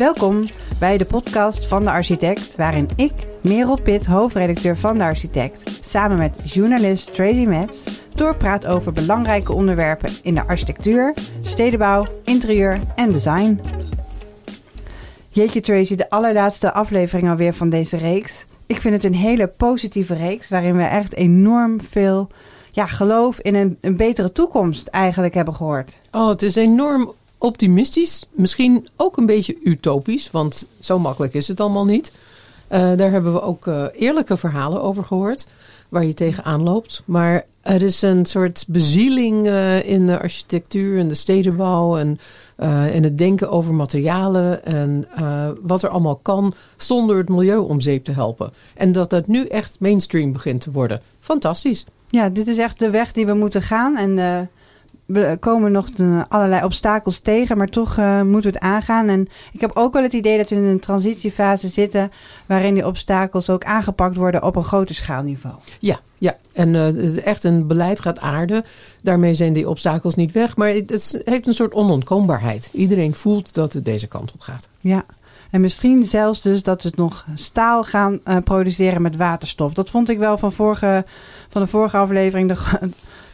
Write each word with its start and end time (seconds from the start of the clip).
Welkom 0.00 0.48
bij 0.78 0.98
de 0.98 1.04
podcast 1.04 1.66
van 1.66 1.84
de 1.84 1.90
architect, 1.90 2.56
waarin 2.56 2.88
ik, 2.96 3.12
Merel 3.42 3.80
Pitt, 3.80 4.06
hoofdredacteur 4.06 4.76
van 4.76 4.98
de 4.98 5.04
architect, 5.04 5.78
samen 5.84 6.18
met 6.18 6.52
journalist 6.52 7.14
Tracy 7.14 7.44
Metz 7.44 8.02
doorpraat 8.14 8.66
over 8.66 8.92
belangrijke 8.92 9.52
onderwerpen 9.52 10.12
in 10.22 10.34
de 10.34 10.46
architectuur, 10.46 11.14
stedenbouw, 11.42 12.04
interieur 12.24 12.80
en 12.96 13.12
design. 13.12 13.60
Jeetje 15.28 15.60
Tracy, 15.60 15.96
de 15.96 16.10
allerlaatste 16.10 16.72
aflevering 16.72 17.30
alweer 17.30 17.54
van 17.54 17.70
deze 17.70 17.96
reeks. 17.96 18.46
Ik 18.66 18.80
vind 18.80 18.94
het 18.94 19.04
een 19.04 19.14
hele 19.14 19.46
positieve 19.46 20.14
reeks 20.14 20.48
waarin 20.48 20.76
we 20.76 20.82
echt 20.82 21.14
enorm 21.14 21.80
veel 21.80 22.28
ja, 22.70 22.86
geloof 22.86 23.40
in 23.40 23.54
een, 23.54 23.78
een 23.80 23.96
betere 23.96 24.32
toekomst 24.32 24.86
eigenlijk 24.86 25.34
hebben 25.34 25.54
gehoord. 25.54 25.98
Oh, 26.10 26.28
het 26.28 26.42
is 26.42 26.56
enorm 26.56 27.12
optimistisch. 27.40 28.24
Misschien 28.30 28.88
ook 28.96 29.16
een 29.16 29.26
beetje 29.26 29.56
utopisch, 29.62 30.30
want 30.30 30.66
zo 30.80 30.98
makkelijk 30.98 31.34
is 31.34 31.48
het 31.48 31.60
allemaal 31.60 31.84
niet. 31.84 32.12
Uh, 32.72 32.78
daar 32.96 33.10
hebben 33.10 33.32
we 33.32 33.42
ook 33.42 33.66
uh, 33.66 33.84
eerlijke 33.92 34.36
verhalen 34.36 34.82
over 34.82 35.04
gehoord, 35.04 35.46
waar 35.88 36.04
je 36.04 36.14
tegenaan 36.14 36.62
loopt. 36.62 37.02
Maar 37.04 37.44
er 37.62 37.82
is 37.82 38.02
een 38.02 38.26
soort 38.26 38.64
bezieling 38.68 39.46
uh, 39.46 39.88
in 39.88 40.06
de 40.06 40.20
architectuur 40.20 40.98
en 40.98 41.08
de 41.08 41.14
stedenbouw 41.14 41.96
en 41.96 42.18
in 42.92 43.04
het 43.04 43.18
denken 43.18 43.50
over 43.50 43.74
materialen 43.74 44.64
en 44.64 45.08
wat 45.62 45.82
er 45.82 45.88
allemaal 45.88 46.16
kan 46.16 46.54
zonder 46.76 47.16
het 47.16 47.28
milieu 47.28 47.58
om 47.58 47.80
zeep 47.80 48.04
te 48.04 48.12
helpen. 48.12 48.52
En 48.74 48.92
dat 48.92 49.10
dat 49.10 49.26
nu 49.26 49.46
echt 49.46 49.76
mainstream 49.78 50.32
begint 50.32 50.60
te 50.60 50.70
worden. 50.70 51.00
Fantastisch. 51.20 51.84
Ja, 52.08 52.28
dit 52.28 52.46
is 52.46 52.58
echt 52.58 52.78
de 52.78 52.90
weg 52.90 53.12
die 53.12 53.26
we 53.26 53.34
moeten 53.34 53.62
gaan. 53.62 53.96
En 53.96 54.18
we 55.12 55.36
komen 55.40 55.72
nog 55.72 55.88
allerlei 56.28 56.64
obstakels 56.64 57.18
tegen, 57.18 57.58
maar 57.58 57.68
toch 57.68 57.96
uh, 57.96 58.22
moeten 58.22 58.52
we 58.52 58.58
het 58.58 58.66
aangaan. 58.66 59.08
En 59.08 59.28
ik 59.52 59.60
heb 59.60 59.70
ook 59.74 59.92
wel 59.92 60.02
het 60.02 60.12
idee 60.12 60.36
dat 60.36 60.48
we 60.48 60.56
in 60.56 60.62
een 60.62 60.80
transitiefase 60.80 61.68
zitten, 61.68 62.12
waarin 62.46 62.74
die 62.74 62.86
obstakels 62.86 63.50
ook 63.50 63.64
aangepakt 63.64 64.16
worden 64.16 64.42
op 64.42 64.56
een 64.56 64.64
groter 64.64 64.94
schaalniveau. 64.94 65.54
Ja, 65.78 66.00
ja. 66.18 66.36
en 66.52 66.74
uh, 66.74 67.26
echt 67.26 67.44
een 67.44 67.66
beleid 67.66 68.00
gaat 68.00 68.20
aarden. 68.20 68.64
Daarmee 69.02 69.34
zijn 69.34 69.52
die 69.52 69.68
obstakels 69.68 70.14
niet 70.14 70.32
weg, 70.32 70.56
maar 70.56 70.68
het, 70.68 70.90
het 70.90 71.22
heeft 71.24 71.46
een 71.46 71.54
soort 71.54 71.74
onontkoombaarheid. 71.74 72.68
Iedereen 72.72 73.14
voelt 73.14 73.54
dat 73.54 73.72
het 73.72 73.84
deze 73.84 74.06
kant 74.06 74.32
op 74.32 74.40
gaat. 74.40 74.68
Ja. 74.80 75.04
En 75.50 75.60
misschien 75.60 76.04
zelfs 76.04 76.40
dus 76.42 76.62
dat 76.62 76.82
we 76.82 76.92
nog 76.94 77.26
staal 77.34 77.84
gaan 77.84 78.20
uh, 78.24 78.36
produceren 78.44 79.02
met 79.02 79.16
waterstof. 79.16 79.72
Dat 79.72 79.90
vond 79.90 80.08
ik 80.08 80.18
wel 80.18 80.38
van, 80.38 80.52
vorige, 80.52 81.04
van 81.48 81.62
de 81.62 81.68
vorige 81.68 81.96
aflevering 81.96 82.48
de, 82.48 82.56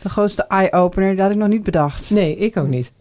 de 0.07 0.13
grootste 0.13 0.47
eye-opener. 0.49 1.11
Dat 1.11 1.25
had 1.25 1.31
ik 1.31 1.37
nog 1.37 1.49
niet 1.49 1.63
bedacht. 1.63 2.11
Nee, 2.11 2.37
ik 2.37 2.57
ook 2.57 2.69
niet. 2.69 2.93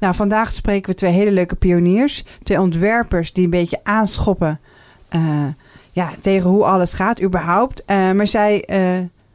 Nou, 0.00 0.14
vandaag 0.14 0.52
spreken 0.52 0.90
we 0.90 0.96
twee 0.96 1.12
hele 1.12 1.30
leuke 1.30 1.54
pioniers. 1.54 2.24
Twee 2.42 2.60
ontwerpers 2.60 3.32
die 3.32 3.44
een 3.44 3.50
beetje 3.50 3.80
aanschoppen 3.82 4.60
uh, 5.14 5.46
ja, 5.92 6.10
tegen 6.20 6.50
hoe 6.50 6.64
alles 6.64 6.92
gaat 6.92 7.22
überhaupt. 7.22 7.82
Uh, 7.86 8.12
maar 8.12 8.26
zij 8.26 8.64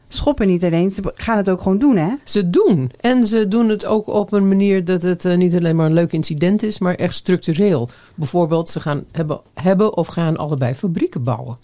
schoppen 0.08 0.48
niet 0.48 0.64
alleen, 0.64 0.92
ze 0.92 1.02
gaan 1.16 1.38
het 1.38 1.50
ook 1.50 1.62
gewoon 1.62 1.78
doen, 1.78 1.98
hè? 1.98 2.14
Ze 2.24 2.50
doen. 2.50 2.92
En 3.00 3.26
ze 3.26 3.48
doen 3.48 3.70
het 3.70 3.86
ook 3.86 4.08
op 4.08 4.32
een 4.32 4.48
manier 4.48 4.86
dat 4.86 5.02
het 5.02 5.24
niet 5.38 5.56
alleen 5.56 5.76
maar 5.76 5.86
een 5.86 5.94
leuk 5.94 6.12
incident 6.12 6.64
is, 6.64 6.80
maar 6.80 6.96
echt 6.96 7.14
structureel. 7.14 7.90
Bijvoorbeeld, 8.16 8.70
ze 8.70 8.80
gaan 8.80 9.04
hebben, 9.12 9.42
hebben 9.54 9.98
of 9.98 10.08
gaan 10.08 10.38
allebei 10.38 10.74
fabrieken 10.74 11.24
bouwen. 11.24 11.58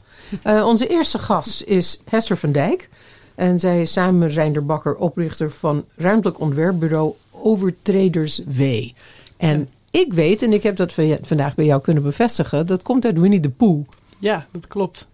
Onze 0.44 0.88
eerste 0.88 1.20
gast 1.20 1.64
is 1.64 2.02
Hester 2.10 2.38
van 2.38 2.52
Dijk. 2.52 2.90
En 3.40 3.60
zij 3.60 3.82
is 3.82 3.92
samen 3.92 4.18
met 4.18 4.34
Reinder 4.34 4.66
Bakker 4.66 4.96
oprichter 4.96 5.52
van 5.52 5.86
ruimtelijk 5.96 6.40
ontwerpbureau 6.40 7.14
Overtreders 7.32 8.42
W. 8.46 8.62
En 9.38 9.60
ja. 9.92 10.00
ik 10.00 10.14
weet, 10.14 10.42
en 10.42 10.54
ik 10.54 10.64
heb 10.64 10.76
dat 10.76 10.94
vandaag 11.22 11.56
bij 11.56 11.66
jou 11.66 11.82
kunnen 11.82 12.04
bevestigen, 12.04 12.68
dat 12.68 12.82
komt 12.82 13.06
uit 13.06 13.20
Winnie 13.20 13.40
the 13.40 13.50
Pooh. 13.50 13.88
Ja, 14.18 14.46
dat 14.52 14.68
klopt. 14.68 15.08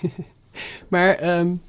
maar 0.88 1.38
um, 1.38 1.62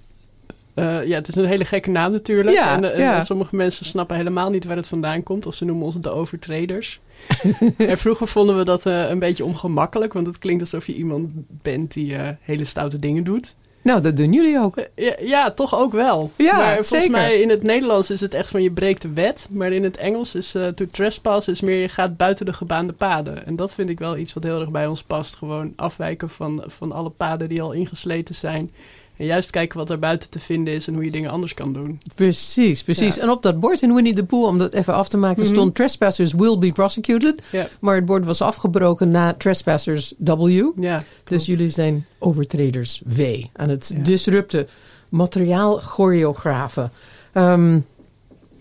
uh, 0.76 1.06
ja, 1.06 1.16
het 1.16 1.28
is 1.28 1.36
een 1.36 1.46
hele 1.46 1.66
gekke 1.66 1.90
naam 1.90 2.12
natuurlijk. 2.12 2.56
Ja, 2.56 2.82
en, 2.82 3.00
ja. 3.00 3.16
en, 3.16 3.26
sommige 3.26 3.56
mensen 3.56 3.86
snappen 3.86 4.16
helemaal 4.16 4.50
niet 4.50 4.66
waar 4.66 4.78
het 4.78 4.88
vandaan 4.88 5.24
komt. 5.24 5.46
Of 5.46 5.54
ze 5.54 5.66
noemen 5.66 5.86
ons 5.86 5.96
de 6.00 6.10
overtreders. 6.10 7.00
en 7.78 7.98
vroeger 7.98 8.28
vonden 8.28 8.58
we 8.58 8.64
dat 8.64 8.86
uh, 8.86 9.10
een 9.10 9.20
beetje 9.20 9.46
ongemakkelijk. 9.46 10.14
Want 10.14 10.28
het 10.28 10.38
klinkt 10.38 10.62
alsof 10.62 10.88
je 10.88 10.96
iemand 10.96 11.30
bent 11.62 11.94
die 11.94 12.16
hele 12.42 12.66
stoute 12.66 12.98
dingen 12.98 13.24
doet. 13.24 13.56
Nou, 13.88 14.02
dat 14.02 14.18
doen 14.18 14.34
jullie 14.34 14.60
ook. 14.60 14.76
Ja, 14.96 15.16
ja 15.20 15.52
toch 15.52 15.76
ook 15.76 15.92
wel. 15.92 16.32
Ja, 16.36 16.58
maar 16.58 16.68
volgens 16.68 16.90
zeker. 16.90 17.12
mij 17.12 17.42
in 17.42 17.50
het 17.50 17.64
Nederlands 17.64 18.12
is 18.12 18.22
het 18.22 18.34
echt 18.34 18.50
van 18.50 18.62
je 18.62 18.72
breekt 18.72 19.02
de 19.02 19.14
wet. 19.14 19.48
Maar 19.52 19.72
in 19.72 19.84
het 19.84 19.98
Engels 19.98 20.36
is 20.36 20.52
to 20.52 20.86
trespass 20.92 21.48
is 21.48 21.62
meer 21.62 21.82
je 21.82 21.90
gaat 21.90 22.18
buiten 22.18 22.46
de 22.46 22.54
gebaande 22.54 22.94
paden. 22.94 23.46
En 23.46 23.56
dat 23.56 23.74
vind 23.74 23.90
ik 23.90 24.00
wel 24.00 24.18
iets 24.18 24.34
wat 24.34 24.44
heel 24.44 24.60
erg 24.60 24.72
bij 24.72 24.88
ons 24.88 25.04
past. 25.04 25.36
Gewoon 25.36 25.74
afwijken 25.76 26.30
van, 26.30 26.64
van 26.66 26.92
alle 26.92 27.10
paden 27.10 27.50
die 27.50 27.62
al 27.62 27.72
ingesleten 27.72 28.36
zijn. 28.36 28.72
En 29.18 29.26
juist 29.26 29.50
kijken 29.50 29.78
wat 29.78 29.90
er 29.90 30.00
buiten 30.00 30.30
te 30.30 30.40
vinden 30.40 30.74
is 30.74 30.88
en 30.88 30.94
hoe 30.94 31.04
je 31.04 31.12
dingen 31.12 31.32
anders 31.32 31.54
kan 31.54 31.74
doen. 31.74 32.00
Precies, 32.16 32.84
precies. 32.84 33.16
Ja. 33.16 33.22
En 33.22 33.30
op 33.30 33.44
dat 33.44 33.60
bord 33.60 33.82
in 33.82 33.94
Winnie 33.94 34.14
the 34.14 34.26
Pooh, 34.26 34.48
om 34.48 34.58
dat 34.58 34.74
even 34.74 34.94
af 34.94 35.08
te 35.08 35.18
maken, 35.18 35.42
mm 35.42 35.46
-hmm. 35.46 35.56
stond 35.56 35.76
Trespassers 35.76 36.34
will 36.34 36.58
be 36.58 36.72
prosecuted. 36.72 37.44
Ja. 37.52 37.68
Maar 37.80 37.96
het 37.96 38.06
bord 38.06 38.26
was 38.26 38.42
afgebroken 38.42 39.12
na 39.12 39.34
Trespassers 39.34 40.14
W. 40.18 40.64
Ja, 40.76 41.04
dus 41.24 41.46
jullie 41.46 41.70
zijn 41.70 42.06
overtreders 42.20 43.02
W. 43.06 43.22
Aan 43.54 43.70
het 43.70 43.92
ja. 43.96 44.04
disrupten. 44.04 44.68
Materiaal 45.10 45.80
choreografen. 45.80 46.92
Um, 47.34 47.86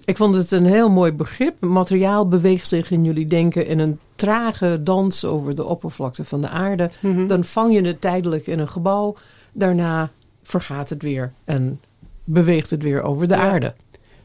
ik 0.04 0.16
vond 0.16 0.36
het 0.36 0.50
een 0.50 0.66
heel 0.66 0.90
mooi 0.90 1.12
begrip. 1.12 1.60
Materiaal 1.60 2.28
beweegt 2.28 2.68
zich 2.68 2.90
in 2.90 3.04
jullie 3.04 3.26
denken 3.26 3.66
in 3.66 3.78
een 3.78 3.98
trage 4.14 4.82
dans 4.82 5.24
over 5.24 5.54
de 5.54 5.64
oppervlakte 5.64 6.24
van 6.24 6.40
de 6.40 6.48
aarde. 6.48 6.90
Mm 7.00 7.14
-hmm. 7.14 7.26
Dan 7.26 7.44
vang 7.44 7.72
je 7.74 7.82
het 7.82 8.00
tijdelijk 8.00 8.46
in 8.46 8.58
een 8.58 8.68
gebouw. 8.68 9.14
Daarna 9.52 10.10
vergaat 10.46 10.88
het 10.88 11.02
weer 11.02 11.32
en 11.44 11.80
beweegt 12.24 12.70
het 12.70 12.82
weer 12.82 13.02
over 13.02 13.28
de 13.28 13.34
ja. 13.34 13.40
aarde. 13.40 13.74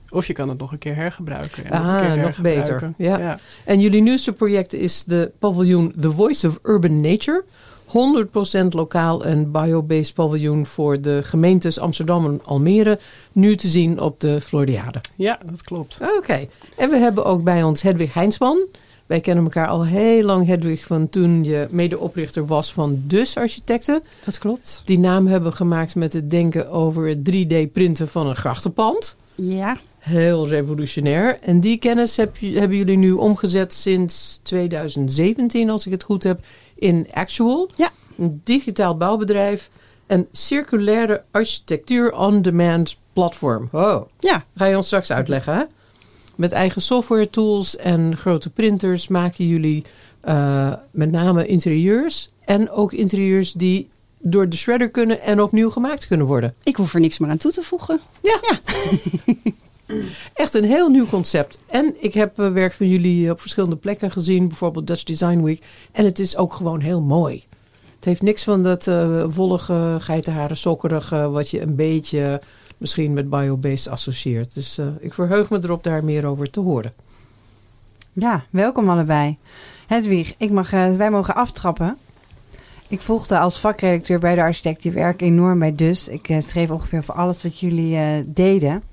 Of 0.09 0.27
je 0.27 0.33
kan 0.33 0.49
het 0.49 0.57
nog 0.57 0.71
een 0.71 0.77
keer 0.77 0.95
hergebruiken. 0.95 1.65
En 1.65 1.71
ah, 1.71 1.85
nog, 1.85 2.01
een 2.01 2.13
keer 2.13 2.23
nog 2.23 2.41
beter. 2.41 2.93
Ja. 2.97 3.17
ja. 3.17 3.39
En 3.65 3.79
jullie 3.79 4.01
nieuwste 4.01 4.33
project 4.33 4.73
is 4.73 5.03
de 5.03 5.31
paviljoen 5.39 5.93
The 5.99 6.11
Voice 6.11 6.47
of 6.47 6.59
Urban 6.63 7.01
Nature. 7.01 7.43
100% 8.63 8.67
lokaal 8.69 9.25
en 9.25 9.51
biobased 9.51 10.13
paviljoen 10.13 10.65
voor 10.65 11.01
de 11.01 11.19
gemeentes 11.23 11.79
Amsterdam 11.79 12.25
en 12.25 12.39
Almere. 12.43 12.99
Nu 13.31 13.55
te 13.55 13.67
zien 13.67 13.99
op 13.99 14.19
de 14.19 14.41
Floriade. 14.41 15.01
Ja, 15.15 15.39
dat 15.45 15.61
klopt. 15.61 15.97
Oké. 16.01 16.17
Okay. 16.17 16.49
En 16.77 16.89
we 16.89 16.97
hebben 16.97 17.25
ook 17.25 17.43
bij 17.43 17.63
ons 17.63 17.81
Hedwig 17.81 18.13
Heinsman. 18.13 18.67
Wij 19.11 19.19
kennen 19.21 19.43
elkaar 19.43 19.67
al 19.67 19.85
heel 19.85 20.23
lang, 20.23 20.45
Hedwig, 20.47 20.85
van 20.85 21.09
toen 21.09 21.43
je 21.43 21.67
medeoprichter 21.69 22.45
was 22.45 22.73
van 22.73 23.01
Dus 23.03 23.37
Architecten. 23.37 24.03
Dat 24.25 24.37
klopt. 24.37 24.81
Die 24.85 24.99
naam 24.99 25.27
hebben 25.27 25.53
gemaakt 25.53 25.95
met 25.95 26.13
het 26.13 26.29
denken 26.29 26.69
over 26.69 27.07
het 27.07 27.31
3D-printen 27.31 28.07
van 28.07 28.27
een 28.27 28.35
grachtenpand. 28.35 29.17
Ja. 29.35 29.77
Heel 29.97 30.47
revolutionair. 30.47 31.39
En 31.39 31.59
die 31.59 31.77
kennis 31.77 32.17
heb, 32.17 32.37
hebben 32.39 32.77
jullie 32.77 32.97
nu 32.97 33.11
omgezet 33.11 33.73
sinds 33.73 34.39
2017, 34.43 35.69
als 35.69 35.85
ik 35.85 35.91
het 35.91 36.03
goed 36.03 36.23
heb, 36.23 36.39
in 36.75 37.07
Actual. 37.11 37.69
Ja. 37.75 37.91
Een 38.17 38.41
digitaal 38.43 38.97
bouwbedrijf. 38.97 39.69
Een 40.07 40.27
circulaire 40.31 41.23
architectuur 41.31 42.13
on-demand 42.13 42.97
platform. 43.13 43.69
Oh. 43.71 44.01
Ja. 44.19 44.45
Ga 44.55 44.65
je 44.65 44.77
ons 44.77 44.85
straks 44.85 45.11
uitleggen, 45.11 45.53
hè? 45.53 45.63
Met 46.41 46.51
eigen 46.51 46.81
software 46.81 47.29
tools 47.29 47.75
en 47.75 48.17
grote 48.17 48.49
printers 48.49 49.07
maken 49.07 49.47
jullie 49.47 49.83
uh, 50.23 50.73
met 50.91 51.11
name 51.11 51.45
interieurs. 51.45 52.29
En 52.45 52.69
ook 52.69 52.93
interieurs 52.93 53.53
die 53.53 53.89
door 54.19 54.49
de 54.49 54.55
shredder 54.55 54.89
kunnen 54.89 55.21
en 55.21 55.41
opnieuw 55.41 55.69
gemaakt 55.69 56.07
kunnen 56.07 56.25
worden. 56.25 56.55
Ik 56.63 56.75
hoef 56.75 56.93
er 56.93 56.99
niks 56.99 57.17
meer 57.17 57.29
aan 57.29 57.37
toe 57.37 57.51
te 57.51 57.61
voegen. 57.61 57.99
Ja. 58.21 58.39
ja. 58.41 58.59
Echt 60.33 60.53
een 60.53 60.63
heel 60.63 60.89
nieuw 60.89 61.05
concept. 61.05 61.59
En 61.67 61.95
ik 61.99 62.13
heb 62.13 62.39
uh, 62.39 62.51
werk 62.51 62.73
van 62.73 62.87
jullie 62.87 63.31
op 63.31 63.41
verschillende 63.41 63.75
plekken 63.75 64.11
gezien. 64.11 64.47
Bijvoorbeeld 64.47 64.87
Dutch 64.87 65.03
Design 65.03 65.41
Week. 65.41 65.63
En 65.91 66.05
het 66.05 66.19
is 66.19 66.37
ook 66.37 66.53
gewoon 66.53 66.79
heel 66.79 67.01
mooi. 67.01 67.43
Het 67.95 68.05
heeft 68.05 68.21
niks 68.21 68.43
van 68.43 68.63
dat 68.63 68.87
uh, 68.87 69.23
wollige, 69.31 69.95
geitenharen, 69.99 70.57
sokkerige... 70.57 71.29
wat 71.29 71.49
je 71.49 71.61
een 71.61 71.75
beetje 71.75 72.41
misschien 72.81 73.13
met 73.13 73.29
biobased 73.29 73.87
associeert. 73.87 74.53
Dus 74.53 74.79
uh, 74.79 74.87
ik 74.99 75.13
verheug 75.13 75.49
me 75.49 75.59
erop 75.63 75.83
daar 75.83 76.03
meer 76.03 76.25
over 76.25 76.49
te 76.49 76.59
horen. 76.59 76.93
Ja, 78.13 78.43
welkom 78.49 78.89
allebei. 78.89 79.37
Hedwig, 79.87 80.33
ik 80.37 80.51
mag, 80.51 80.73
uh, 80.73 80.95
wij 80.95 81.11
mogen 81.11 81.35
aftrappen. 81.35 81.97
Ik 82.87 83.01
volgde 83.01 83.39
als 83.39 83.59
vakredacteur 83.59 84.19
bij 84.19 84.35
de 84.35 84.41
architect 84.41 84.83
werk 84.83 85.21
enorm 85.21 85.59
bij 85.59 85.75
Dus. 85.75 86.07
Ik 86.07 86.29
uh, 86.29 86.41
schreef 86.41 86.71
ongeveer 86.71 87.03
voor 87.03 87.15
alles 87.15 87.43
wat 87.43 87.59
jullie 87.59 88.23
deden. 88.33 88.83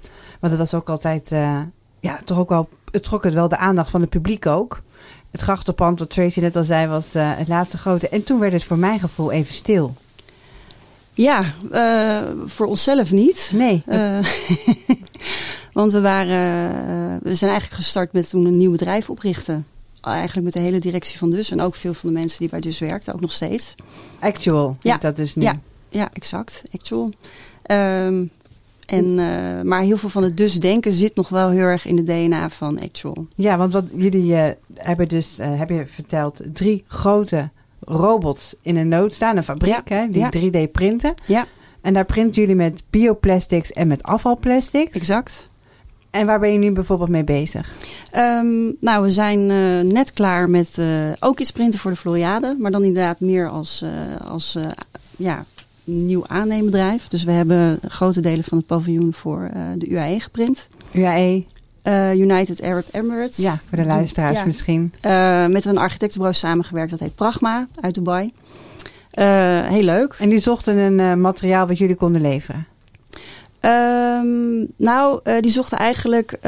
Want 0.41 0.53
dat 0.53 0.59
was 0.59 0.75
ook 0.75 0.89
altijd, 0.89 1.29
ja, 2.01 2.21
toch 2.25 2.39
ook 2.39 2.49
wel, 2.49 2.69
het 2.91 3.03
trok 3.03 3.25
het 3.25 3.35
wel 3.35 3.49
de 3.49 3.57
aandacht 3.57 3.91
van 3.91 4.01
het 4.01 4.11
publiek 4.11 4.47
ook. 4.47 4.83
Het 5.31 5.41
grachtenpand, 5.41 5.99
wat 5.99 6.11
Tracy 6.11 6.41
net 6.41 6.57
al 6.57 6.65
zei, 6.65 6.87
was 6.87 7.13
het 7.13 7.49
laatste 7.49 7.79
grote. 7.79 8.09
En 8.09 8.25
toen 8.25 8.41
werd 8.41 8.53
het 8.53 8.65
voor 8.65 8.79
mijn 8.79 9.01
gevoel 9.01 9.33
even 9.33 9.55
stil. 9.55 9.95
Ja, 11.19 11.55
uh, 11.73 12.23
voor 12.45 12.67
onszelf 12.67 13.13
niet. 13.13 13.51
Nee. 13.55 13.83
Uh, 13.87 14.19
want 15.73 15.93
we 15.93 16.01
waren, 16.01 16.71
uh, 16.71 17.17
we 17.23 17.35
zijn 17.35 17.51
eigenlijk 17.51 17.83
gestart 17.83 18.13
met 18.13 18.31
toen 18.31 18.45
een 18.45 18.57
nieuw 18.57 18.71
bedrijf 18.71 19.11
oprichten. 19.11 19.67
eigenlijk 20.01 20.45
met 20.45 20.55
de 20.55 20.61
hele 20.61 20.79
directie 20.79 21.19
van 21.19 21.31
Dus. 21.31 21.51
En 21.51 21.61
ook 21.61 21.75
veel 21.75 21.95
van 21.95 22.09
de 22.09 22.19
mensen 22.19 22.39
die 22.39 22.49
bij 22.49 22.61
Dus 22.61 22.79
werkten, 22.79 23.15
ook 23.15 23.21
nog 23.21 23.33
steeds. 23.33 23.75
Actual, 24.19 24.77
Ja. 24.81 24.97
dat 24.97 25.17
dus 25.17 25.35
nu. 25.35 25.43
Ja. 25.43 25.61
Ja, 25.89 26.09
exact. 26.13 26.63
Actual. 26.73 27.11
Ehm, 27.63 28.25
en, 28.87 29.19
eh, 29.19 29.63
maar 29.63 29.83
heel 29.83 29.97
veel 29.97 30.09
van 30.09 30.23
het 30.23 30.37
dus 30.37 30.55
denken 30.55 30.93
zit 30.93 31.17
nog 31.17 31.29
wel 31.29 31.51
heel 31.51 31.61
erg 31.61 31.87
in 31.87 31.97
de 31.97 32.03
DNA 32.03 32.51
van 32.51 32.81
Actual. 32.81 33.27
Ja, 33.35 33.57
want 33.57 33.73
wat 33.73 33.85
jullie 33.95 34.35
eh, 34.35 34.51
hebben 34.75 35.09
dus, 35.09 35.39
eh, 35.39 35.59
heb 35.59 35.69
je 35.69 35.85
verteld, 35.87 36.41
drie 36.53 36.85
grote 36.87 37.51
robots 37.89 38.57
in 38.63 38.77
een 38.77 38.89
nood 38.89 39.15
staan. 39.15 39.37
Een 39.37 39.45
fabriek, 39.45 39.89
hè, 39.89 40.09
die 40.09 40.21
ja. 40.21 40.31
3D 40.67 40.71
printen. 40.73 41.15
Ja. 41.27 41.47
En 41.81 41.95
daar 41.95 42.05
printen 42.05 42.41
jullie 42.41 42.57
met 42.57 42.83
bioplastics 42.91 43.73
en 43.73 43.89
met 43.89 44.03
afvalplastics. 44.03 44.97
Exact. 44.97 45.49
En 46.11 46.27
waar 46.27 46.41
ben 46.41 46.53
je 46.53 46.59
nu 46.59 46.73
bijvoorbeeld 46.73 47.11
mee 47.11 47.25
bezig? 47.25 47.73
Ehm, 48.11 48.73
nou, 48.81 49.03
we 49.03 49.11
zijn 49.11 49.51
eh, 49.51 49.93
net 49.93 50.13
klaar 50.13 50.51
met 50.51 50.79
eh, 50.79 51.13
ook 51.19 51.41
iets 51.41 51.51
printen 51.51 51.81
voor 51.81 51.91
de 51.91 51.97
Floriade. 51.97 52.57
Maar 52.59 52.71
dan 52.71 52.83
inderdaad 52.83 53.21
meer 53.21 53.49
als, 53.49 53.83
eh, 53.83 54.27
als 54.31 54.59
ja, 55.17 55.45
nieuw 55.85 56.27
aanneembedrijf. 56.27 57.09
Dus 57.09 57.25
we 57.25 57.33
hebben 57.33 57.79
grote 57.89 58.21
delen 58.21 58.45
van 58.45 58.59
het 58.59 58.67
paviljoen 58.67 59.15
voor 59.15 59.51
de 59.77 59.89
UAE 59.89 60.21
geprint. 60.21 60.69
UAE, 60.93 61.45
Eh, 61.83 62.15
United 62.15 62.63
Arab 62.63 62.85
Emirates. 62.91 63.37
ja, 63.37 63.59
voor 63.69 63.79
de 63.79 63.85
luisteraars 63.85 64.37
Ja. 64.39 64.45
misschien. 64.45 64.93
Eh, 65.01 65.47
met 65.47 65.65
een 65.65 65.79
architectenbureau 65.79 66.35
samengewerkt. 66.39 66.91
Dat 66.91 67.01
heet 67.01 67.15
Pragma 67.15 67.67
uit 67.81 67.95
Dubai. 67.95 68.33
Eh, 69.11 69.67
heel 69.67 69.83
leuk. 69.83 70.15
En 70.19 70.29
die 70.29 70.39
zochten 70.39 70.77
een 70.77 71.21
materiaal 71.21 71.67
wat 71.67 71.79
jullie 71.79 71.95
konden 71.95 72.21
leveren. 72.21 72.67
Ehm, 73.61 74.65
nou, 74.77 75.21
die 75.41 75.51
zochten 75.51 75.79
eigenlijk 75.79 76.39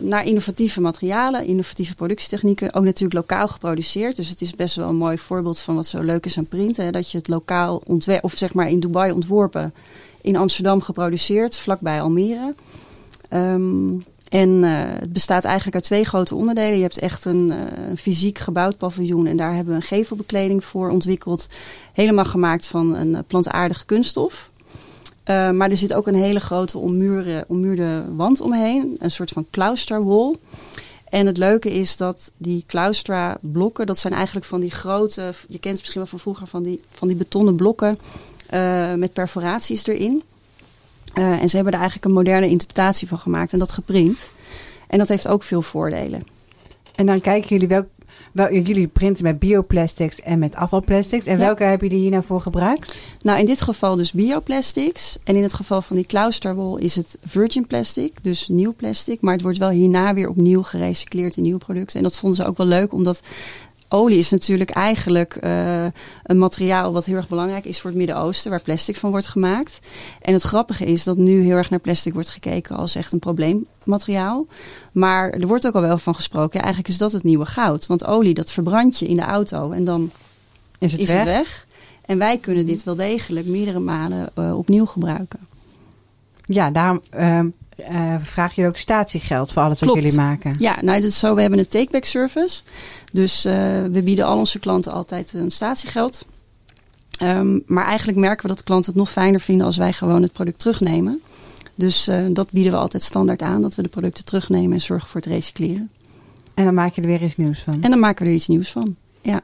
naar 0.00 0.24
innovatieve 0.24 0.80
materialen, 0.80 1.46
innovatieve 1.46 1.94
productietechnieken. 1.94 2.74
Ook 2.74 2.84
natuurlijk 2.84 3.14
lokaal 3.28 3.48
geproduceerd. 3.48 4.16
Dus 4.16 4.28
het 4.28 4.40
is 4.40 4.54
best 4.56 4.76
wel 4.76 4.88
een 4.88 4.96
mooi 4.96 5.18
voorbeeld 5.18 5.58
van 5.58 5.74
wat 5.74 5.86
zo 5.86 6.02
leuk 6.02 6.26
is 6.26 6.38
aan 6.38 6.46
printen. 6.46 6.84
Hè? 6.84 6.90
Dat 6.90 7.10
je 7.10 7.18
het 7.18 7.28
lokaal 7.28 7.82
ontwerpt, 7.86 8.24
of 8.24 8.32
zeg 8.36 8.54
maar 8.54 8.68
in 8.68 8.80
Dubai 8.80 9.12
ontworpen, 9.12 9.74
in 10.20 10.36
Amsterdam 10.36 10.80
geproduceerd, 10.80 11.58
vlakbij 11.58 12.00
Almere. 12.02 12.54
Ehm, 13.28 13.88
en 14.30 14.64
eh, 14.64 15.00
het 15.00 15.12
bestaat 15.12 15.44
eigenlijk 15.44 15.74
uit 15.74 15.84
twee 15.84 16.04
grote 16.04 16.34
onderdelen. 16.34 16.76
Je 16.76 16.82
hebt 16.82 16.98
echt 16.98 17.24
een, 17.24 17.50
eh, 17.50 17.88
een 17.88 17.96
fysiek 17.96 18.38
gebouwd 18.38 18.76
paviljoen. 18.76 19.26
En 19.26 19.36
daar 19.36 19.54
hebben 19.54 19.74
we 19.74 19.80
een 19.80 19.86
gevelbekleding 19.86 20.64
voor 20.64 20.90
ontwikkeld. 20.90 21.46
Helemaal 21.92 22.24
gemaakt 22.24 22.66
van 22.66 22.94
een 22.94 23.14
eh, 23.14 23.22
plantaardige 23.26 23.84
kunststof. 23.84 24.48
Maar 25.24 25.70
er 25.70 25.76
zit 25.76 25.94
ook 25.94 26.06
een 26.06 26.14
hele 26.14 26.40
grote 26.40 26.78
ommuurde, 26.78 27.44
ommuurde 27.48 28.04
wand 28.16 28.40
omheen. 28.40 28.96
Een 28.98 29.10
soort 29.10 29.30
van 29.30 29.46
claustra 29.50 30.02
wall. 30.02 30.36
En 31.08 31.26
het 31.26 31.36
leuke 31.36 31.72
is 31.72 31.96
dat 31.96 32.30
die 32.36 32.64
claustra 32.66 33.38
blokken, 33.40 33.86
dat 33.86 33.98
zijn 33.98 34.12
eigenlijk 34.12 34.46
van 34.46 34.60
die 34.60 34.70
grote, 34.70 35.32
je 35.48 35.58
kent 35.58 35.74
ze 35.76 35.80
misschien 35.80 36.00
wel 36.00 36.10
van 36.10 36.18
vroeger, 36.18 36.46
van 36.46 36.62
die, 36.62 36.80
van 36.88 37.08
die 37.08 37.16
betonnen 37.16 37.56
blokken 37.56 37.98
met 38.96 39.12
perforaties 39.12 39.86
erin. 39.86 40.22
Uh, 41.14 41.42
en 41.42 41.48
ze 41.48 41.54
hebben 41.54 41.72
er 41.72 41.78
eigenlijk 41.80 42.08
een 42.08 42.16
moderne 42.16 42.48
interpretatie 42.48 43.08
van 43.08 43.18
gemaakt 43.18 43.52
en 43.52 43.58
dat 43.58 43.72
geprint. 43.72 44.30
En 44.86 44.98
dat 44.98 45.08
heeft 45.08 45.28
ook 45.28 45.42
veel 45.42 45.62
voordelen. 45.62 46.22
En 46.94 47.06
dan 47.06 47.20
kijken 47.20 47.48
jullie 47.48 47.68
welk, 47.68 47.86
wel, 48.32 48.52
jullie 48.52 48.86
printen 48.86 49.24
met 49.24 49.38
bioplastics 49.38 50.20
en 50.20 50.38
met 50.38 50.54
afvalplastics. 50.54 51.24
En 51.24 51.38
Ja. 51.38 51.44
welke 51.44 51.62
hebben 51.62 51.88
jullie 51.88 52.02
hier 52.02 52.12
nou 52.12 52.24
voor 52.24 52.40
gebruikt? 52.40 52.98
Nou, 53.22 53.38
in 53.38 53.46
dit 53.46 53.62
geval 53.62 53.96
dus 53.96 54.12
bioplastics. 54.12 55.18
En 55.24 55.36
in 55.36 55.42
het 55.42 55.54
geval 55.54 55.82
van 55.82 55.96
die 55.96 56.06
clausterwol 56.06 56.76
is 56.76 56.96
het 56.96 57.18
virgin 57.24 57.66
plastic, 57.66 58.12
dus 58.22 58.48
nieuw 58.48 58.74
plastic. 58.74 59.20
Maar 59.20 59.32
het 59.32 59.42
wordt 59.42 59.58
wel 59.58 59.70
hierna 59.70 60.14
weer 60.14 60.28
opnieuw 60.28 60.62
gerecycleerd 60.62 61.36
in 61.36 61.42
nieuwe 61.42 61.58
producten. 61.58 61.96
En 61.96 62.02
dat 62.02 62.18
vonden 62.18 62.38
ze 62.38 62.46
ook 62.46 62.56
wel 62.56 62.66
leuk, 62.66 62.92
omdat 62.92 63.20
olie 63.92 64.18
is 64.18 64.30
natuurlijk 64.30 64.70
eigenlijk 64.70 65.38
uh, 65.40 65.84
een 66.22 66.38
materiaal 66.38 66.92
wat 66.92 67.04
heel 67.04 67.16
erg 67.16 67.28
belangrijk 67.28 67.64
is 67.64 67.80
voor 67.80 67.90
het 67.90 67.98
Midden-Oosten, 67.98 68.50
waar 68.50 68.62
plastic 68.62 68.96
van 68.96 69.10
wordt 69.10 69.26
gemaakt. 69.26 69.78
En 70.20 70.32
het 70.32 70.42
grappige 70.42 70.84
is 70.84 71.04
dat 71.04 71.16
nu 71.16 71.42
heel 71.42 71.56
erg 71.56 71.70
naar 71.70 71.78
plastic 71.78 72.12
wordt 72.12 72.28
gekeken 72.28 72.76
als 72.76 72.94
echt 72.94 73.12
een 73.12 73.18
probleemmateriaal. 73.18 74.46
Maar 74.92 75.30
er 75.30 75.46
wordt 75.46 75.66
ook 75.66 75.74
al 75.74 75.80
wel 75.80 75.98
van 75.98 76.14
gesproken, 76.14 76.58
ja, 76.58 76.64
eigenlijk 76.64 76.92
is 76.92 76.98
dat 76.98 77.12
het 77.12 77.22
nieuwe 77.22 77.46
goud. 77.46 77.86
Want 77.86 78.04
olie, 78.04 78.34
dat 78.34 78.52
verbrand 78.52 78.98
je 78.98 79.06
in 79.06 79.16
de 79.16 79.22
auto 79.22 79.70
en 79.70 79.84
dan 79.84 80.10
Is 80.78 80.92
het 80.92 81.00
is 81.00 81.08
weg? 81.08 81.18
het 81.18 81.26
weg. 81.28 81.66
En 82.04 82.18
wij 82.18 82.38
kunnen 82.38 82.66
dit 82.66 82.84
wel 82.84 82.96
degelijk 82.96 83.46
meerdere 83.46 83.78
malen 83.78 84.30
uh, 84.38 84.58
opnieuw 84.58 84.86
gebruiken. 84.86 85.40
Ja, 86.44 86.70
daarom 86.70 87.00
uh, 87.14 87.40
uh, 87.90 88.14
vraag 88.22 88.54
je 88.54 88.66
ook 88.66 88.76
statiegeld 88.76 89.52
voor 89.52 89.62
alles 89.62 89.78
Klopt. 89.78 89.94
wat 89.94 90.02
jullie 90.02 90.20
maken. 90.20 90.54
Ja, 90.58 90.76
nou, 90.82 91.00
dat 91.00 91.10
is 91.10 91.18
zo. 91.18 91.34
We 91.34 91.40
hebben 91.40 91.58
een 91.58 91.68
take-back 91.68 92.04
service. 92.04 92.62
Dus 93.12 93.46
uh, 93.46 93.52
we 93.84 94.00
bieden 94.04 94.24
al 94.24 94.38
onze 94.38 94.58
klanten 94.58 94.92
altijd 94.92 95.32
een 95.32 95.50
statiegeld. 95.50 96.24
Um, 97.22 97.62
maar 97.66 97.86
eigenlijk 97.86 98.18
merken 98.18 98.42
we 98.42 98.48
dat 98.48 98.58
de 98.58 98.64
klanten 98.64 98.90
het 98.90 99.00
nog 99.00 99.10
fijner 99.10 99.40
vinden 99.40 99.66
als 99.66 99.76
wij 99.76 99.92
gewoon 99.92 100.22
het 100.22 100.32
product 100.32 100.58
terugnemen. 100.58 101.20
Dus 101.74 102.08
uh, 102.08 102.26
dat 102.32 102.50
bieden 102.50 102.72
we 102.72 102.78
altijd 102.78 103.02
standaard 103.02 103.42
aan, 103.42 103.62
dat 103.62 103.74
we 103.74 103.82
de 103.82 103.88
producten 103.88 104.24
terugnemen 104.24 104.72
en 104.72 104.80
zorgen 104.80 105.08
voor 105.08 105.20
het 105.20 105.30
recycleren. 105.30 105.90
En 106.54 106.64
dan 106.64 106.74
maak 106.74 106.94
je 106.94 107.00
er 107.00 107.06
weer 107.06 107.22
iets 107.22 107.36
nieuws 107.36 107.60
van. 107.60 107.82
En 107.82 107.90
dan 107.90 107.98
maken 107.98 108.24
we 108.24 108.30
er 108.30 108.36
iets 108.36 108.48
nieuws 108.48 108.70
van. 108.70 108.96
Ja. 109.20 109.40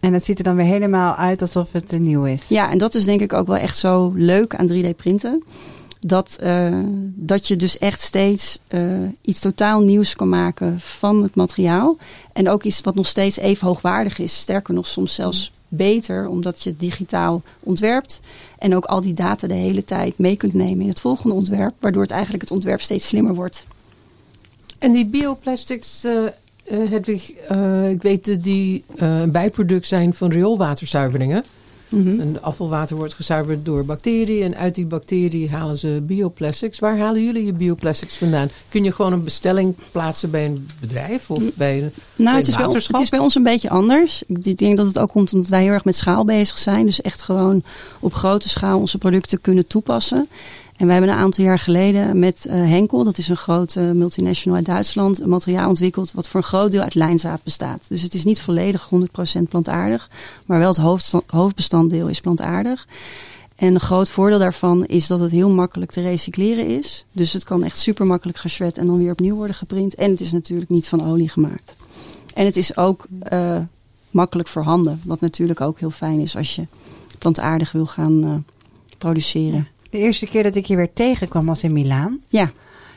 En 0.00 0.12
het 0.12 0.24
ziet 0.24 0.38
er 0.38 0.44
dan 0.44 0.56
weer 0.56 0.66
helemaal 0.66 1.14
uit 1.14 1.40
alsof 1.40 1.72
het 1.72 1.98
nieuw 1.98 2.24
is. 2.24 2.48
Ja, 2.48 2.70
en 2.70 2.78
dat 2.78 2.94
is 2.94 3.04
denk 3.04 3.20
ik 3.20 3.32
ook 3.32 3.46
wel 3.46 3.56
echt 3.56 3.78
zo 3.78 4.12
leuk 4.14 4.54
aan 4.54 4.68
3D 4.72 4.96
printen. 4.96 5.44
Dat, 6.00 6.38
uh, 6.42 6.80
dat 7.04 7.48
je 7.48 7.56
dus 7.56 7.78
echt 7.78 8.00
steeds 8.00 8.58
uh, 8.68 9.08
iets 9.22 9.40
totaal 9.40 9.80
nieuws 9.80 10.16
kan 10.16 10.28
maken 10.28 10.80
van 10.80 11.22
het 11.22 11.34
materiaal. 11.34 11.96
En 12.32 12.48
ook 12.48 12.62
iets 12.62 12.80
wat 12.80 12.94
nog 12.94 13.06
steeds 13.06 13.36
even 13.36 13.66
hoogwaardig 13.66 14.18
is. 14.18 14.40
Sterker 14.40 14.74
nog, 14.74 14.86
soms 14.86 15.14
zelfs 15.14 15.52
beter, 15.68 16.28
omdat 16.28 16.62
je 16.62 16.70
het 16.70 16.80
digitaal 16.80 17.42
ontwerpt. 17.60 18.20
En 18.58 18.76
ook 18.76 18.84
al 18.84 19.00
die 19.00 19.14
data 19.14 19.46
de 19.46 19.54
hele 19.54 19.84
tijd 19.84 20.18
mee 20.18 20.36
kunt 20.36 20.54
nemen 20.54 20.82
in 20.82 20.88
het 20.88 21.00
volgende 21.00 21.34
ontwerp. 21.34 21.74
Waardoor 21.78 22.02
het 22.02 22.10
eigenlijk 22.10 22.42
het 22.42 22.52
ontwerp 22.52 22.80
steeds 22.80 23.08
slimmer 23.08 23.34
wordt. 23.34 23.66
En 24.78 24.92
die 24.92 25.06
bioplastics, 25.06 26.04
uh, 26.04 26.12
Hedwig, 26.90 27.30
ik 27.90 28.02
weet 28.02 28.24
dat 28.24 28.42
die 28.42 28.84
een 28.96 29.30
bijproduct 29.30 29.86
zijn 29.86 30.14
van 30.14 30.30
rioolwaterzuiveringen. 30.30 31.44
Mhm. 31.88 32.20
En 32.20 32.42
afvalwater 32.42 32.96
wordt 32.96 33.14
gezuiverd 33.14 33.64
door 33.64 33.84
bacteriën. 33.84 34.42
En 34.42 34.56
uit 34.56 34.74
die 34.74 34.86
bacteriën 34.86 35.50
halen 35.50 35.76
ze 35.76 36.02
bioplastics. 36.02 36.78
Waar 36.78 36.98
halen 36.98 37.24
jullie 37.24 37.44
je 37.44 37.52
bioplastics 37.52 38.16
vandaan? 38.16 38.48
Kun 38.68 38.84
je 38.84 38.92
gewoon 38.92 39.12
een 39.12 39.24
bestelling 39.24 39.76
plaatsen 39.92 40.30
bij 40.30 40.44
een 40.44 40.68
bedrijf 40.80 41.30
of 41.30 41.44
bij 41.54 41.74
een 41.82 41.92
Nou, 42.16 42.30
bij 42.30 42.34
het 42.36 42.46
is, 42.46 42.56
bij 42.56 42.64
ons, 42.64 42.86
het 42.88 43.00
is 43.00 43.08
bij 43.08 43.18
ons 43.18 43.34
een 43.34 43.42
beetje 43.42 43.70
anders. 43.70 44.22
Ik 44.26 44.58
denk 44.58 44.76
dat 44.76 44.86
het 44.86 44.98
ook 44.98 45.10
komt 45.10 45.32
omdat 45.32 45.48
wij 45.48 45.62
heel 45.62 45.72
erg 45.72 45.84
met 45.84 45.96
schaal 45.96 46.24
bezig 46.24 46.58
zijn. 46.58 46.86
Dus 46.86 47.00
echt 47.00 47.22
gewoon 47.22 47.62
op 48.00 48.14
grote 48.14 48.48
schaal 48.48 48.78
onze 48.78 48.98
producten 48.98 49.40
kunnen 49.40 49.66
toepassen. 49.66 50.28
En 50.78 50.86
wij 50.86 50.96
hebben 50.96 51.14
een 51.14 51.20
aantal 51.20 51.44
jaar 51.44 51.58
geleden 51.58 52.18
met 52.18 52.46
uh, 52.46 52.52
Henkel, 52.52 53.04
dat 53.04 53.18
is 53.18 53.28
een 53.28 53.36
grote 53.36 53.80
multinational 53.80 54.56
uit 54.56 54.66
Duitsland, 54.66 55.20
een 55.20 55.28
materiaal 55.28 55.68
ontwikkeld 55.68 56.12
wat 56.12 56.28
voor 56.28 56.40
een 56.40 56.46
groot 56.46 56.72
deel 56.72 56.82
uit 56.82 56.94
lijnzaad 56.94 57.42
bestaat. 57.42 57.84
Dus 57.88 58.02
het 58.02 58.14
is 58.14 58.24
niet 58.24 58.40
volledig 58.40 58.90
100% 59.38 59.42
plantaardig, 59.48 60.10
maar 60.46 60.58
wel 60.58 60.68
het 60.68 60.76
hoofd, 60.76 61.14
hoofdbestanddeel 61.26 62.08
is 62.08 62.20
plantaardig. 62.20 62.86
En 63.56 63.74
een 63.74 63.80
groot 63.80 64.10
voordeel 64.10 64.38
daarvan 64.38 64.84
is 64.84 65.06
dat 65.06 65.20
het 65.20 65.30
heel 65.30 65.50
makkelijk 65.50 65.90
te 65.90 66.00
recycleren 66.00 66.66
is. 66.66 67.04
Dus 67.12 67.32
het 67.32 67.44
kan 67.44 67.64
echt 67.64 67.78
super 67.78 68.06
makkelijk 68.06 68.38
geschred 68.38 68.78
en 68.78 68.86
dan 68.86 68.98
weer 68.98 69.12
opnieuw 69.12 69.36
worden 69.36 69.56
geprint. 69.56 69.94
En 69.94 70.10
het 70.10 70.20
is 70.20 70.32
natuurlijk 70.32 70.70
niet 70.70 70.88
van 70.88 71.06
olie 71.06 71.28
gemaakt. 71.28 71.76
En 72.34 72.44
het 72.44 72.56
is 72.56 72.76
ook 72.76 73.06
uh, 73.32 73.58
makkelijk 74.10 74.48
voor 74.48 74.62
handen, 74.62 75.00
wat 75.04 75.20
natuurlijk 75.20 75.60
ook 75.60 75.78
heel 75.78 75.90
fijn 75.90 76.20
is 76.20 76.36
als 76.36 76.54
je 76.54 76.66
plantaardig 77.18 77.72
wil 77.72 77.86
gaan 77.86 78.44
produceren. 78.98 79.68
De 79.90 79.98
eerste 79.98 80.26
keer 80.26 80.42
dat 80.42 80.54
ik 80.54 80.66
je 80.66 80.76
weer 80.76 80.92
tegenkwam 80.92 81.46
was 81.46 81.64
in 81.64 81.72
Milaan. 81.72 82.20
Ja. 82.28 82.50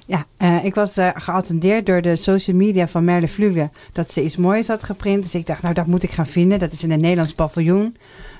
Ja, 0.05 0.25
uh, 0.37 0.65
ik 0.65 0.75
was 0.75 0.97
uh, 0.97 1.09
geattendeerd 1.13 1.85
door 1.85 2.01
de 2.01 2.15
social 2.15 2.55
media 2.55 2.87
van 2.87 3.03
Merle 3.03 3.27
Vlugge 3.27 3.69
dat 3.93 4.11
ze 4.11 4.23
iets 4.23 4.37
moois 4.37 4.67
had 4.67 4.83
geprint. 4.83 5.23
Dus 5.23 5.35
ik 5.35 5.47
dacht, 5.47 5.61
nou 5.61 5.73
dat 5.73 5.85
moet 5.85 6.03
ik 6.03 6.11
gaan 6.11 6.27
vinden. 6.27 6.59
Dat 6.59 6.71
is 6.71 6.83
in 6.83 6.91
een 6.91 7.01
Nederlands 7.01 7.33
paviljoen 7.33 7.95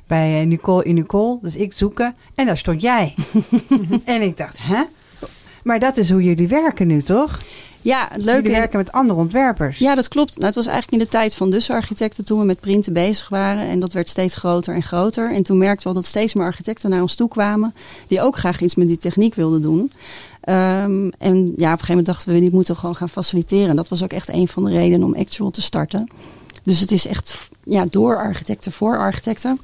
bij 0.07 0.41
uh, 0.41 0.47
Nicole 0.47 0.83
in 0.83 0.95
Nicole. 0.95 1.39
Dus 1.41 1.55
ik 1.55 1.73
zoeken 1.73 2.15
en 2.35 2.45
daar 2.45 2.57
stond 2.57 2.81
jij. 2.81 3.15
en 4.05 4.21
ik 4.21 4.37
dacht, 4.37 4.57
hè? 4.61 4.83
Maar 5.63 5.79
dat 5.79 5.97
is 5.97 6.09
hoe 6.09 6.23
jullie 6.23 6.47
werken 6.47 6.87
nu, 6.87 7.01
toch? 7.01 7.37
Ja, 7.81 8.07
het 8.11 8.23
leuke 8.23 8.41
jullie 8.41 8.57
werken 8.57 8.79
is, 8.79 8.85
met 8.85 8.93
andere 8.93 9.19
ontwerpers. 9.19 9.77
Ja, 9.77 9.95
dat 9.95 10.07
klopt. 10.07 10.33
Nou, 10.33 10.45
het 10.45 10.55
was 10.55 10.65
eigenlijk 10.65 11.01
in 11.01 11.07
de 11.07 11.17
tijd 11.17 11.35
van 11.35 11.51
dus 11.51 11.69
architecten 11.69 12.25
toen 12.25 12.39
we 12.39 12.45
met 12.45 12.59
printen 12.59 12.93
bezig 12.93 13.29
waren. 13.29 13.67
En 13.67 13.79
dat 13.79 13.93
werd 13.93 14.09
steeds 14.09 14.35
groter 14.35 14.75
en 14.75 14.83
groter. 14.83 15.33
En 15.33 15.43
toen 15.43 15.57
merkten 15.57 15.87
we 15.87 15.93
dat 15.93 16.05
steeds 16.05 16.33
meer 16.33 16.45
architecten 16.45 16.89
naar 16.89 17.01
ons 17.01 17.15
toe 17.15 17.27
kwamen. 17.27 17.73
Die 18.07 18.21
ook 18.21 18.37
graag 18.37 18.61
iets 18.61 18.75
met 18.75 18.87
die 18.87 18.97
techniek 18.97 19.35
wilden 19.35 19.61
doen. 19.61 19.79
Um, 20.49 21.11
en 21.17 21.35
ja, 21.55 21.73
op 21.73 21.79
een 21.79 21.85
gegeven 21.85 21.87
moment 21.87 22.05
dachten 22.05 22.33
we, 22.33 22.39
die 22.39 22.51
moeten 22.51 22.75
gewoon 22.75 22.95
gaan 22.95 23.09
faciliteren. 23.09 23.69
En 23.69 23.75
dat 23.75 23.89
was 23.89 24.03
ook 24.03 24.13
echt 24.13 24.29
een 24.29 24.47
van 24.47 24.63
de 24.63 24.71
redenen 24.71 25.07
om 25.07 25.15
Actual 25.15 25.49
te 25.49 25.61
starten. 25.61 26.07
Dus 26.63 26.79
het 26.79 26.91
is 26.91 27.07
echt 27.07 27.49
ja, 27.63 27.85
door 27.89 28.17
architecten 28.17 28.71
voor 28.71 28.97
architecten. 28.97 29.59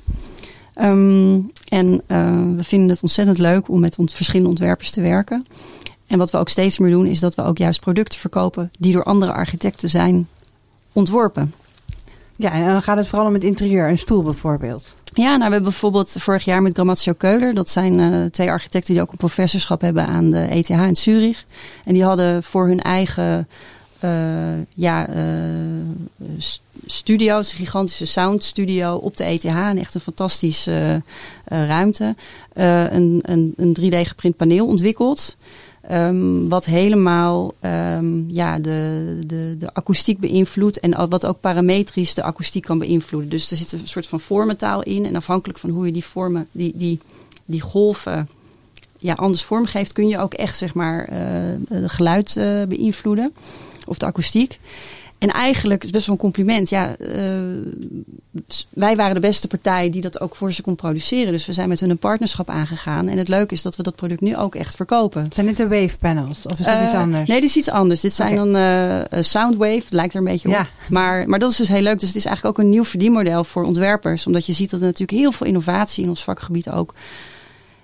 Um, 0.82 1.52
en 1.68 2.02
uh, 2.08 2.56
we 2.58 2.64
vinden 2.64 2.90
het 2.90 3.02
ontzettend 3.02 3.38
leuk 3.38 3.70
om 3.70 3.80
met 3.80 3.98
ont 3.98 4.14
verschillende 4.14 4.50
ontwerpers 4.50 4.92
te 4.92 5.02
werken. 5.02 5.46
En 6.08 6.18
wat 6.18 6.32
we 6.32 6.38
ook 6.38 6.50
steeds 6.50 6.78
meer 6.78 6.92
doen, 6.92 7.06
is 7.06 7.20
dat 7.20 7.36
we 7.36 7.44
ook 7.44 7.58
juist 7.58 7.80
producten 7.80 8.20
verkopen 8.20 8.72
die 8.80 8.94
door 8.94 9.04
andere 9.04 9.32
architecten 9.32 9.90
zijn 9.90 10.28
ontworpen. 10.94 11.54
Ja, 12.36 12.52
en 12.52 12.66
dan 12.66 12.82
gaat 12.82 12.98
het 12.98 13.08
vooral 13.08 13.28
om 13.28 13.34
het 13.34 13.44
interieur, 13.44 13.90
een 13.90 13.98
stoel 13.98 14.24
bijvoorbeeld. 14.24 14.96
Ja, 15.14 15.28
nou, 15.28 15.38
we 15.38 15.44
hebben 15.44 15.64
bijvoorbeeld 15.64 16.16
vorig 16.18 16.46
jaar 16.46 16.62
met 16.62 16.74
Grammatio 16.74 17.14
Keuler, 17.14 17.54
dat 17.54 17.70
zijn 17.70 18.00
uh, 18.00 18.26
twee 18.26 18.50
architecten 18.52 18.94
die 18.94 19.04
ook 19.04 19.12
een 19.12 19.18
professorschap 19.18 19.82
hebben 19.82 20.08
aan 20.08 20.32
de 20.32 20.40
ETH 20.40 20.70
in 20.70 20.96
Zurich. 20.96 21.46
En 21.86 21.94
die 21.94 22.04
hadden 22.04 22.44
voor 22.44 22.68
hun 22.68 22.82
eigen 22.82 23.48
uh, 24.04 24.12
ja, 24.76 25.10
uh, 25.10 25.16
studio's, 26.86 27.52
een 27.52 27.58
gigantische 27.58 28.06
soundstudio 28.06 28.96
op 28.96 29.18
de 29.18 29.24
ETH. 29.24 29.46
En 29.46 29.78
echt 29.78 29.96
een 29.96 30.02
fantastische 30.02 31.02
ruimte. 31.46 32.16
een, 32.54 33.20
een, 33.22 33.54
een 33.56 33.78
3D 33.82 34.08
geprint 34.08 34.38
paneel 34.38 34.68
ontwikkeld. 34.68 35.38
Um, 35.92 36.50
wat 36.50 36.66
helemaal 36.66 37.54
um, 37.62 38.26
ja, 38.30 38.60
de, 38.60 39.20
de, 39.26 39.56
de 39.58 39.74
akoestiek 39.74 40.20
beïnvloedt. 40.20 40.80
En 40.80 41.10
wat 41.10 41.26
ook 41.26 41.40
parametrisch 41.40 42.14
de 42.14 42.24
akoestiek 42.24 42.64
kan 42.64 42.78
beïnvloeden. 42.78 43.30
Dus 43.30 43.52
er 43.52 43.58
zit 43.58 43.72
een 43.72 43.88
soort 43.88 44.08
van 44.08 44.20
vormentaal 44.20 44.84
in. 44.84 45.06
En 45.06 45.16
afhankelijk 45.16 45.60
van 45.60 45.70
hoe 45.70 45.86
je 45.86 45.92
die 45.92 46.06
vormen, 46.06 46.48
die, 46.52 46.74
die, 46.76 47.00
die 47.46 47.62
golven 47.62 48.30
ja, 48.98 49.14
anders 49.14 49.44
vormgeeft, 49.44 49.94
kun 49.94 50.08
je 50.08 50.20
ook 50.20 50.34
echt 50.34 50.58
zeg 50.58 50.74
maar, 50.74 51.10
uh, 51.12 51.90
geluid 51.90 52.36
uh, 52.36 52.64
beïnvloeden. 52.64 53.34
Of 53.86 53.98
de 53.98 54.06
akoestiek. 54.06 54.60
En 55.18 55.30
eigenlijk 55.30 55.84
is 55.84 55.90
best 55.90 56.06
wel 56.06 56.16
een 56.16 56.22
compliment. 56.22 56.70
Ja, 56.70 56.96
uh, 57.00 57.18
wij 58.70 58.96
waren 58.96 59.14
de 59.14 59.20
beste 59.20 59.48
partij 59.48 59.90
die 59.90 60.02
dat 60.02 60.22
ook 60.22 60.36
voor 60.36 60.52
ze 60.54 60.62
kon 60.62 60.76
produceren. 60.76 61.32
Dus 61.32 61.46
we 61.46 61.54
zijn 61.54 61.70
met 61.70 61.80
hun 61.80 61.90
een 61.90 61.98
partnerschap 61.98 62.50
aangegaan. 62.50 63.08
En 63.08 63.18
het 63.18 63.28
leuke 63.28 63.54
is 63.54 63.62
dat 63.62 63.76
we 63.76 63.84
dat 63.84 63.96
product 63.96 64.22
nu 64.22 64.38
ook 64.38 64.56
echt 64.56 64.76
verkopen. 64.76 65.30
Zijn 65.34 65.46
dit 65.46 65.58
de 65.58 65.68
Wave 65.68 65.98
panels 65.98 66.46
of 66.46 66.60
is 66.60 66.66
dat 66.66 66.76
uh, 66.76 66.84
iets 66.84 66.94
anders? 66.94 67.28
Nee, 67.28 67.40
dit 67.40 67.50
is 67.50 67.58
iets 67.58 67.70
anders. 67.70 68.02
Dit 68.02 68.14
zijn 68.14 68.40
okay. 68.40 68.46
dan 68.46 69.18
uh, 69.18 69.24
Soundwave. 69.24 69.74
Het 69.74 69.92
lijkt 69.92 70.14
er 70.14 70.20
een 70.20 70.26
beetje 70.26 70.48
op. 70.48 70.54
Ja. 70.54 70.68
Maar, 70.90 71.30
maar 71.30 71.40
dat 71.40 71.52
is 71.52 71.58
dus 71.58 71.70
heel 71.70 71.82
leuk. 71.82 72.00
Dus 72.00 72.08
het 72.08 72.18
is 72.18 72.26
eigenlijk 72.26 72.58
ook 72.58 72.64
een 72.64 72.72
nieuw 72.72 72.86
verdienmodel 72.86 73.44
voor 73.44 73.64
ontwerpers. 73.64 74.28
Omdat 74.28 74.46
je 74.46 74.54
ziet 74.54 74.70
dat 74.70 74.80
er 74.80 74.86
natuurlijk 74.86 75.20
heel 75.20 75.32
veel 75.32 75.48
innovatie 75.48 76.04
in 76.04 76.10
ons 76.10 76.24
vakgebied 76.24 76.70
ook 76.70 76.94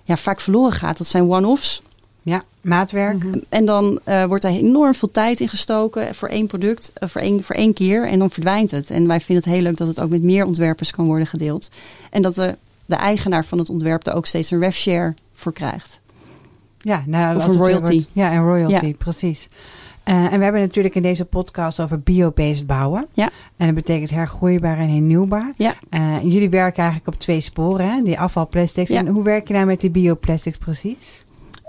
ja, 0.03 0.17
vaak 0.17 0.41
verloren 0.41 0.71
gaat. 0.71 0.97
Dat 0.97 1.07
zijn 1.07 1.29
one-offs. 1.29 1.81
Ja, 2.23 2.43
maatwerk. 2.61 3.23
Mm-hmm. 3.23 3.43
En 3.49 3.65
dan 3.65 3.99
uh, 4.05 4.23
wordt 4.23 4.43
er 4.43 4.49
enorm 4.49 4.93
veel 4.93 5.11
tijd 5.11 5.39
in 5.39 5.49
gestoken 5.49 6.15
voor 6.15 6.29
één 6.29 6.47
product, 6.47 6.91
uh, 7.03 7.09
voor, 7.09 7.21
één, 7.21 7.43
voor 7.43 7.55
één 7.55 7.73
keer. 7.73 8.07
En 8.07 8.19
dan 8.19 8.29
verdwijnt 8.29 8.71
het. 8.71 8.89
En 8.89 9.07
wij 9.07 9.19
vinden 9.19 9.43
het 9.43 9.53
heel 9.53 9.63
leuk 9.63 9.77
dat 9.77 9.87
het 9.87 10.01
ook 10.01 10.09
met 10.09 10.23
meer 10.23 10.45
ontwerpers 10.45 10.91
kan 10.91 11.05
worden 11.05 11.27
gedeeld. 11.27 11.69
En 12.09 12.21
dat 12.21 12.35
de, 12.35 12.57
de 12.85 12.95
eigenaar 12.95 13.45
van 13.45 13.57
het 13.57 13.69
ontwerp 13.69 14.07
er 14.07 14.13
ook 14.13 14.25
steeds 14.25 14.51
een 14.51 14.71
share 14.71 15.13
voor 15.33 15.53
krijgt. 15.53 16.01
Ja, 16.77 17.03
nou, 17.05 17.37
of 17.37 17.47
een 17.47 17.57
royalty. 17.57 17.93
Wordt, 17.93 18.07
ja, 18.13 18.33
een 18.33 18.43
royalty, 18.43 18.85
ja. 18.85 18.93
precies. 18.97 19.49
Uh, 20.05 20.15
en 20.15 20.37
we 20.37 20.43
hebben 20.43 20.61
natuurlijk 20.61 20.95
in 20.95 21.01
deze 21.01 21.25
podcast 21.25 21.79
over 21.79 21.99
biobased 21.99 22.67
bouwen. 22.67 23.07
Ja. 23.13 23.29
En 23.57 23.65
dat 23.65 23.75
betekent 23.75 24.09
hergroeibaar 24.09 24.77
en 24.77 24.89
hernieuwbaar. 24.89 25.53
Ja. 25.55 25.73
Uh, 25.89 26.21
jullie 26.21 26.49
werken 26.49 26.83
eigenlijk 26.83 27.13
op 27.15 27.21
twee 27.21 27.41
sporen, 27.41 27.89
hè? 27.89 28.01
die 28.01 28.19
afvalplastics. 28.19 28.89
Ja. 28.89 28.97
En 28.97 29.07
hoe 29.07 29.23
werk 29.23 29.47
je 29.47 29.53
nou 29.53 29.65
met 29.65 29.79
die 29.79 29.89
bioplastics 29.89 30.57
precies? 30.57 31.23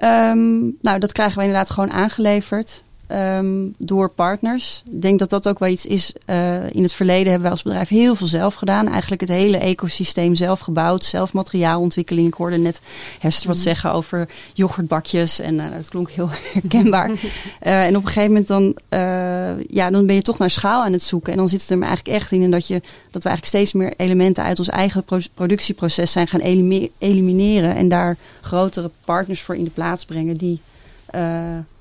Um, 0.05 0.77
nou, 0.81 0.99
dat 0.99 1.13
krijgen 1.13 1.39
we 1.39 1.45
inderdaad 1.45 1.71
gewoon 1.71 1.91
aangeleverd. 1.91 2.83
Um, 3.09 3.75
door 3.79 4.09
partners. 4.09 4.83
Ik 4.91 5.03
denk 5.03 5.19
dat 5.19 5.31
dat 5.31 5.49
ook 5.49 5.59
wel 5.59 5.69
iets 5.69 5.87
is. 5.87 6.15
Uh, 6.27 6.71
in 6.71 6.83
het 6.83 6.93
verleden 6.93 7.25
hebben 7.25 7.43
wij 7.43 7.51
als 7.51 7.63
bedrijf 7.63 7.89
heel 7.89 8.15
veel 8.15 8.27
zelf 8.27 8.55
gedaan. 8.55 8.89
Eigenlijk 8.89 9.21
het 9.21 9.31
hele 9.31 9.57
ecosysteem 9.57 10.35
zelf 10.35 10.61
gebouwd. 10.61 11.05
Zelf 11.05 11.33
materiaalontwikkeling. 11.33 12.27
Ik 12.29 12.35
hoorde 12.35 12.57
net 12.57 12.81
Hester 13.21 13.49
wat 13.49 13.57
zeggen 13.57 13.93
over 13.93 14.29
yoghurtbakjes. 14.53 15.41
En 15.41 15.55
uh, 15.55 15.65
dat 15.77 15.89
klonk 15.89 16.11
heel 16.11 16.29
herkenbaar. 16.53 17.11
uh, 17.11 17.85
en 17.85 17.97
op 17.97 18.03
een 18.03 18.09
gegeven 18.09 18.29
moment 18.29 18.47
dan, 18.47 18.75
ja, 19.69 19.91
dan 19.91 20.07
ben 20.07 20.15
je 20.15 20.23
toch 20.23 20.39
naar 20.39 20.51
schaal 20.51 20.85
aan 20.85 20.93
het 20.93 21.03
zoeken. 21.03 21.33
En 21.33 21.39
dan 21.39 21.49
zit 21.49 21.61
het 21.61 21.71
er 21.71 21.83
eigenlijk 21.83 22.17
echt 22.17 22.33
in. 22.33 22.51
Dat, 22.51 22.67
je, 22.67 22.81
dat 23.11 23.23
we 23.23 23.29
eigenlijk 23.29 23.47
steeds 23.47 23.73
meer 23.73 23.95
elementen 23.97 24.45
uit 24.45 24.59
ons 24.59 24.69
eigen 24.69 25.05
pro 25.05 25.19
productieproces 25.35 26.13
zijn 26.13 26.29
gaan 26.29 26.41
elimineren. 26.99 27.75
En 27.75 27.89
daar 27.89 28.17
grotere 28.41 28.91
partners 29.05 29.41
voor 29.41 29.57
in 29.57 29.65
de 29.65 29.71
plaats 29.71 30.05
brengen. 30.05 30.37
Die 30.37 30.61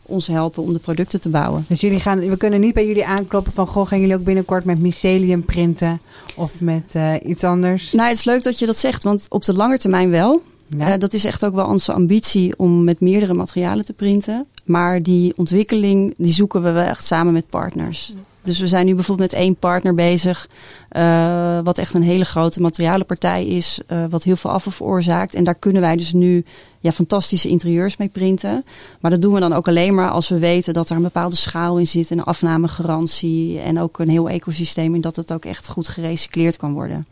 ons 0.06 0.28
helpen 0.28 0.64
om 0.64 0.74
de 0.74 0.80
producten 0.80 1.22
te 1.22 1.30
bouwen. 1.30 1.66
Dus 1.68 1.82
jullie 1.82 2.00
gaan, 2.00 2.20
we 2.20 2.38
kunnen 2.38 2.60
niet 2.60 2.74
bij 2.74 2.88
jullie 2.88 3.06
aankloppen 3.06 3.54
van... 3.54 3.68
goh, 3.68 3.88
gaan 3.88 4.00
jullie 4.00 4.16
ook 4.16 4.24
binnenkort 4.24 4.66
met 4.66 4.80
mycelium 4.80 5.46
printen 5.46 6.02
of 6.36 6.52
met 6.60 6.94
uh, 6.96 7.14
iets 7.26 7.44
anders? 7.44 7.92
Nou, 7.92 8.10
het 8.10 8.18
is 8.18 8.24
leuk 8.24 8.44
dat 8.44 8.60
je 8.60 8.66
dat 8.66 8.78
zegt, 8.78 9.04
want 9.04 9.26
op 9.30 9.44
de 9.44 9.54
lange 9.54 9.78
termijn 9.78 10.10
wel. 10.10 10.42
Ja. 10.78 10.94
Uh, 10.94 11.00
dat 11.00 11.14
is 11.14 11.26
echt 11.26 11.46
ook 11.46 11.56
wel 11.56 11.68
onze 11.68 11.94
ambitie 11.94 12.58
om 12.58 12.84
met 12.84 13.00
meerdere 13.00 13.34
materialen 13.34 13.86
te 13.86 13.94
printen. 13.94 14.46
Maar 14.66 15.04
die 15.04 15.34
ontwikkeling, 15.38 16.14
die 16.18 16.34
zoeken 16.34 16.64
we 16.64 16.72
wel 16.72 16.86
echt 16.86 17.06
samen 17.06 17.34
met 17.34 17.50
partners. 17.50 18.16
Dus 18.44 18.60
we 18.60 18.68
zijn 18.68 18.86
nu 18.86 18.96
bijvoorbeeld 18.96 19.32
met 19.32 19.40
één 19.40 19.56
partner 19.56 19.96
bezig, 19.96 20.50
uh, 20.92 21.60
wat 21.64 21.78
echt 21.78 21.94
een 21.94 22.04
hele 22.04 22.26
grote 22.26 22.62
materialenpartij 22.62 23.46
is, 23.46 23.80
uh, 23.92 24.06
wat 24.10 24.24
heel 24.24 24.36
veel 24.36 24.52
afval 24.52 24.72
veroorzaakt. 24.72 25.36
En 25.36 25.44
daar 25.44 25.56
kunnen 25.56 25.82
wij 25.82 25.96
dus 25.96 26.14
nu 26.14 26.46
ja, 26.80 26.92
fantastische 26.92 27.50
interieurs 27.50 27.98
mee 27.98 28.08
printen. 28.08 28.66
Maar 29.00 29.12
dat 29.12 29.22
doen 29.22 29.34
we 29.34 29.40
dan 29.40 29.54
ook 29.54 29.68
alleen 29.68 29.96
maar 29.96 30.10
als 30.10 30.30
we 30.30 30.40
weten 30.40 30.74
dat 30.74 30.90
er 30.90 30.96
een 30.96 31.02
bepaalde 31.02 31.36
schaal 31.36 31.78
in 31.78 31.88
zit, 31.88 32.10
een 32.10 32.24
afnamegarantie 32.24 33.60
en 33.60 33.80
ook 33.80 34.00
een 34.00 34.10
heel 34.10 34.30
ecosysteem 34.30 34.96
en 34.96 35.02
dat 35.02 35.16
het 35.16 35.34
ook 35.34 35.46
echt 35.46 35.68
goed 35.68 35.88
gerecycleerd 35.88 36.58
kan 36.58 36.74
worden. 36.74 37.06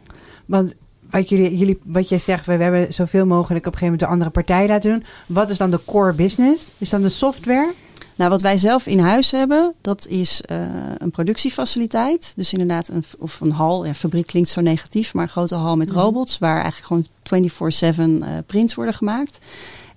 Want 0.45 0.73
wat, 1.11 1.29
jullie, 1.29 1.57
jullie, 1.57 1.79
wat 1.83 2.09
jij 2.09 2.19
zegt, 2.19 2.45
we 2.45 2.51
hebben 2.51 2.93
zoveel 2.93 3.25
mogelijk 3.25 3.65
op 3.65 3.73
een 3.73 3.79
gegeven 3.79 3.83
moment 3.83 3.99
de 3.99 4.07
andere 4.07 4.29
partij 4.29 4.67
laten 4.67 4.91
doen. 4.91 5.03
Wat 5.25 5.49
is 5.49 5.57
dan 5.57 5.71
de 5.71 5.79
core 5.85 6.13
business? 6.13 6.67
Is 6.77 6.89
dan 6.89 7.01
de 7.01 7.09
software? 7.09 7.71
Nou, 8.15 8.29
wat 8.29 8.41
wij 8.41 8.57
zelf 8.57 8.87
in 8.87 8.99
huis 8.99 9.31
hebben, 9.31 9.73
dat 9.81 10.07
is 10.07 10.41
uh, 10.51 10.57
een 10.97 11.11
productiefaciliteit. 11.11 12.33
Dus 12.35 12.53
inderdaad, 12.53 12.87
een, 12.87 13.03
of 13.19 13.41
een 13.41 13.51
hal. 13.51 13.85
Ja, 13.85 13.93
fabriek 13.93 14.27
klinkt 14.27 14.49
zo 14.49 14.61
negatief, 14.61 15.13
maar 15.13 15.23
een 15.23 15.29
grote 15.29 15.55
hal 15.55 15.77
met 15.77 15.91
robots, 15.91 16.37
waar 16.37 16.61
eigenlijk 16.61 17.07
gewoon 17.29 18.19
24-7 18.21 18.23
uh, 18.23 18.37
prints 18.45 18.75
worden 18.75 18.93
gemaakt. 18.93 19.39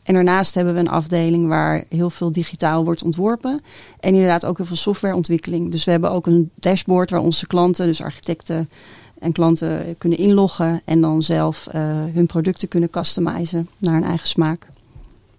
En 0.02 0.14
daarnaast 0.14 0.54
hebben 0.54 0.74
we 0.74 0.80
een 0.80 0.88
afdeling 0.88 1.48
waar 1.48 1.84
heel 1.88 2.10
veel 2.10 2.32
digitaal 2.32 2.84
wordt 2.84 3.02
ontworpen. 3.02 3.60
En 4.00 4.12
inderdaad 4.12 4.46
ook 4.46 4.56
heel 4.56 4.66
veel 4.66 4.76
softwareontwikkeling. 4.76 5.70
Dus 5.70 5.84
we 5.84 5.90
hebben 5.90 6.10
ook 6.10 6.26
een 6.26 6.50
dashboard 6.54 7.10
waar 7.10 7.20
onze 7.20 7.46
klanten, 7.46 7.86
dus 7.86 8.02
architecten 8.02 8.68
en 9.18 9.32
klanten, 9.32 9.98
kunnen 9.98 10.18
inloggen. 10.18 10.82
En 10.84 11.00
dan 11.00 11.22
zelf 11.22 11.66
uh, 11.66 11.82
hun 12.14 12.26
producten 12.26 12.68
kunnen 12.68 12.90
customizen 12.90 13.68
naar 13.78 13.94
hun 13.94 14.04
eigen 14.04 14.28
smaak. 14.28 14.68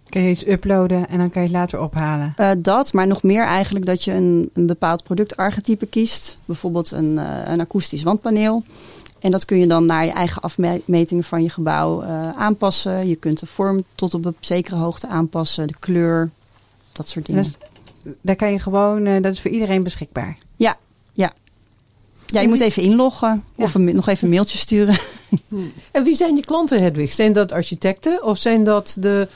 Kun 0.09 0.21
je 0.21 0.29
iets 0.29 0.47
uploaden 0.47 1.09
en 1.09 1.17
dan 1.17 1.29
kan 1.29 1.41
je 1.41 1.47
het 1.47 1.57
later 1.57 1.81
ophalen? 1.81 2.33
Uh, 2.37 2.51
dat, 2.57 2.93
maar 2.93 3.07
nog 3.07 3.23
meer 3.23 3.43
eigenlijk 3.43 3.85
dat 3.85 4.03
je 4.03 4.11
een, 4.11 4.49
een 4.53 4.65
bepaald 4.65 5.03
productarchetype 5.03 5.85
kiest. 5.85 6.37
Bijvoorbeeld 6.45 6.91
een, 6.91 7.17
uh, 7.17 7.41
een 7.43 7.59
akoestisch 7.59 8.03
wandpaneel. 8.03 8.63
En 9.19 9.31
dat 9.31 9.45
kun 9.45 9.59
je 9.59 9.67
dan 9.67 9.85
naar 9.85 10.05
je 10.05 10.11
eigen 10.11 10.41
afmetingen 10.41 11.23
van 11.23 11.43
je 11.43 11.49
gebouw 11.49 12.03
uh, 12.03 12.29
aanpassen. 12.29 13.07
Je 13.07 13.15
kunt 13.15 13.39
de 13.39 13.45
vorm 13.45 13.83
tot 13.95 14.13
op 14.13 14.25
een 14.25 14.35
zekere 14.39 14.75
hoogte 14.75 15.07
aanpassen, 15.07 15.67
de 15.67 15.75
kleur, 15.79 16.29
dat 16.91 17.07
soort 17.07 17.25
dingen. 17.25 17.43
Dus, 17.43 17.57
daar 18.21 18.35
kan 18.35 18.51
je 18.51 18.59
gewoon, 18.59 19.21
dat 19.21 19.33
is 19.33 19.41
voor 19.41 19.51
iedereen 19.51 19.83
beschikbaar? 19.83 20.37
Ja, 20.55 20.77
ja. 21.13 21.33
Ja, 22.25 22.41
je 22.41 22.47
moet 22.47 22.59
even 22.59 22.83
inloggen 22.83 23.43
ja. 23.55 23.63
of 23.63 23.73
een, 23.73 23.95
nog 23.95 24.07
even 24.07 24.23
een 24.23 24.33
mailtje 24.33 24.57
sturen. 24.57 24.99
En 25.91 26.03
wie 26.03 26.15
zijn 26.15 26.35
je 26.35 26.45
klanten, 26.45 26.81
Hedwig? 26.81 27.11
Zijn 27.11 27.33
dat 27.33 27.51
architecten 27.51 28.23
of 28.23 28.37
zijn 28.37 28.63
dat 28.63 28.97
de 28.99 29.27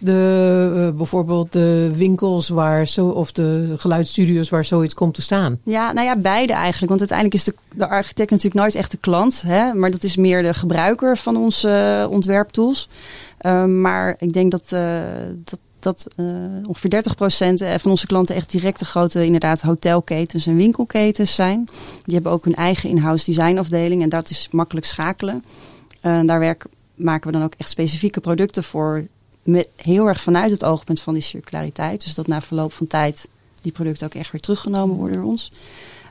de, 0.00 0.72
uh, 0.74 0.96
bijvoorbeeld 0.96 1.52
de 1.52 1.90
winkels 1.94 2.48
waar 2.48 2.86
zo, 2.86 3.08
of 3.08 3.32
de 3.32 3.74
geluidsstudio's 3.76 4.48
waar 4.48 4.64
zoiets 4.64 4.94
komt 4.94 5.14
te 5.14 5.22
staan? 5.22 5.58
Ja, 5.64 5.92
nou 5.92 6.06
ja, 6.06 6.16
beide 6.16 6.52
eigenlijk. 6.52 6.88
Want 6.88 7.00
uiteindelijk 7.00 7.38
is 7.38 7.44
de, 7.44 7.54
de 7.78 7.88
architect 7.88 8.30
natuurlijk 8.30 8.60
nooit 8.60 8.74
echt 8.74 8.90
de 8.90 8.96
klant. 8.96 9.42
Hè? 9.46 9.74
Maar 9.74 9.90
dat 9.90 10.02
is 10.02 10.16
meer 10.16 10.42
de 10.42 10.54
gebruiker 10.54 11.16
van 11.16 11.36
onze 11.36 12.00
uh, 12.02 12.10
ontwerptools. 12.10 12.88
Uh, 13.40 13.64
maar 13.64 14.14
ik 14.18 14.32
denk 14.32 14.50
dat, 14.50 14.68
dat, 15.44 15.58
dat 15.78 16.06
ongeveer 16.68 17.02
30% 17.76 17.80
van 17.80 17.90
onze 17.90 18.06
klanten 18.06 18.34
echt 18.34 18.50
directe 18.50 18.84
grote 18.84 19.24
inderdaad 19.24 19.60
hotelketens 19.60 20.46
en 20.46 20.56
winkelketens 20.56 21.34
zijn. 21.34 21.68
Die 22.04 22.14
hebben 22.14 22.32
ook 22.32 22.44
hun 22.44 22.54
eigen 22.54 22.88
in-house 22.88 23.24
designafdeling 23.24 24.02
en 24.02 24.08
dat 24.08 24.30
is 24.30 24.48
makkelijk 24.50 24.86
schakelen. 24.86 25.44
daar 26.00 26.56
maken 26.94 27.30
we 27.30 27.38
dan 27.38 27.44
ook 27.44 27.54
echt 27.56 27.68
specifieke 27.68 28.20
producten 28.20 28.64
voor 28.64 29.06
met 29.42 29.68
heel 29.76 30.06
erg 30.06 30.20
vanuit 30.20 30.50
het 30.50 30.64
oogpunt 30.64 31.00
van 31.00 31.14
die 31.14 31.22
circulariteit. 31.22 32.04
Dus 32.04 32.14
dat 32.14 32.26
na 32.26 32.40
verloop 32.40 32.72
van 32.72 32.86
tijd 32.86 33.28
die 33.60 33.72
producten 33.72 34.06
ook 34.06 34.14
echt 34.14 34.32
weer 34.32 34.40
teruggenomen 34.40 34.96
worden 34.96 35.16
door 35.16 35.30
ons. 35.30 35.52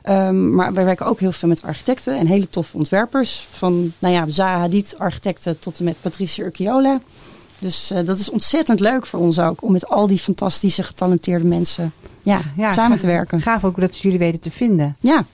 Um, 0.08 0.54
maar 0.54 0.72
wij 0.72 0.84
werken 0.84 1.06
ook 1.06 1.20
heel 1.20 1.32
veel 1.32 1.48
met 1.48 1.62
architecten 1.62 2.18
en 2.18 2.26
hele 2.26 2.48
toffe 2.48 2.76
ontwerpers. 2.76 3.46
Van 3.50 3.92
nou 3.98 4.14
ja, 4.14 4.24
Zaha 4.28 4.58
Hadid 4.58 4.94
architecten 4.98 5.58
tot 5.58 5.78
en 5.78 5.84
met 5.84 5.96
Patricia 6.00 6.44
Urquiola. 6.44 7.00
Dus 7.58 7.92
uh, 7.92 8.04
dat 8.04 8.18
is 8.18 8.30
ontzettend 8.30 8.80
leuk 8.80 9.06
voor 9.06 9.20
ons 9.20 9.38
ook. 9.38 9.62
Om 9.62 9.72
met 9.72 9.88
al 9.88 10.06
die 10.06 10.18
fantastische 10.18 10.82
getalenteerde 10.82 11.44
mensen 11.44 11.92
ja, 12.22 12.40
ja 12.56 12.70
samen 12.70 12.90
gaaf, 12.90 13.00
te 13.00 13.06
werken. 13.06 13.40
Gaaf 13.40 13.64
ook 13.64 13.80
dat 13.80 13.94
ze 13.94 14.02
jullie 14.02 14.18
weten 14.18 14.40
te 14.40 14.50
vinden. 14.50 14.96
Ja. 15.00 15.24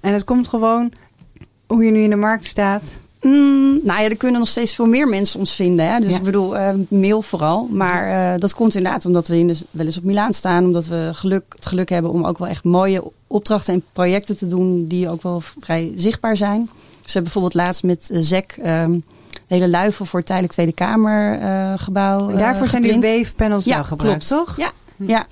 En 0.00 0.12
het 0.12 0.24
komt 0.24 0.48
gewoon 0.48 0.92
hoe 1.66 1.84
je 1.84 1.90
nu 1.90 2.02
in 2.02 2.10
de 2.10 2.16
markt 2.16 2.46
staat 2.46 2.82
Mm, 3.22 3.80
nou 3.82 4.00
ja, 4.02 4.08
er 4.08 4.16
kunnen 4.16 4.38
nog 4.40 4.48
steeds 4.48 4.74
veel 4.74 4.86
meer 4.86 5.08
mensen 5.08 5.38
ons 5.38 5.54
vinden. 5.54 5.92
Hè? 5.92 6.00
Dus 6.00 6.10
Ja. 6.10 6.16
ik 6.16 6.22
bedoel, 6.22 6.56
eh, 6.56 6.74
mail 6.88 7.22
vooral. 7.22 7.68
Maar 7.70 8.32
eh, 8.34 8.40
dat 8.40 8.54
komt 8.54 8.74
inderdaad 8.74 9.06
omdat 9.06 9.28
we 9.28 9.38
in 9.38 9.46
de, 9.48 9.58
wel 9.70 9.86
eens 9.86 9.96
op 9.96 10.04
Milaan 10.04 10.32
staan. 10.32 10.64
Omdat 10.64 10.86
we 10.86 11.10
geluk, 11.12 11.42
het 11.48 11.66
geluk 11.66 11.88
hebben 11.88 12.10
om 12.10 12.24
ook 12.24 12.38
wel 12.38 12.48
echt 12.48 12.64
mooie 12.64 13.02
opdrachten 13.26 13.74
en 13.74 13.84
projecten 13.92 14.36
te 14.36 14.46
doen. 14.46 14.86
Die 14.86 15.08
ook 15.08 15.22
wel 15.22 15.40
vrij 15.60 15.92
zichtbaar 15.96 16.36
zijn. 16.36 16.60
Dus 16.60 17.12
we 17.12 17.12
hebben 17.12 17.22
bijvoorbeeld 17.22 17.54
laatst 17.54 17.82
met 17.82 18.10
eh, 18.10 18.18
ZEC 18.20 18.56
ehm, 18.62 18.98
hele 19.46 19.68
luifel 19.68 20.04
voor 20.04 20.18
het 20.18 20.28
tijdelijk 20.28 20.54
Tweede 20.54 20.72
Kamer 20.72 21.38
gebouw 21.78 22.30
En 22.30 22.38
daarvoor 22.38 22.66
zijn 22.66 22.82
die 22.82 23.00
wave 23.00 23.32
panels 23.36 23.64
wel 23.64 23.84
gebruikt, 23.84 24.26
klopt. 24.26 24.46
toch? 24.46 24.56
Ja, 24.56 24.72
ja. 24.96 25.26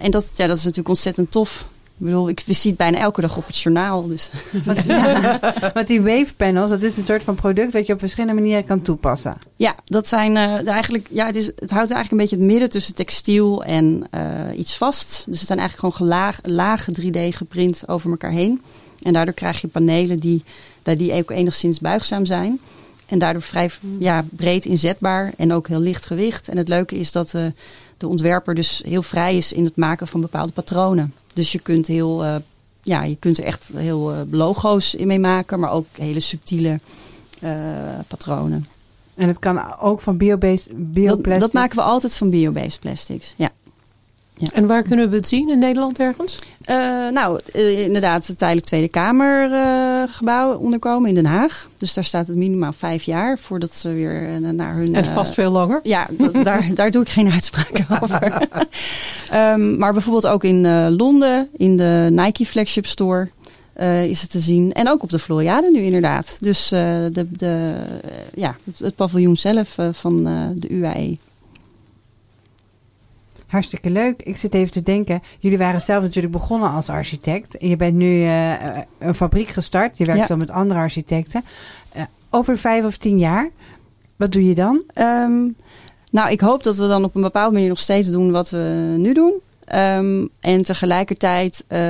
En 0.00 0.10
dat, 0.10 0.30
ja, 0.34 0.46
dat 0.46 0.56
is 0.56 0.62
natuurlijk 0.62 0.88
ontzettend 0.88 1.30
tof. 1.30 1.66
Ik 1.98 2.04
bedoel, 2.06 2.28
ik 2.28 2.42
zie 2.46 2.70
het 2.70 2.78
bijna 2.78 2.98
elke 2.98 3.20
dag 3.20 3.36
op 3.36 3.46
het 3.46 3.58
journaal. 3.58 4.06
Dus. 4.06 4.30
Want, 4.64 4.82
ja, 4.86 5.40
want 5.74 5.86
die 5.86 6.02
wave 6.02 6.34
panels, 6.36 6.70
dat 6.70 6.82
is 6.82 6.96
een 6.96 7.04
soort 7.04 7.22
van 7.22 7.34
product 7.34 7.72
dat 7.72 7.86
je 7.86 7.92
op 7.92 7.98
verschillende 7.98 8.40
manieren 8.40 8.64
kan 8.64 8.82
toepassen. 8.82 9.38
Ja, 9.56 9.74
dat 9.84 10.08
zijn 10.08 10.36
eh, 10.36 10.68
eigenlijk, 10.68 11.06
ja, 11.10 11.26
het, 11.26 11.36
is, 11.36 11.46
het 11.46 11.70
houdt 11.70 11.90
eigenlijk 11.90 12.10
een 12.10 12.16
beetje 12.16 12.36
het 12.36 12.44
midden 12.44 12.70
tussen 12.70 12.94
textiel 12.94 13.64
en 13.64 14.06
eh, 14.10 14.58
iets 14.58 14.76
vast. 14.76 15.24
Dus 15.26 15.38
het 15.38 15.46
zijn 15.46 15.58
eigenlijk 15.58 15.78
gewoon 15.78 16.08
gelaag, 16.08 16.38
lage 16.42 16.94
3D 17.00 17.36
geprint 17.36 17.88
over 17.88 18.10
elkaar 18.10 18.30
heen. 18.30 18.62
En 19.02 19.12
daardoor 19.12 19.34
krijg 19.34 19.60
je 19.60 19.68
panelen 19.68 20.16
die, 20.16 20.42
die, 20.82 20.96
die 20.96 21.12
ook 21.12 21.30
enigszins 21.30 21.80
buigzaam 21.80 22.26
zijn. 22.26 22.60
En 23.06 23.18
daardoor 23.18 23.42
vrij 23.42 23.70
ja, 23.98 24.24
breed 24.30 24.64
inzetbaar 24.64 25.32
en 25.36 25.52
ook 25.52 25.68
heel 25.68 25.80
licht 25.80 26.06
gewicht. 26.06 26.48
En 26.48 26.56
het 26.56 26.68
leuke 26.68 26.98
is 26.98 27.12
dat 27.12 27.34
eh, 27.34 27.46
de 27.96 28.08
ontwerper 28.08 28.54
dus 28.54 28.82
heel 28.84 29.02
vrij 29.02 29.36
is 29.36 29.52
in 29.52 29.64
het 29.64 29.76
maken 29.76 30.08
van 30.08 30.20
bepaalde 30.20 30.52
patronen. 30.52 31.14
Dus 31.34 31.52
je 31.52 31.58
kunt 31.58 31.86
heel, 31.86 32.24
eh, 32.24 32.36
ja, 32.82 33.02
je 33.02 33.16
kunt 33.16 33.38
er 33.38 33.44
echt 33.44 33.68
heel 33.74 34.12
eh, 34.12 34.20
logo's 34.30 34.94
in 34.94 35.06
mee 35.06 35.18
maken, 35.18 35.60
maar 35.60 35.70
ook 35.72 35.86
hele 35.92 36.20
subtiele 36.20 36.80
eh, 37.40 37.50
patronen. 38.08 38.66
En 39.14 39.28
het 39.28 39.38
kan 39.38 39.78
ook 39.80 40.00
van 40.00 40.16
biobased 40.16 40.66
Dat, 40.66 40.92
bioplastic. 40.92 41.40
dat 41.40 41.52
maken 41.52 41.76
we 41.76 41.82
altijd 41.82 42.16
van 42.16 42.30
biobased 42.30 42.80
plastics. 42.80 43.34
Ja. 43.36 43.50
En 44.52 44.66
waar 44.66 44.82
kunnen 44.82 45.10
we 45.10 45.16
het 45.16 45.28
zien 45.28 45.48
in 45.48 45.58
Nederland 45.58 45.98
ergens? 45.98 46.38
Eh, 46.64 46.76
nou, 47.10 47.40
eh, 47.52 47.80
inderdaad, 47.80 48.26
het 48.26 48.38
tijdelijk 48.38 48.66
Tweede 48.66 48.88
Kamergebouw 48.88 50.54
onderkomen 50.56 51.08
in 51.08 51.14
Den 51.14 51.24
Haag. 51.26 51.68
Dus 51.78 51.94
daar 51.94 52.04
staat 52.04 52.26
het 52.26 52.36
minimaal 52.36 52.72
vijf 52.72 53.02
jaar 53.02 53.38
voordat 53.38 53.72
ze 53.74 53.88
weer 53.92 54.28
eh, 54.34 54.50
naar 54.50 54.74
hun. 54.74 54.94
En 54.94 55.04
eh, 55.04 55.12
vast 55.12 55.34
veel 55.34 55.50
langer. 55.50 55.80
Ja, 55.82 56.06
daar, 56.42 56.70
daar 56.74 56.90
doe 56.90 57.02
ik 57.02 57.08
geen 57.08 57.30
uitspraken 57.32 57.86
over. 58.02 58.32
Ehm, 59.30 59.76
maar 59.78 59.92
bijvoorbeeld 59.92 60.26
ook 60.26 60.44
in 60.44 60.66
eh, 60.66 60.86
Londen, 60.96 61.48
in 61.56 61.76
de 61.76 62.08
Nike 62.10 62.46
Flagship 62.46 62.86
Store. 62.86 63.28
eh, 63.72 64.04
is 64.04 64.20
het 64.20 64.30
te 64.30 64.38
zien. 64.38 64.72
En 64.72 64.88
ook 64.88 65.02
op 65.02 65.10
de 65.10 65.18
Floriade 65.18 65.70
nu 65.72 65.80
inderdaad. 65.80 66.36
Dus 66.40 66.72
eh, 66.72 66.80
de, 67.12 67.26
de, 67.30 67.72
eh, 68.04 68.10
ja, 68.34 68.56
het, 68.64 68.78
het 68.78 68.94
paviljoen 68.96 69.36
zelf 69.36 69.78
eh, 69.78 69.88
van 69.92 70.26
eh, 70.26 70.32
de 70.54 70.68
UAE. 70.68 71.16
Hartstikke 73.54 73.90
leuk. 73.90 74.22
Ik 74.22 74.36
zit 74.36 74.54
even 74.54 74.72
te 74.72 74.82
denken. 74.82 75.22
Jullie 75.38 75.58
waren 75.58 75.80
zelf 75.80 76.02
natuurlijk 76.02 76.32
begonnen 76.32 76.70
als 76.70 76.88
architect. 76.88 77.56
En 77.56 77.68
je 77.68 77.76
bent 77.76 77.94
nu 77.94 78.22
eh, 78.24 78.52
een 78.98 79.14
fabriek 79.14 79.48
gestart. 79.48 79.98
Je 79.98 80.04
werkt 80.04 80.20
Ja. 80.20 80.26
wel 80.28 80.36
met 80.36 80.50
andere 80.50 80.80
architecten. 80.80 81.44
Eh, 81.92 82.02
over 82.30 82.58
vijf 82.58 82.84
of 82.84 82.96
tien 82.96 83.18
jaar, 83.18 83.50
wat 84.16 84.32
doe 84.32 84.44
je 84.48 84.54
dan? 84.54 84.82
Ehm, 84.94 85.42
nou, 86.10 86.30
ik 86.30 86.40
hoop 86.40 86.62
dat 86.62 86.76
we 86.76 86.86
dan 86.88 87.04
op 87.04 87.14
een 87.14 87.22
bepaalde 87.22 87.52
manier 87.52 87.68
nog 87.68 87.78
steeds 87.78 88.10
doen 88.10 88.30
wat 88.30 88.50
we 88.50 88.94
nu 88.98 89.12
doen. 89.14 89.32
Ehm, 89.64 90.26
en 90.40 90.62
tegelijkertijd, 90.62 91.64
eh, 91.66 91.80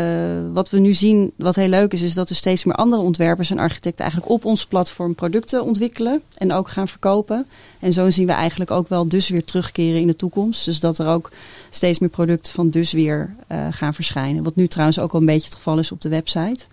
wat 0.53 0.71
we 0.71 0.79
nu 0.79 0.93
zien, 0.93 1.33
wat 1.37 1.57
heel 1.57 1.69
leuk 1.69 1.93
is, 1.93 2.03
is 2.03 2.15
dat 2.15 2.31
er 2.31 2.37
steeds 2.37 2.65
meer 2.65 2.75
andere 2.75 3.03
ontwerpers 3.03 3.51
en 3.51 3.59
architecten 3.59 4.01
eigenlijk 4.01 4.33
op 4.33 4.45
ons 4.45 4.67
platform 4.67 5.15
producten 5.15 5.65
ontwikkelen 5.65 6.23
en 6.37 6.53
ook 6.53 6.69
gaan 6.69 6.89
verkopen. 6.89 7.47
En 7.81 7.93
zo 7.93 8.11
zien 8.11 8.27
we 8.27 8.33
eigenlijk 8.33 8.71
ook 8.71 8.89
wel 8.89 9.09
dus 9.09 9.29
weer 9.29 9.45
terugkeren 9.45 10.01
in 10.01 10.07
de 10.07 10.17
toekomst. 10.17 10.65
Dus 10.65 10.81
dat 10.81 10.99
er 10.99 11.07
ook 11.07 11.31
steeds 11.71 11.99
meer 11.99 12.09
producten 12.09 12.53
van 12.53 12.71
dus 12.71 12.93
weer 12.93 13.35
eh, 13.47 13.67
gaan 13.71 13.95
verschijnen. 13.95 14.43
Wat 14.43 14.57
nu 14.57 14.67
trouwens 14.67 14.99
ook 14.99 15.13
wel 15.13 15.21
een 15.21 15.27
beetje 15.27 15.49
het 15.49 15.57
geval 15.57 15.79
is 15.79 15.93
op 15.93 16.01
de 16.01 16.09
website. 16.09 16.65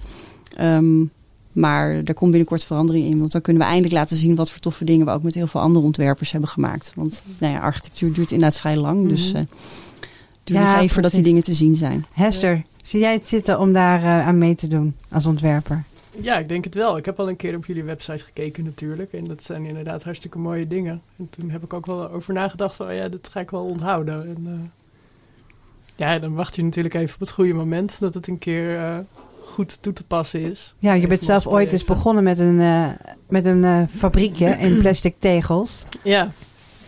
Ehm, 0.55 1.03
maar 1.51 1.89
er 2.05 2.13
komt 2.13 2.29
binnenkort 2.31 2.63
verandering 2.63 3.05
in. 3.05 3.19
Want 3.19 3.31
dan 3.31 3.41
kunnen 3.41 3.61
we 3.61 3.67
eindelijk 3.67 3.93
laten 3.93 4.17
zien 4.17 4.35
wat 4.35 4.51
voor 4.51 4.59
toffe 4.59 4.83
dingen 4.85 5.05
we 5.05 5.11
ook 5.11 5.23
met 5.23 5.35
heel 5.35 5.47
veel 5.47 5.61
andere 5.61 5.85
ontwerpers 5.85 6.31
hebben 6.31 6.49
gemaakt. 6.49 6.91
Want 6.95 7.23
nou 7.37 7.53
ja, 7.53 7.59
architectuur 7.59 8.13
duurt 8.13 8.31
inderdaad 8.31 8.59
vrij 8.59 8.77
lang. 8.77 9.07
Dus 9.09 9.27
Mhm. 9.31 9.37
eh 9.37 9.43
Ja, 10.43 10.71
nog 10.71 10.75
even 10.75 10.89
voordat 10.89 11.11
die 11.11 11.23
dingen 11.23 11.43
te 11.43 11.53
zien 11.53 11.75
zijn. 11.75 12.05
Hester, 12.13 12.61
zie 12.83 12.99
jij 12.99 13.13
het 13.13 13.27
zitten 13.27 13.59
om 13.59 13.73
daar 13.73 13.99
eh, 14.03 14.27
aan 14.27 14.37
mee 14.37 14.55
te 14.55 14.67
doen 14.67 14.95
als 15.11 15.25
ontwerper? 15.25 15.83
Ja, 16.21 16.37
ik 16.37 16.49
denk 16.49 16.63
het 16.63 16.75
wel. 16.75 16.97
Ik 16.97 17.05
heb 17.05 17.19
al 17.19 17.29
een 17.29 17.35
keer 17.35 17.55
op 17.55 17.65
jullie 17.65 17.83
website 17.83 18.23
gekeken 18.23 18.63
natuurlijk. 18.63 19.13
En 19.13 19.23
dat 19.23 19.43
zijn 19.43 19.65
inderdaad 19.65 20.03
hartstikke 20.03 20.37
mooie 20.37 20.67
dingen. 20.67 21.01
En 21.17 21.29
toen 21.29 21.49
heb 21.49 21.63
ik 21.63 21.73
ook 21.73 21.85
wel 21.85 22.09
over 22.09 22.33
nagedacht 22.33 22.75
van, 22.75 22.87
oh 22.87 22.93
ja, 22.93 23.07
dat 23.07 23.27
ga 23.31 23.39
ik 23.39 23.51
wel 23.51 23.65
onthouden. 23.65 24.23
En 24.23 24.43
eh, 24.45 24.69
ja, 25.95 26.19
dan 26.19 26.33
wacht 26.33 26.55
je 26.55 26.63
natuurlijk 26.63 26.95
even 26.95 27.13
op 27.13 27.19
het 27.19 27.31
goede 27.31 27.53
moment 27.53 27.99
dat 27.99 28.13
het 28.13 28.27
een 28.27 28.39
keer 28.39 28.77
eh, 28.77 28.97
goed 29.45 29.81
toe 29.81 29.93
te 29.93 30.03
passen 30.03 30.41
is. 30.41 30.73
Ja, 30.79 30.91
je 30.91 30.97
Even 30.97 31.09
bent 31.09 31.23
zelf 31.23 31.47
ooit 31.47 31.71
eens 31.71 31.83
begonnen 31.83 32.23
met 32.23 32.39
een, 32.39 32.59
eh, 32.59 32.87
met 33.27 33.45
een 33.45 33.63
eh, 33.63 33.81
fabriekje 33.95 34.49
in 34.49 34.77
plastic 34.81 35.15
tegels. 35.17 35.83
Ja, 36.03 36.31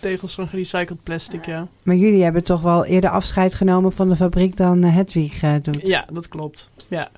tegels 0.03 0.35
van 0.35 0.47
gerecycled 0.47 1.03
plastic, 1.03 1.45
ja. 1.45 1.67
Maar 1.83 1.95
jullie 1.95 2.23
hebben 2.23 2.43
toch 2.43 2.61
wel 2.61 2.85
eerder 2.85 3.09
afscheid 3.09 3.53
genomen 3.53 3.91
van 3.91 4.09
de 4.09 4.15
fabriek 4.15 4.57
dan 4.57 4.83
eh, 4.83 4.95
Hedwig 4.95 5.41
eh, 5.43 5.53
doet. 5.61 5.81
Ja, 5.83 6.05
dat 6.13 6.27
klopt. 6.27 6.69
Ja. 6.87 7.09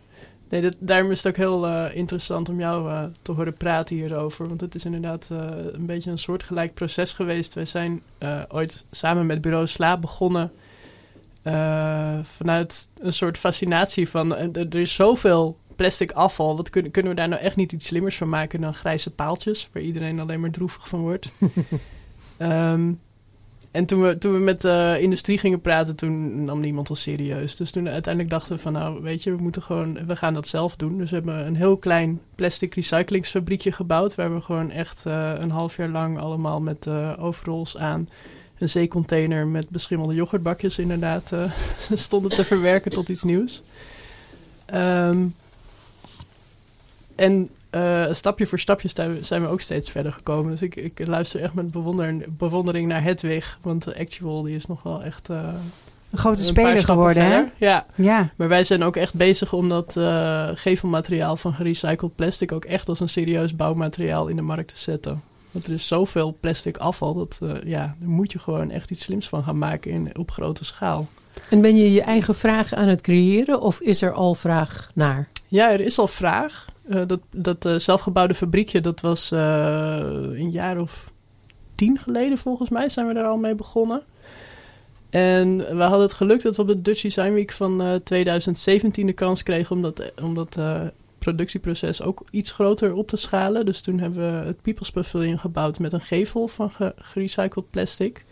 Nee, 0.50 0.62
dat, 0.62 0.76
daarom 0.80 1.12
is 1.12 1.18
het 1.18 1.28
ook 1.28 1.38
heel 1.38 1.68
eh, 1.68 1.96
interessant 1.96 2.50
om 2.50 2.60
jou 2.60 2.90
eh, 2.92 3.04
te 3.22 3.32
horen 3.32 3.54
praten 3.58 3.96
hierover. 3.96 4.48
Want 4.48 4.62
het 4.62 4.76
is 4.76 4.86
inderdaad 4.86 5.30
eh, 5.32 5.38
een 5.72 5.86
beetje 5.86 6.12
een 6.12 6.18
soortgelijk 6.18 6.74
proces 6.74 7.14
geweest. 7.14 7.54
Wij 7.54 7.66
zijn 7.66 8.02
eh, 8.18 8.42
ooit 8.48 8.84
samen 8.92 9.26
met 9.26 9.42
Bureau 9.42 9.68
Slaap 9.68 10.02
begonnen. 10.02 10.52
eh, 11.44 12.20
vanuit 12.24 12.88
een 13.00 13.14
soort 13.14 13.38
fascinatie 13.38 14.10
van... 14.10 14.36
er 14.56 14.76
is 14.76 14.94
zoveel 14.94 15.58
plastic 15.76 16.12
afval. 16.12 16.56
Wat 16.58 16.70
kunnen, 16.70 16.92
kunnen 16.92 17.12
we 17.12 17.18
daar 17.18 17.28
nou 17.30 17.42
echt 17.42 17.56
niet 17.56 17.72
iets 17.72 17.88
slimmers 17.88 18.18
van 18.18 18.30
maken 18.30 18.62
dan 18.62 18.74
grijze 18.74 19.12
paaltjes? 19.12 19.70
Waar 19.74 19.84
iedereen 19.84 20.20
alleen 20.20 20.40
maar 20.40 20.52
droevig 20.52 20.88
van 20.90 21.00
wordt. 21.00 21.30
Ehm, 22.38 22.92
en 23.72 23.86
toen 23.86 24.02
we, 24.02 24.18
toen 24.18 24.34
we 24.34 24.40
met 24.40 24.62
de 24.62 24.98
industrie 25.02 25.38
gingen 25.38 25.62
praten, 25.62 25.96
toen 25.96 26.46
nam 26.46 26.60
niemand 26.60 26.90
ons 26.90 27.02
serieus. 27.02 27.56
Dus 27.56 27.72
toen 27.72 27.90
uiteindelijk 27.90 28.34
dachten 28.34 28.56
we 28.56 28.62
van 28.62 28.74
nou, 28.74 29.02
weet 29.02 29.24
je, 29.24 29.36
we 29.36 29.42
moeten 29.42 29.62
gewoon, 29.62 30.06
we 30.06 30.16
gaan 30.16 30.34
dat 30.34 30.48
zelf 30.48 30.76
doen. 30.76 30.98
Dus 30.98 31.10
we 31.10 31.16
hebben 31.16 31.46
een 31.46 31.56
heel 31.56 31.78
klein 31.78 32.22
plastic 32.36 32.76
recyclingsfabriekje 32.76 33.72
gebouwd, 33.72 34.16
waar 34.16 34.34
we 34.34 34.42
gewoon 34.42 34.72
echt 34.72 35.06
eh, 35.06 35.32
een 35.40 35.52
half 35.52 35.78
jaar 35.78 35.90
lang 35.90 36.20
allemaal 36.20 36.62
met 36.62 36.88
overalls 37.18 37.78
aan 37.78 38.08
een 38.58 38.70
zeecontainer 38.70 39.48
met 39.48 39.70
beschimmelde 39.70 40.14
yoghurtbakjes 40.14 40.80
inderdaad 40.80 41.32
eh, 41.32 41.52
stonden 42.08 42.32
te 42.32 42.44
verwerken 42.44 42.92
tot 42.92 43.10
iets 43.10 43.24
nieuws. 43.24 43.64
Ehm, 44.66 45.26
en 47.16 47.50
eh, 47.76 48.14
stapje 48.14 48.48
voor 48.48 48.60
stapje 48.60 48.90
zijn 49.22 49.42
we, 49.42 49.48
ook 49.48 49.62
steeds 49.62 49.92
verder 49.92 50.12
gekomen. 50.12 50.52
Dus 50.52 50.62
ik, 50.62 50.76
ik 50.76 51.08
luister 51.08 51.42
echt 51.42 51.54
met 51.54 51.72
bewonder, 51.72 52.26
bewondering 52.30 52.88
naar 52.88 53.04
Hedwig. 53.04 53.58
Want 53.62 53.96
Actual 53.96 54.42
die 54.42 54.56
is 54.56 54.66
nog 54.66 54.84
wel 54.84 55.04
echt 55.04 55.30
eh, 55.30 55.38
Een 56.12 56.18
grote 56.18 56.40
een 56.40 56.46
speler 56.46 56.84
geworden, 56.84 57.26
hè? 57.26 57.44
Ja, 57.58 57.86
Ja. 57.96 58.32
maar 58.36 58.48
wij 58.48 58.64
zijn 58.64 58.84
ook 58.84 58.96
echt 58.96 59.14
bezig 59.14 59.54
om 59.54 59.70
dat 59.70 59.98
eh, 59.98 60.50
gevelmateriaal 60.54 61.36
van 61.36 61.54
gerecycled 61.54 62.16
plastic... 62.16 62.52
ook 62.52 62.66
echt 62.66 62.90
als 62.90 63.00
een 63.00 63.10
serieus 63.10 63.56
bouwmateriaal 63.56 64.28
in 64.28 64.36
de 64.36 64.42
markt 64.42 64.68
te 64.74 64.78
zetten. 64.80 65.22
Want 65.52 65.68
er 65.68 65.74
is 65.74 65.88
zoveel 65.88 66.38
plastic 66.40 66.78
afval, 66.78 67.14
dat 67.14 67.40
eh, 67.42 67.50
ja, 67.64 67.96
daar 68.00 68.10
moet 68.10 68.32
je 68.32 68.40
gewoon 68.40 68.72
echt 68.72 68.92
iets 68.92 69.04
slims 69.04 69.30
van 69.30 69.44
gaan 69.44 69.58
maken 69.58 69.92
in, 69.92 70.18
op 70.18 70.32
grote 70.32 70.66
schaal. 70.66 71.08
En 71.50 71.62
ben 71.62 71.76
je 71.78 71.92
je 71.92 72.02
eigen 72.02 72.36
vraag 72.36 72.74
aan 72.74 72.88
het 72.88 73.02
creëren 73.02 73.62
of 73.62 73.80
is 73.80 74.02
er 74.02 74.12
al 74.12 74.36
vraag 74.36 74.92
naar? 74.94 75.28
Ja, 75.48 75.72
er 75.72 75.82
is 75.82 76.00
al 76.00 76.08
vraag. 76.08 76.66
Eh, 76.90 77.02
dat 77.08 77.20
dat 77.32 77.66
eh, 77.66 77.76
zelfgebouwde 77.76 78.34
fabriekje, 78.34 78.82
dat 78.82 79.02
was 79.02 79.32
eh, 79.32 79.98
een 80.34 80.52
jaar 80.52 80.80
of 80.80 81.12
tien 81.76 81.98
geleden 82.00 82.38
volgens 82.38 82.70
mij 82.70 82.90
zijn 82.90 83.08
we 83.08 83.14
daar 83.14 83.26
al 83.28 83.38
mee 83.38 83.56
begonnen. 83.56 84.02
En 85.10 85.58
we 85.58 85.82
hadden 85.84 86.02
het 86.02 86.14
geluk 86.14 86.42
dat 86.42 86.56
we 86.56 86.62
op 86.62 86.68
de 86.68 86.82
Dutch 86.82 87.02
Design 87.02 87.32
Week 87.34 87.52
van 87.52 87.82
eh, 87.82 87.96
2017 87.96 89.06
de 89.06 89.14
kans 89.14 89.44
kregen 89.44 89.76
om 89.76 89.82
dat, 89.82 90.12
om 90.22 90.34
dat 90.34 90.58
productieproces 91.20 92.02
ook 92.02 92.24
iets 92.32 92.52
groter 92.52 92.94
op 92.94 93.08
te 93.08 93.18
schalen. 93.18 93.66
Dus 93.66 93.82
toen 93.82 94.00
hebben 94.00 94.40
we 94.42 94.46
het 94.48 94.62
People's 94.62 94.92
Pavilion 94.92 95.40
gebouwd 95.40 95.80
met 95.80 95.94
een 95.94 96.02
gevel 96.02 96.48
van 96.48 96.72
ge- 96.72 96.94
gerecycled 96.98 97.70
plastic. 97.70 98.26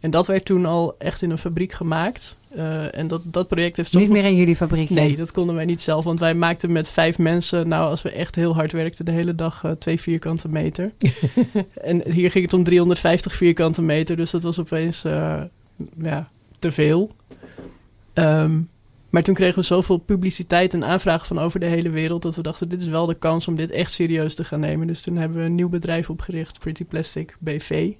En 0.00 0.10
dat 0.10 0.26
werd 0.26 0.44
toen 0.44 0.66
al 0.66 0.94
echt 0.98 1.22
in 1.22 1.30
een 1.30 1.38
fabriek 1.38 1.72
gemaakt. 1.72 2.36
Eh, 2.48 2.98
en 2.98 3.08
dat, 3.08 3.20
dat 3.24 3.48
project 3.48 3.76
heeft 3.76 3.94
Niet 3.94 4.08
meer 4.08 4.24
in 4.24 4.36
jullie 4.36 4.56
fabriek. 4.56 4.90
Nee, 4.90 5.16
dat 5.16 5.32
konden 5.32 5.54
wij 5.54 5.64
niet 5.64 5.80
zelf. 5.80 6.04
Want 6.04 6.20
wij 6.20 6.34
maakten 6.34 6.72
met 6.72 6.88
vijf 6.88 7.18
mensen, 7.18 7.68
nou 7.68 7.90
als 7.90 8.02
we 8.02 8.10
echt 8.10 8.34
heel 8.34 8.54
hard 8.54 8.72
werkten, 8.72 9.04
de 9.04 9.10
hele 9.10 9.34
dag 9.34 9.64
eh, 9.64 9.70
twee 9.70 10.00
vierkante 10.00 10.48
meter. 10.48 10.92
en 11.74 12.10
hier 12.10 12.30
ging 12.30 12.44
het 12.44 12.54
om 12.54 12.64
350 12.64 13.34
vierkante 13.34 13.82
meter. 13.82 14.16
Dus 14.16 14.30
dat 14.30 14.42
was 14.42 14.60
opeens 14.60 15.04
eh, 15.04 15.42
ja, 16.02 16.28
te 16.58 16.72
veel. 16.72 17.10
Ehm, 18.12 18.60
Maar 19.10 19.22
toen 19.22 19.34
kregen 19.34 19.58
we 19.58 19.64
zoveel 19.64 19.98
publiciteit 19.98 20.74
en 20.74 20.84
aanvragen 20.84 21.26
van 21.26 21.38
over 21.38 21.60
de 21.60 21.66
hele 21.66 21.90
wereld 21.90 22.22
dat 22.22 22.36
we 22.36 22.42
dachten: 22.42 22.68
dit 22.68 22.82
is 22.82 22.88
wel 22.88 23.06
de 23.06 23.14
kans 23.14 23.48
om 23.48 23.56
dit 23.56 23.70
echt 23.70 23.92
serieus 23.92 24.34
te 24.34 24.44
gaan 24.44 24.60
nemen. 24.60 24.86
Dus 24.86 25.00
toen 25.00 25.16
hebben 25.16 25.38
we 25.38 25.44
een 25.44 25.54
nieuw 25.54 25.68
bedrijf 25.68 26.10
opgericht, 26.10 26.58
Pretty 26.58 26.84
Plastic 26.84 27.36
BV. 27.38 27.92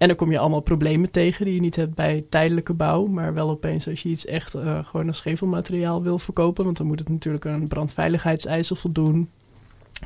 En 0.00 0.08
dan 0.08 0.16
kom 0.16 0.30
je 0.30 0.38
allemaal 0.38 0.60
problemen 0.60 1.10
tegen 1.10 1.44
die 1.44 1.54
je 1.54 1.60
niet 1.60 1.76
hebt 1.76 1.94
bij 1.94 2.24
tijdelijke 2.28 2.72
bouw. 2.72 3.06
Maar 3.06 3.34
wel 3.34 3.50
opeens 3.50 3.88
als 3.88 4.02
je 4.02 4.08
iets 4.08 4.26
echt 4.26 4.54
uh, 4.54 4.84
gewoon 4.84 5.06
als 5.06 5.20
gevelmateriaal 5.20 6.02
wil 6.02 6.18
verkopen. 6.18 6.64
Want 6.64 6.76
dan 6.76 6.86
moet 6.86 6.98
het 6.98 7.08
natuurlijk 7.08 7.46
aan 7.46 7.68
brandveiligheidseisen 7.68 8.76
voldoen. 8.76 9.30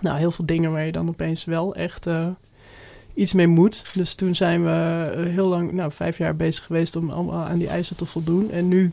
Nou, 0.00 0.18
heel 0.18 0.30
veel 0.30 0.46
dingen 0.46 0.72
waar 0.72 0.86
je 0.86 0.92
dan 0.92 1.08
opeens 1.08 1.44
wel 1.44 1.74
echt 1.74 2.06
uh, 2.06 2.26
iets 3.14 3.32
mee 3.32 3.46
moet. 3.46 3.94
Dus 3.94 4.14
toen 4.14 4.34
zijn 4.34 4.64
we 4.64 5.12
uh, 5.16 5.24
heel 5.32 5.48
lang, 5.48 5.72
nou 5.72 5.92
vijf 5.92 6.18
jaar 6.18 6.36
bezig 6.36 6.64
geweest 6.64 6.96
om 6.96 7.10
allemaal 7.10 7.44
aan 7.44 7.58
die 7.58 7.68
eisen 7.68 7.96
te 7.96 8.06
voldoen. 8.06 8.50
En 8.50 8.68
nu 8.68 8.92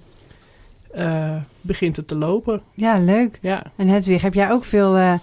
begint 1.61 1.95
het 1.95 2.07
te 2.07 2.17
lopen. 2.17 2.61
Ja, 2.73 2.99
leuk. 2.99 3.39
Ja. 3.41 3.71
En 3.75 3.87
Hedwig, 3.87 4.21
heb 4.21 4.33
jij 4.33 4.51
ook 4.51 4.65
veel 4.65 5.19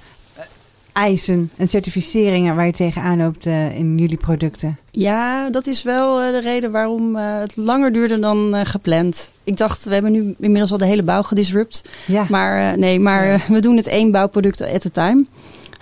eisen 0.99 1.51
en 1.57 1.69
certificeringen 1.69 2.57
waar 2.57 2.67
je 2.67 2.73
tegenaan 2.73 3.19
loopt 3.19 3.47
uh, 3.47 3.79
in 3.79 3.99
jullie 3.99 4.17
producten? 4.17 4.79
Ja, 4.91 5.51
dat 5.51 5.67
is 5.67 5.83
wel 5.83 6.23
uh, 6.23 6.29
de 6.29 6.41
reden 6.41 6.71
waarom 6.71 7.17
uh, 7.17 7.39
het 7.39 7.57
langer 7.57 7.93
duurde 7.93 8.19
dan 8.19 8.67
gepland. 8.67 9.33
Ik 9.45 9.57
dacht, 9.57 9.85
we 9.85 9.93
hebben 9.93 10.13
nu 10.13 10.35
inmiddels 10.39 10.73
al 10.73 10.79
de 10.79 10.85
hele 10.85 11.03
bouw 11.03 11.23
gedisrupt. 11.23 11.89
Ja. 12.07 12.27
Maar 12.29 12.79
nee, 12.79 13.01
maar 13.01 13.41
we 13.55 13.61
doen 13.61 13.77
het 13.77 13.87
één 13.87 14.11
bouwproduct 14.11 14.61
at 14.61 14.87
a 14.87 14.91
time. 14.91 15.27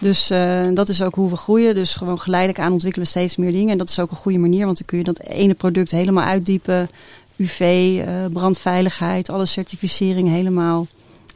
Dus 0.01 0.33
dat 0.75 0.89
is 0.89 1.03
ook 1.03 1.15
hoe 1.15 1.31
we 1.31 1.37
groeien. 1.37 1.75
Dus 1.75 1.95
gewoon 1.95 2.21
geleidelijk 2.21 2.61
aan 2.61 2.73
ontwikkelen 2.73 3.05
we 3.07 3.11
steeds 3.11 3.37
meer 3.37 3.51
dingen. 3.51 3.71
En 3.71 3.79
dat 3.79 3.89
is 3.89 4.01
ook 4.01 4.11
een 4.11 4.17
goede 4.17 4.39
manier, 4.39 4.65
want 4.65 4.77
dan 4.79 4.87
kun 4.87 4.99
je 4.99 5.05
dat 5.05 5.19
ene 5.19 5.55
product 5.55 5.91
helemaal 5.91 6.25
uitdiepen. 6.25 6.91
UV, 7.37 8.01
brandveiligheid, 8.33 9.29
alle 9.29 9.47
certificering 9.47 10.29
helemaal 10.29 10.87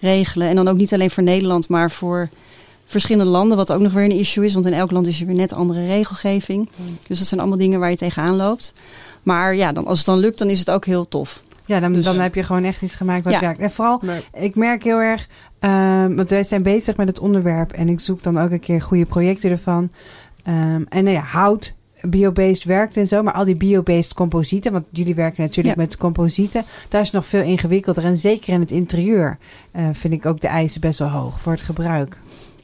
regelen. 0.01 0.49
En 0.49 0.55
dan 0.55 0.69
ook 0.69 0.77
niet 0.77 0.93
alleen 0.93 1.11
voor 1.11 1.23
Nederland, 1.23 1.69
maar 1.69 1.91
voor 1.91 2.29
verschillende 2.91 3.31
landen, 3.31 3.57
wat 3.57 3.73
ook 3.73 3.81
nog 3.81 3.93
weer 3.93 4.05
een 4.05 4.11
issue 4.19 4.45
is. 4.45 4.55
Want 4.55 4.67
in 4.67 4.73
elk 4.73 4.91
land 4.91 5.07
is 5.07 5.21
er 5.21 5.27
weer 5.27 5.35
net 5.37 5.53
andere 5.53 5.87
regelgeving. 5.87 6.69
Dus 7.07 7.19
dat 7.19 7.27
zijn 7.29 7.41
allemaal 7.41 7.59
dingen 7.59 7.81
waar 7.81 7.91
je 7.91 7.97
tegenaan 7.97 8.37
loopt. 8.37 8.75
Maar 9.23 9.55
ja, 9.55 9.73
dan, 9.73 9.87
als 9.87 9.99
het 9.99 10.07
dan 10.07 10.19
lukt, 10.19 10.39
dan 10.39 10.49
is 10.51 10.59
het 10.59 10.71
ook 10.71 10.85
heel 10.85 11.09
tof. 11.09 11.43
Ja, 11.67 11.81
dan, 11.81 11.93
Dus- 11.93 12.05
dan 12.05 12.19
heb 12.21 12.35
je 12.35 12.43
gewoon 12.43 12.65
echt 12.65 12.83
iets 12.83 12.95
gemaakt 12.95 13.25
wat 13.25 13.33
Ja. 13.33 13.41
werkt. 13.41 13.61
En 13.61 13.71
vooral, 13.71 13.99
Nee. 14.03 14.21
ik 14.33 14.55
merk 14.55 14.85
heel 14.85 14.99
erg, 14.99 15.29
ehm, 15.59 16.15
want 16.15 16.31
wij 16.31 16.45
zijn 16.45 16.63
bezig 16.63 16.97
met 16.97 17.09
het 17.09 17.19
onderwerp 17.19 17.73
en 17.73 17.89
ik 17.89 18.01
zoek 18.01 18.23
dan 18.23 18.41
ook 18.41 18.51
een 18.51 18.61
keer 18.61 18.83
goede 18.83 19.05
projecten 19.05 19.51
ervan. 19.51 19.91
Ehm, 20.45 20.83
en 20.89 21.05
nou 21.05 21.11
ja, 21.11 21.23
hout, 21.23 21.75
biobased 22.03 22.65
werkt 22.65 22.97
en 22.97 23.07
zo, 23.07 23.23
maar 23.23 23.33
al 23.35 23.45
die 23.45 23.57
biobased 23.57 24.15
composieten, 24.15 24.73
want 24.73 24.85
jullie 24.91 25.15
werken 25.15 25.43
natuurlijk 25.43 25.77
Ja. 25.77 25.83
met 25.83 25.97
composieten, 25.97 26.65
daar 26.89 27.01
is 27.01 27.11
nog 27.11 27.27
veel 27.27 27.43
ingewikkelder. 27.43 28.05
En 28.05 28.17
zeker 28.17 28.53
in 28.53 28.61
het 28.61 28.71
interieur 28.71 29.39
eh, 29.73 29.85
vind 29.93 30.15
ik 30.15 30.27
ook 30.27 30.41
de 30.41 30.49
eisen 30.49 30.81
best 30.81 30.99
wel 30.99 31.09
hoog 31.09 31.41
voor 31.41 31.53
het 31.53 31.61
gebruik. 31.61 32.19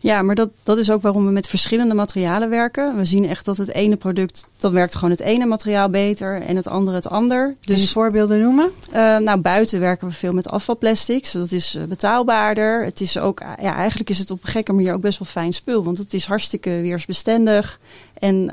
Ja, 0.07 0.23
maar 0.23 0.35
dat, 0.35 0.51
dat 0.63 0.79
is 0.79 0.91
ook 0.91 1.03
waarom 1.03 1.27
we 1.27 1.33
met 1.33 1.49
verschillende 1.49 1.95
materialen 1.95 2.51
werken. 2.51 2.97
We 2.97 3.05
zien 3.05 3.29
echt 3.29 3.45
dat 3.45 3.57
het 3.57 3.73
ene 3.73 3.97
product, 3.97 4.49
dan 4.57 4.73
werkt 4.73 4.95
gewoon 4.95 5.11
het 5.11 5.21
ene 5.21 5.47
materiaal 5.47 5.89
beter 5.89 6.43
en 6.43 6.57
het 6.57 6.69
andere 6.69 6.97
het 6.97 7.09
ander. 7.09 7.55
Dus 7.61 7.93
voorbeelden 7.93 8.41
noemen? 8.41 8.71
eh, 8.93 9.17
nou, 9.17 9.41
buiten 9.41 9.81
werken 9.81 10.09
we 10.09 10.15
veel 10.15 10.33
met 10.33 10.49
afvalplastics. 10.49 11.33
Dat 11.33 11.53
is 11.53 11.75
eh, 11.75 11.85
betaalbaarder. 11.85 12.85
Het 12.85 13.01
is 13.01 13.19
ook, 13.19 13.41
eh, 13.41 13.49
ja, 13.63 13.75
eigenlijk 13.75 14.11
is 14.11 14.19
het 14.19 14.31
op 14.31 14.43
een 14.43 14.49
gekke 14.49 14.73
manier 14.73 14.95
ook 14.95 15.01
best 15.01 15.19
wel 15.19 15.29
fijn 15.29 15.53
spul. 15.53 15.85
Want 15.85 15.99
het 15.99 16.15
is 16.15 16.27
hartstikke 16.27 16.71
weersbestendig 16.71 17.81
en 18.19 18.51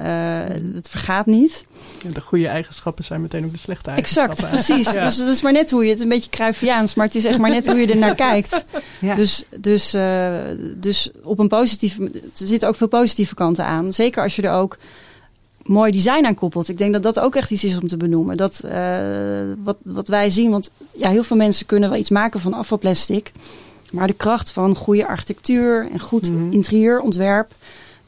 het 0.76 0.90
vergaat 0.90 1.26
niet. 1.26 1.66
De 2.14 2.22
goede 2.22 2.48
eigenschappen 2.48 3.04
zijn 3.04 3.22
meteen 3.22 3.46
ook 3.46 3.52
de 3.52 3.58
slechte 3.58 3.92
Exact, 3.92 4.18
eigenschappen. 4.44 4.50
precies. 4.76 4.94
Ja. 4.94 5.04
Dus 5.04 5.18
dat 5.18 5.28
is 5.28 5.42
maar 5.42 5.52
net 5.52 5.72
hoe 5.72 5.84
je 5.86 5.90
het, 5.92 6.02
een 6.02 6.10
beetje 6.10 6.30
kruifiaans, 6.30 6.94
maar 6.96 7.06
het 7.06 7.16
is 7.16 7.26
echt 7.26 7.38
maar 7.38 7.50
net 7.50 7.68
hoe 7.68 7.76
je 7.80 7.88
er 7.88 7.98
naar 7.98 8.16
kijkt. 8.30 8.66
Ja. 9.00 9.16
Dus, 9.16 9.44
dus, 9.60 9.94
eh, 9.94 10.34
dus 10.76 11.12
op 11.24 11.40
een 11.40 11.48
positieve, 11.48 12.04
er 12.14 12.48
zitten 12.48 12.68
ook 12.70 12.76
veel 12.76 12.88
positieve 12.88 13.36
kanten 13.36 13.66
aan. 13.66 13.94
Zeker 13.94 14.24
als 14.24 14.36
je 14.36 14.42
er 14.42 14.54
ook 14.54 14.78
mooi 15.64 15.92
design 15.92 16.26
aan 16.26 16.36
koppelt. 16.36 16.70
Ik 16.70 16.78
denk 16.78 16.94
dat 16.94 17.04
dat 17.04 17.20
ook 17.20 17.36
echt 17.36 17.52
iets 17.52 17.64
is 17.64 17.78
om 17.78 17.88
te 17.88 17.98
benoemen. 17.98 18.38
Dat 18.38 18.60
eh, 18.64 19.00
wat, 19.64 19.78
wat 19.84 20.08
wij 20.08 20.30
zien, 20.30 20.50
want 20.50 20.72
ja, 20.92 21.10
heel 21.10 21.24
veel 21.24 21.38
mensen 21.38 21.66
kunnen 21.66 21.90
wel 21.90 22.00
iets 22.00 22.10
maken 22.10 22.40
van 22.40 22.54
afvalplastic. 22.54 23.32
Maar 23.92 24.08
de 24.08 24.14
kracht 24.14 24.52
van 24.52 24.76
goede 24.76 25.08
architectuur 25.08 25.90
en 25.92 26.00
goed 26.00 26.32
Mhm. 26.32 26.52
interieurontwerp. 26.52 27.52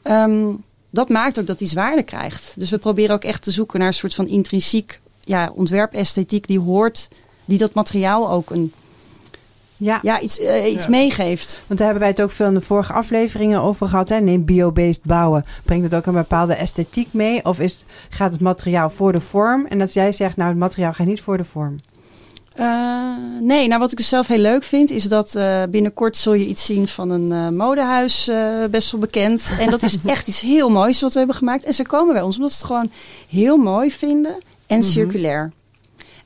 ehm, 0.02 0.44
dat 0.90 1.08
maakt 1.08 1.40
ook 1.40 1.46
dat 1.46 1.60
iets 1.60 1.72
waarde 1.72 2.02
krijgt. 2.02 2.52
Dus 2.56 2.70
we 2.70 2.78
proberen 2.78 3.14
ook 3.14 3.24
echt 3.24 3.42
te 3.42 3.50
zoeken 3.50 3.78
naar 3.78 3.88
een 3.88 3.94
soort 3.94 4.14
van 4.14 4.28
intrinsiek 4.28 5.00
ja, 5.20 5.50
ontwerpesthetiek 5.54 6.46
die 6.46 6.60
hoort, 6.60 7.08
die 7.44 7.58
dat 7.58 7.74
materiaal 7.74 8.30
ook 8.30 8.50
een, 8.50 8.72
ja. 9.76 9.98
ja, 10.02 10.20
iets, 10.20 10.38
eh, 10.38 10.72
iets 10.72 10.84
Ja. 10.84 10.90
meegeeft. 10.90 11.60
Want 11.66 11.78
daar 11.78 11.88
hebben 11.88 12.06
wij 12.06 12.08
het 12.16 12.22
ook 12.22 12.30
veel 12.30 12.46
in 12.46 12.54
de 12.54 12.60
vorige 12.60 12.92
afleveringen 12.92 13.60
over 13.62 13.88
gehad. 13.88 14.08
Hè? 14.08 14.20
Neem 14.20 14.44
biobased 14.44 15.02
bouwen. 15.04 15.44
Brengt 15.64 15.84
het 15.84 15.94
ook 15.94 16.06
een 16.06 16.12
bepaalde 16.12 16.54
esthetiek 16.54 17.08
mee? 17.12 17.44
Of 17.44 17.60
is, 17.60 17.84
gaat 18.08 18.30
het 18.32 18.40
materiaal 18.40 18.90
voor 18.90 19.12
de 19.12 19.20
vorm? 19.20 19.66
En 19.66 19.78
dat 19.78 19.92
jij 19.92 20.12
zegt, 20.12 20.36
nou 20.36 20.48
het 20.50 20.58
materiaal 20.58 20.92
gaat 20.92 21.06
niet 21.06 21.20
voor 21.22 21.36
de 21.36 21.44
vorm. 21.44 21.76
Eh, 22.56 23.16
nee, 23.40 23.68
nou 23.68 23.80
wat 23.80 23.90
ik 23.90 23.96
dus 23.96 24.08
zelf 24.08 24.26
heel 24.26 24.38
leuk 24.38 24.62
vind, 24.62 24.90
is 24.90 25.04
dat 25.04 25.34
eh, 25.34 25.62
binnenkort 25.70 26.16
zul 26.16 26.32
je 26.32 26.46
iets 26.46 26.64
zien 26.64 26.88
van 26.88 27.10
een 27.10 27.32
eh, 27.32 27.48
modehuis, 27.48 28.28
eh, 28.28 28.64
best 28.70 28.90
wel 28.90 29.00
bekend. 29.00 29.52
En 29.58 29.70
dat 29.70 29.82
is 29.82 29.96
echt 30.06 30.28
iets 30.28 30.40
heel 30.40 30.68
moois 30.68 31.00
wat 31.00 31.12
we 31.12 31.18
hebben 31.18 31.36
gemaakt. 31.36 31.64
En 31.64 31.74
ze 31.74 31.82
komen 31.86 32.12
bij 32.12 32.22
ons 32.22 32.36
omdat 32.36 32.50
ze 32.52 32.56
het 32.56 32.66
gewoon 32.66 32.90
heel 33.28 33.56
mooi 33.56 33.92
vinden 33.92 34.36
en 34.66 34.78
Mhm. 34.78 34.88
circulair. 34.88 35.52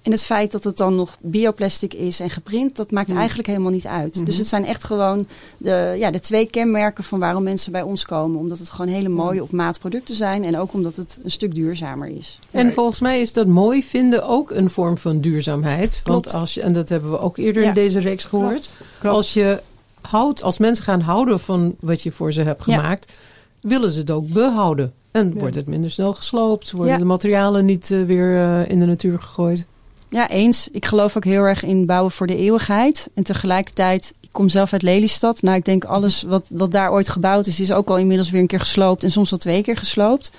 En 0.03 0.11
het 0.13 0.23
feit 0.23 0.53
dat 0.53 0.65
het 0.65 0.77
dan 0.77 0.95
nog 0.95 1.17
bioplastic 1.21 1.95
is 1.95 2.21
en 2.21 2.31
geprint, 2.31 2.77
dat 2.77 2.91
maakt 2.91 3.09
Mhm. 3.09 3.19
eigenlijk 3.19 3.49
helemaal 3.49 3.71
niet 3.71 3.87
uit. 3.87 4.15
Mhm. 4.15 4.25
Dus 4.25 4.37
het 4.37 4.47
zijn 4.47 4.65
echt 4.65 4.85
gewoon 4.85 5.27
de, 5.57 5.95
ja, 5.99 6.11
de 6.11 6.21
twee 6.21 6.47
kenmerken 6.47 7.05
van 7.05 7.19
waarom 7.19 7.43
mensen 7.43 7.73
bij 7.73 7.83
ons 7.83 8.05
komen. 8.05 8.39
Omdat 8.39 8.59
het 8.59 8.71
gewoon 8.71 8.91
hele 8.93 9.09
mooie 9.09 9.43
op 9.43 9.51
maat 9.51 9.79
producten 9.79 10.15
zijn 10.15 10.45
en 10.45 10.59
ook 10.59 10.73
omdat 10.73 10.97
het 10.97 11.19
een 11.23 11.31
stuk 11.31 11.55
duurzamer 11.55 12.09
is. 12.09 12.39
En 12.51 12.73
volgens 12.73 13.01
mij 13.01 13.21
is 13.21 13.33
dat 13.33 13.47
mooi 13.47 13.83
vinden 13.83 14.27
ook 14.29 14.51
een 14.51 14.71
vorm 14.71 14.97
van 14.99 15.21
duurzaamheid. 15.21 16.01
Want 16.05 16.35
als 16.35 16.55
je, 16.55 16.61
en 16.63 16.73
dat 16.73 16.89
hebben 16.89 17.11
we 17.11 17.21
ook 17.21 17.37
eerder 17.37 17.63
Ja. 17.63 17.69
in 17.69 17.75
deze 17.75 17.99
reeks 18.01 18.25
gehoord. 18.25 18.75
Klopt. 19.01 19.17
Als 19.17 19.35
je 19.35 19.61
houdt, 20.01 20.43
als 20.43 20.59
mensen 20.59 20.85
gaan 20.85 21.01
houden 21.01 21.41
van 21.41 21.75
wat 21.81 22.03
je 22.03 22.13
voor 22.13 22.33
ze 22.33 22.43
hebt 22.43 22.65
Ja. 22.65 22.75
gemaakt, 22.77 23.13
willen 23.61 23.93
ze 23.93 24.01
het 24.01 24.11
ook 24.11 24.29
behouden. 24.29 24.93
En 25.11 25.29
Ja. 25.29 25.35
wordt 25.41 25.55
het 25.55 25.67
minder 25.67 25.91
snel 25.91 26.13
gesloopt, 26.15 26.71
worden 26.71 26.93
Ja. 26.93 26.99
de 26.99 27.05
materialen 27.05 27.65
niet 27.65 27.91
eh, 27.91 28.03
weer 28.03 28.37
eh, 28.37 28.69
in 28.71 28.79
de 28.79 28.87
natuur 28.87 29.21
gegooid. 29.21 29.67
Ja, 30.11 30.29
eens. 30.29 30.69
Ik 30.73 30.87
geloof 30.87 31.17
ook 31.17 31.25
heel 31.25 31.43
erg 31.43 31.65
in 31.65 31.87
bouwen 31.87 32.11
voor 32.11 32.27
de 32.27 32.37
eeuwigheid. 32.37 33.09
En 33.15 33.23
tegelijkertijd, 33.23 34.13
ik 34.21 34.29
kom 34.33 34.49
zelf 34.49 34.73
uit 34.73 34.83
Lelystad. 34.83 35.43
Nou, 35.43 35.57
ik 35.57 35.65
denk 35.65 35.85
alles 35.85 36.23
wat, 36.23 36.47
wat 36.51 36.73
daar 36.73 36.91
ooit 36.93 37.09
gebouwd 37.09 37.47
is, 37.47 37.61
is 37.61 37.73
ook 37.73 37.89
al 37.89 37.99
inmiddels 37.99 38.31
weer 38.31 38.41
een 38.41 38.47
keer 38.47 38.61
gesloopt. 38.61 39.05
En 39.05 39.11
soms 39.11 39.31
wel 39.31 39.39
twee 39.39 39.63
keer 39.63 39.77
gesloopt. 39.77 40.33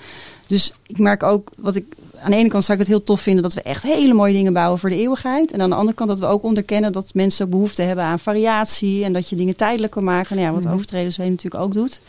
Dus 0.48 0.74
ik 0.86 0.98
merk 0.98 1.24
ook, 1.24 1.52
wat 1.58 1.76
ik, 1.76 1.86
aan 2.22 2.32
de 2.32 2.38
ene 2.38 2.50
kant 2.50 2.64
zou 2.64 2.78
ik 2.80 2.84
het 2.86 2.94
heel 2.94 3.04
tof 3.04 3.22
vinden 3.22 3.44
dat 3.44 3.54
we 3.54 3.62
echt 3.62 3.84
hele 3.84 4.14
mooie 4.14 4.34
dingen 4.34 4.54
bouwen 4.54 4.80
voor 4.80 4.90
de 4.90 4.98
eeuwigheid. 4.98 5.52
En 5.52 5.62
aan 5.62 5.70
de 5.70 5.76
andere 5.76 5.96
kant 5.96 6.10
dat 6.10 6.20
we 6.20 6.26
ook 6.26 6.44
onderkennen 6.44 6.92
dat 6.92 7.14
mensen 7.14 7.46
ook 7.46 7.52
behoefte 7.52 7.82
hebben 7.82 8.06
aan 8.06 8.20
variatie. 8.20 9.04
En 9.04 9.14
dat 9.14 9.30
je 9.30 9.36
dingen 9.36 9.56
tijdelijk 9.56 9.92
kan 9.92 10.04
maken. 10.04 10.36
Nou 10.36 10.48
ja, 10.48 10.54
wat 10.54 10.64
Mhm. 10.64 10.74
Overtreders 10.74 11.18
natuurlijk 11.18 11.64
ook 11.64 11.74
doet. 11.74 12.02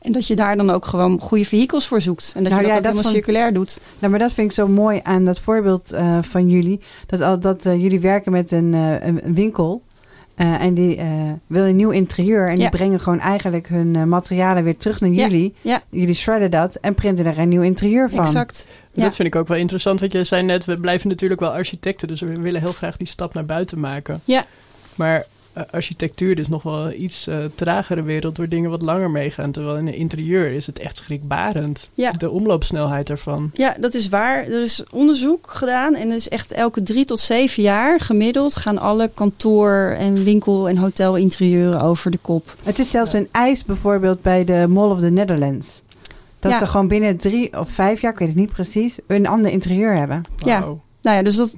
En 0.00 0.12
dat 0.12 0.26
je 0.26 0.36
daar 0.36 0.56
dan 0.56 0.70
ook 0.70 0.84
gewoon 0.84 1.20
goede 1.20 1.44
vehicles 1.44 1.86
voor 1.86 2.00
zoekt. 2.00 2.32
En 2.36 2.42
dat 2.42 2.52
Nou 2.52 2.62
je 2.64 2.68
dat 2.68 2.72
ja, 2.72 2.78
ook 2.78 2.84
dat 2.84 2.92
helemaal 2.92 3.02
vond- 3.12 3.14
circulair 3.24 3.52
doet. 3.52 3.80
Nou, 3.98 4.10
maar 4.10 4.20
dat 4.20 4.32
vind 4.32 4.48
ik 4.48 4.54
zo 4.54 4.68
mooi 4.68 5.00
aan 5.02 5.24
dat 5.24 5.38
voorbeeld 5.40 5.92
eh, 5.92 6.18
van 6.22 6.48
jullie. 6.48 6.80
Dat, 7.06 7.20
al, 7.20 7.38
dat 7.40 7.66
eh, 7.66 7.82
jullie 7.82 8.00
werken 8.00 8.32
met 8.32 8.52
een, 8.52 8.74
eh, 8.74 9.06
een, 9.06 9.20
winkel. 9.34 9.82
eh, 10.34 10.60
en 10.60 10.74
die 10.74 10.96
eh 10.96 11.06
wil 11.46 11.64
een 11.64 11.76
nieuw 11.76 11.90
interieur. 11.90 12.48
En 12.48 12.54
die 12.54 12.68
brengen 12.68 13.00
gewoon 13.00 13.20
eigenlijk 13.20 13.68
hun 13.68 13.96
eh, 13.96 14.02
materialen 14.04 14.64
weer 14.64 14.76
terug 14.76 15.00
naar 15.00 15.10
jullie. 15.10 15.54
ja. 15.62 15.82
Jullie 15.90 16.14
shredden 16.14 16.50
dat 16.50 16.74
en 16.74 16.94
printen 16.94 17.26
er 17.26 17.38
een 17.38 17.48
nieuw 17.48 17.62
interieur 17.62 18.10
van. 18.10 18.18
Exact. 18.24 18.66
Ja. 18.92 19.02
Dat 19.02 19.14
vind 19.16 19.28
ik 19.28 19.36
ook 19.36 19.48
wel 19.48 19.56
interessant, 19.58 20.00
want 20.00 20.12
jij 20.12 20.24
zei 20.24 20.42
net, 20.42 20.64
we 20.64 20.76
blijven 20.80 21.08
natuurlijk 21.08 21.40
wel 21.40 21.50
architecten, 21.52 22.08
dus 22.08 22.20
we 22.20 22.32
willen 22.40 22.60
heel 22.60 22.72
graag 22.72 22.96
die 22.96 23.06
stap 23.06 23.34
naar 23.34 23.44
buiten 23.46 23.80
maken. 23.80 24.20
Ja. 24.24 24.44
Maar 24.94 25.26
architectuur 25.70 26.38
is 26.38 26.48
nog 26.48 26.62
wel 26.62 26.86
een 26.86 27.02
iets 27.02 27.26
eh, 27.26 27.36
tragere 27.54 28.02
wereld, 28.02 28.36
waar 28.36 28.48
dingen 28.48 28.70
wat 28.70 28.82
langer 28.82 29.10
meegaan. 29.10 29.50
Terwijl 29.50 29.76
in 29.76 29.86
een 29.86 29.94
interieur 29.94 30.50
is 30.52 30.66
het 30.66 30.78
echt 30.78 30.96
schrikbarend, 30.96 31.90
Ja. 31.94 32.10
de 32.10 32.30
omloopsnelheid 32.30 33.10
ervan. 33.10 33.50
Ja, 33.52 33.76
dat 33.80 33.94
is 33.94 34.08
waar. 34.08 34.44
Er 34.46 34.62
is 34.62 34.82
onderzoek 34.90 35.46
gedaan 35.50 35.94
en 35.94 36.10
is 36.12 36.28
echt 36.28 36.52
elke 36.52 36.82
drie 36.82 37.04
tot 37.04 37.20
zeven 37.20 37.62
jaar 37.62 38.00
gemiddeld 38.00 38.56
gaan 38.56 38.78
alle 38.78 39.10
kantoor- 39.14 39.94
en 39.98 40.24
winkel- 40.24 40.68
en 40.68 40.76
hotelinterieuren 40.76 41.80
over 41.80 42.10
de 42.10 42.18
kop. 42.22 42.54
Het 42.62 42.78
is 42.78 42.90
zelfs 42.90 43.12
een 43.12 43.28
eis 43.30 43.64
bijvoorbeeld 43.64 44.22
bij 44.22 44.44
de 44.44 44.66
Mall 44.68 44.90
of 44.90 45.00
the 45.00 45.10
Netherlands. 45.10 45.82
Dat 46.40 46.52
Ja. 46.52 46.58
ze 46.58 46.66
gewoon 46.66 46.88
binnen 46.88 47.16
drie 47.16 47.58
of 47.58 47.70
vijf 47.70 48.00
jaar, 48.00 48.12
ik 48.12 48.18
weet 48.18 48.28
het 48.28 48.36
niet 48.36 48.52
precies, 48.52 48.96
een 49.06 49.26
ander 49.26 49.50
interieur 49.50 49.96
hebben. 49.96 50.22
Ja. 50.36 50.64
Nou 51.02 51.16
ja, 51.16 51.22
dus 51.22 51.36
dat, 51.36 51.56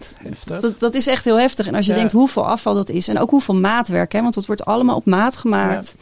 dat, 0.61 0.73
dat 0.81 0.95
is 0.95 1.07
echt 1.07 1.25
heel 1.25 1.39
heftig. 1.39 1.67
En 1.67 1.75
als 1.75 1.87
je 1.87 1.93
Ja. 1.93 1.99
denkt 1.99 2.13
hoeveel 2.13 2.47
afval 2.47 2.75
dat 2.75 2.89
is 2.91 3.09
en 3.09 3.19
ook 3.19 3.31
hoeveel 3.31 3.55
maatwerk, 3.55 4.13
hè, 4.13 4.23
want 4.23 4.35
dat 4.35 4.47
wordt 4.47 4.65
allemaal 4.65 4.97
op 4.97 5.05
maat 5.07 5.37
gemaakt. 5.37 5.95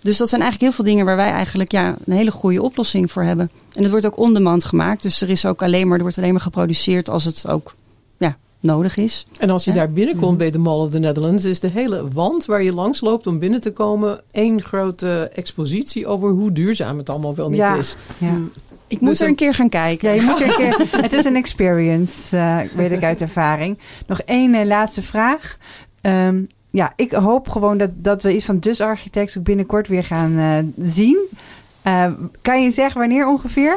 Dus 0.00 0.16
dat 0.16 0.28
zijn 0.28 0.40
eigenlijk 0.40 0.72
heel 0.72 0.82
veel 0.82 0.92
dingen 0.92 1.06
waar 1.06 1.16
wij 1.16 1.30
eigenlijk 1.30 1.72
ja, 1.72 1.96
een 2.04 2.12
hele 2.12 2.30
goede 2.30 2.62
oplossing 2.62 3.12
voor 3.12 3.22
hebben. 3.22 3.50
En 3.72 3.82
het 3.82 3.90
wordt 3.90 4.06
ook 4.06 4.16
on-demand 4.16 4.64
gemaakt. 4.64 5.02
Dus 5.02 5.20
er 5.20 5.30
is 5.30 5.46
ook 5.46 5.62
alleen 5.62 5.86
maar, 5.88 5.96
er 5.96 6.02
wordt 6.02 6.18
alleen 6.18 6.32
maar 6.32 6.40
geproduceerd 6.40 7.08
als 7.08 7.24
het 7.24 7.48
ook 7.48 7.74
ja, 8.16 8.36
nodig 8.60 8.96
is. 8.96 9.26
En 9.38 9.50
als 9.50 9.64
je 9.64 9.72
daar 9.72 9.90
binnenkomt 9.92 10.28
Mhm. 10.28 10.38
bij 10.38 10.50
de 10.50 10.58
Mall 10.58 10.78
of 10.78 10.90
the 10.90 10.98
Netherlands, 10.98 11.44
is 11.44 11.60
de 11.60 11.68
hele 11.68 12.08
wand 12.12 12.44
waar 12.44 12.62
je 12.62 12.72
langs 12.74 13.00
loopt 13.00 13.26
om 13.26 13.38
binnen 13.38 13.60
te 13.60 13.72
komen 13.72 14.20
één 14.30 14.62
grote 14.62 15.30
expositie 15.34 16.06
over 16.06 16.30
hoe 16.30 16.52
duurzaam 16.52 16.98
het 16.98 17.10
allemaal 17.10 17.34
wel 17.34 17.48
niet 17.48 17.58
Ja. 17.58 17.74
is. 17.76 17.96
Ja. 18.18 18.34
Ik 18.92 19.00
moet 19.00 19.10
Dus 19.10 19.20
er 19.20 19.28
een- 19.28 19.34
keer 19.34 19.54
gaan 19.54 19.68
kijken. 19.68 20.08
Ja, 20.08 20.14
je 20.14 20.22
moet 20.22 20.40
er 20.40 20.48
een 20.48 20.56
keer. 20.56 20.86
Het 21.02 21.12
is 21.12 21.24
een 21.24 21.36
experience, 21.36 22.36
eh, 22.36 22.58
weet 22.74 22.92
ik 22.92 23.02
uit 23.02 23.20
ervaring. 23.20 23.78
Nog 24.06 24.20
één 24.20 24.54
eh, 24.54 24.66
laatste 24.66 25.02
vraag. 25.02 25.56
Ehm, 26.00 26.42
ja, 26.70 26.92
ik 26.96 27.12
hoop 27.12 27.48
gewoon 27.48 27.78
dat, 27.78 27.90
dat 27.94 28.22
we 28.22 28.34
iets 28.34 28.44
van 28.44 28.58
Dus 28.58 28.80
Architects 28.80 29.38
ook 29.38 29.44
binnenkort 29.44 29.88
weer 29.88 30.04
gaan 30.04 30.38
eh, 30.38 30.86
zien. 30.86 31.18
Kan 32.42 32.62
je 32.62 32.70
zeggen 32.70 33.00
wanneer 33.00 33.28
ongeveer? 33.28 33.76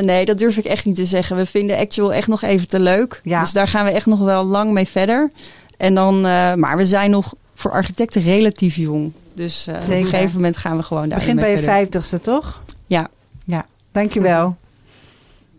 Nee, 0.00 0.24
dat 0.24 0.38
durf 0.38 0.56
ik 0.56 0.64
echt 0.64 0.84
niet 0.84 0.94
te 0.96 1.04
zeggen. 1.04 1.36
We 1.36 1.46
vinden 1.46 1.78
Actual 1.78 2.12
echt 2.12 2.28
nog 2.28 2.42
even 2.42 2.68
te 2.68 2.80
leuk. 2.80 3.20
Ja. 3.24 3.40
Dus 3.40 3.52
daar 3.52 3.68
gaan 3.68 3.84
we 3.84 3.90
echt 3.90 4.06
nog 4.06 4.20
wel 4.20 4.44
lang 4.44 4.72
mee 4.72 4.86
verder. 4.88 5.30
En 5.76 5.94
dan, 5.94 6.20
maar 6.60 6.76
we 6.76 6.84
zijn 6.84 7.10
nog 7.10 7.34
voor 7.54 7.70
architecten 7.70 8.22
relatief 8.22 8.76
jong. 8.76 9.12
Dus 9.34 9.68
op 9.68 9.74
een 9.88 10.04
gegeven 10.04 10.34
moment 10.34 10.56
gaan 10.56 10.76
we 10.76 10.82
gewoon 10.82 11.08
daar 11.08 11.18
Begint 11.18 11.40
mee 11.40 11.44
bij 11.52 11.60
je 11.60 11.66
vijftigste, 11.66 12.20
toch? 12.20 12.62
Ja. 12.86 13.08
Ja, 13.44 13.66
dankjewel. 13.92 14.56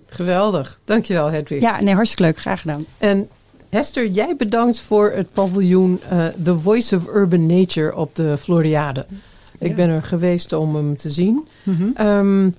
Geweldig. 0.06 0.80
Dankjewel, 0.84 1.28
Hedwig. 1.28 1.62
Ja, 1.62 1.82
nee, 1.82 1.94
hartstikke 1.94 2.24
leuk. 2.24 2.38
Graag 2.38 2.62
gedaan. 2.62 2.86
En 2.98 3.30
Hester, 3.70 4.08
jij 4.08 4.36
bedankt 4.36 4.80
voor 4.80 5.12
het 5.12 5.34
paviljoen 5.34 6.00
eh, 6.10 6.28
The 6.44 6.60
Voice 6.60 6.96
of 6.96 7.08
Urban 7.08 7.46
Nature 7.46 7.96
op 7.96 8.16
de 8.16 8.38
Floriade. 8.38 9.06
Ik 9.60 9.76
ben 9.76 9.90
er 9.90 10.04
geweest 10.04 10.54
om 10.54 10.76
hem 10.76 10.98
te 10.98 11.10
zien. 11.10 11.48
Mhm. 11.64 11.90
Ehm, 11.94 12.50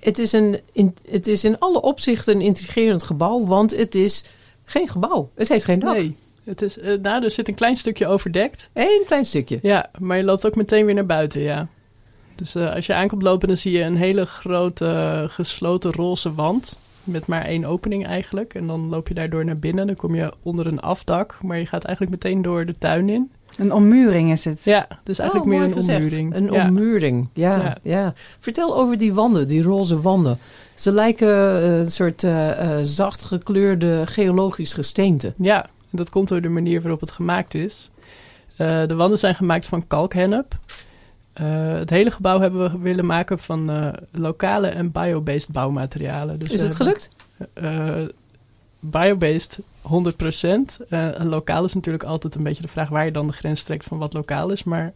het, 0.00 0.18
is 0.18 0.32
een, 0.32 0.60
in, 0.72 0.94
het 1.10 1.26
is 1.26 1.44
in 1.44 1.58
alle 1.58 1.82
opzichten 1.82 2.34
een 2.34 2.40
intrigerend 2.40 3.02
gebouw, 3.02 3.46
want 3.46 3.76
het 3.76 3.94
is 3.94 4.24
geen 4.64 4.88
gebouw. 4.88 5.30
Het 5.34 5.48
heeft 5.48 5.64
geen 5.64 5.78
dak. 5.78 5.94
Nee, 5.94 6.16
het 6.44 6.62
is, 6.62 6.78
eh, 6.78 6.98
nou, 7.02 7.24
er 7.24 7.30
zit 7.30 7.48
een 7.48 7.54
klein 7.54 7.76
stukje 7.76 8.06
overdekt. 8.06 8.70
Eén 8.72 9.02
klein 9.06 9.24
stukje. 9.24 9.58
Ja, 9.62 9.90
maar 9.98 10.16
je 10.16 10.24
loopt 10.24 10.46
ook 10.46 10.56
meteen 10.56 10.86
weer 10.86 10.94
naar 10.94 11.06
buiten, 11.06 11.40
ja. 11.40 11.68
Dus 12.40 12.54
eh, 12.54 12.74
als 12.74 12.86
je 12.86 12.94
aankomt 12.94 13.22
lopen, 13.22 13.48
dan 13.48 13.56
zie 13.56 13.72
je 13.72 13.82
een 13.82 13.96
hele 13.96 14.26
grote 14.26 14.86
eh, 14.86 15.28
gesloten 15.28 15.92
roze 15.92 16.34
wand. 16.34 16.78
Met 17.04 17.26
maar 17.26 17.44
één 17.44 17.64
opening 17.64 18.06
eigenlijk. 18.06 18.54
En 18.54 18.66
dan 18.66 18.88
loop 18.88 19.08
je 19.08 19.14
daardoor 19.14 19.44
naar 19.44 19.58
binnen. 19.58 19.86
Dan 19.86 19.96
kom 19.96 20.14
je 20.14 20.32
onder 20.42 20.66
een 20.66 20.80
afdak. 20.80 21.38
Maar 21.42 21.58
je 21.58 21.66
gaat 21.66 21.84
eigenlijk 21.84 22.24
meteen 22.24 22.42
door 22.42 22.66
de 22.66 22.74
tuin 22.78 23.08
in. 23.08 23.30
Een 23.56 23.72
ommuring 23.72 24.32
is 24.32 24.44
het. 24.44 24.64
Ja, 24.64 24.86
dus 25.04 25.18
eigenlijk 25.18 25.50
Oh, 25.50 25.56
meer 25.56 25.68
mooi 25.68 25.72
een 25.72 25.78
gezegd. 25.78 26.02
ommuring. 26.02 26.34
Een 26.34 26.52
ja. 26.52 26.66
ommuring, 26.68 27.28
ja, 27.32 27.56
ja. 27.62 27.76
Ja. 27.82 28.12
Vertel 28.38 28.76
over 28.76 28.98
die 28.98 29.14
wanden, 29.14 29.48
die 29.48 29.62
roze 29.62 30.00
wanden. 30.00 30.38
Ze 30.74 30.92
lijken 30.92 31.62
eh, 31.62 31.78
een 31.78 31.90
soort 31.90 32.24
eh, 32.24 32.78
zacht 32.82 33.24
gekleurde 33.24 34.02
geologisch 34.06 34.74
gesteente. 34.74 35.34
Ja, 35.36 35.62
en 35.64 35.96
dat 35.96 36.10
komt 36.10 36.28
door 36.28 36.40
de 36.40 36.48
manier 36.48 36.80
waarop 36.80 37.00
het 37.00 37.10
gemaakt 37.10 37.54
is. 37.54 37.90
Eh, 38.56 38.86
de 38.86 38.94
wanden 38.94 39.18
zijn 39.18 39.34
gemaakt 39.34 39.66
van 39.66 39.86
kalkhennep. 39.86 40.58
Eh, 41.32 41.72
het 41.72 41.90
hele 41.90 42.10
gebouw 42.10 42.40
hebben 42.40 42.72
we 42.72 42.78
willen 42.78 43.06
maken 43.06 43.38
van 43.38 43.70
eh, 43.70 43.88
lokale 44.10 44.66
en 44.66 44.92
biobased 44.92 45.48
bouwmaterialen. 45.48 46.38
Dus 46.38 46.48
is 46.48 46.62
het 46.62 46.76
gelukt? 46.76 47.10
eh, 47.52 48.04
biobased 48.80 49.60
100%. 49.82 50.80
Eh 50.88 51.20
en 51.20 51.26
lokaal 51.26 51.64
is 51.64 51.74
natuurlijk 51.74 52.04
altijd 52.04 52.34
een 52.34 52.42
beetje 52.42 52.62
de 52.62 52.68
vraag 52.68 52.88
waar 52.88 53.04
je 53.04 53.12
dan 53.12 53.26
de 53.26 53.32
grens 53.32 53.62
trekt 53.62 53.84
van 53.84 53.98
wat 53.98 54.12
lokaal 54.12 54.50
is. 54.50 54.64
Maar 54.64 54.92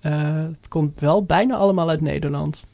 het 0.00 0.68
komt 0.68 1.00
wel 1.00 1.24
bijna 1.24 1.56
allemaal 1.56 1.88
uit 1.88 2.00
Nederland. 2.00 2.66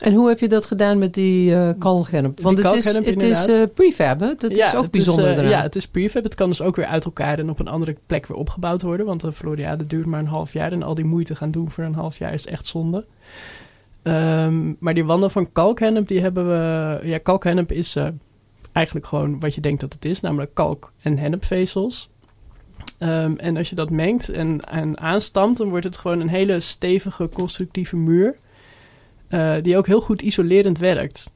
En 0.00 0.14
hoe 0.14 0.28
heb 0.28 0.38
je 0.38 0.48
dat 0.48 0.66
gedaan 0.66 0.98
met 0.98 1.14
die 1.14 1.54
eh 1.54 1.70
kalkhennep? 1.78 2.40
Want 2.40 2.56
Die 2.56 2.66
het 2.66 2.74
is, 2.74 2.84
het 2.84 3.22
is 3.22 3.46
eh, 3.46 3.62
prefab, 3.74 4.20
hè? 4.20 4.34
Dat 4.38 4.50
is 4.50 4.74
ook 4.74 4.90
bijzonder 4.90 5.28
eh, 5.30 5.36
eraan. 5.36 5.48
ja, 5.48 5.62
het 5.62 5.76
is 5.76 5.86
prefab. 5.86 6.22
Het 6.22 6.34
kan 6.34 6.48
dus 6.48 6.62
ook 6.62 6.76
weer 6.76 6.86
uit 6.86 7.04
elkaar 7.04 7.38
en 7.38 7.50
op 7.50 7.58
een 7.58 7.68
andere 7.68 7.96
plek 8.06 8.26
weer 8.26 8.36
opgebouwd 8.36 8.82
worden. 8.82 9.06
Want 9.06 9.20
de 9.20 9.32
Floriade 9.32 9.86
duurt 9.86 10.06
maar 10.06 10.20
een 10.20 10.26
half 10.26 10.52
jaar. 10.52 10.72
En 10.72 10.82
al 10.82 10.94
die 10.94 11.04
moeite 11.04 11.36
gaan 11.36 11.50
doen 11.50 11.70
voor 11.70 11.84
een 11.84 11.94
half 11.94 12.18
jaar 12.18 12.32
is 12.32 12.46
echt 12.46 12.66
zonde. 12.66 13.04
Ehm, 14.02 14.72
maar 14.78 14.94
die 14.94 15.04
wanden 15.04 15.30
van 15.30 15.52
kalkhennep, 15.52 16.08
die 16.08 16.20
hebben 16.20 16.48
we... 16.48 16.98
Ja, 17.06 17.18
kalkhennep 17.18 17.72
is 17.72 17.96
eh, 17.96 18.06
eigenlijk 18.72 19.06
gewoon 19.06 19.40
wat 19.40 19.54
je 19.54 19.60
denkt 19.60 19.80
dat 19.80 19.92
het 19.92 20.04
is. 20.04 20.20
Namelijk 20.20 20.54
kalk 20.54 20.92
en 21.02 21.18
hennepvezels. 21.18 22.10
Ehm, 22.98 23.34
en 23.36 23.56
als 23.56 23.68
je 23.70 23.74
dat 23.74 23.90
mengt 23.90 24.28
en, 24.28 24.60
en 24.60 24.98
aanstampt, 24.98 25.58
dan 25.58 25.68
wordt 25.68 25.84
het 25.84 25.96
gewoon 25.96 26.20
een 26.20 26.28
hele 26.28 26.60
stevige 26.60 27.28
constructieve 27.32 27.96
muur. 27.96 28.36
Eh, 29.28 29.54
die 29.62 29.76
ook 29.76 29.86
heel 29.86 30.00
goed 30.00 30.22
isolerend 30.22 30.78
werkt. 30.78 31.30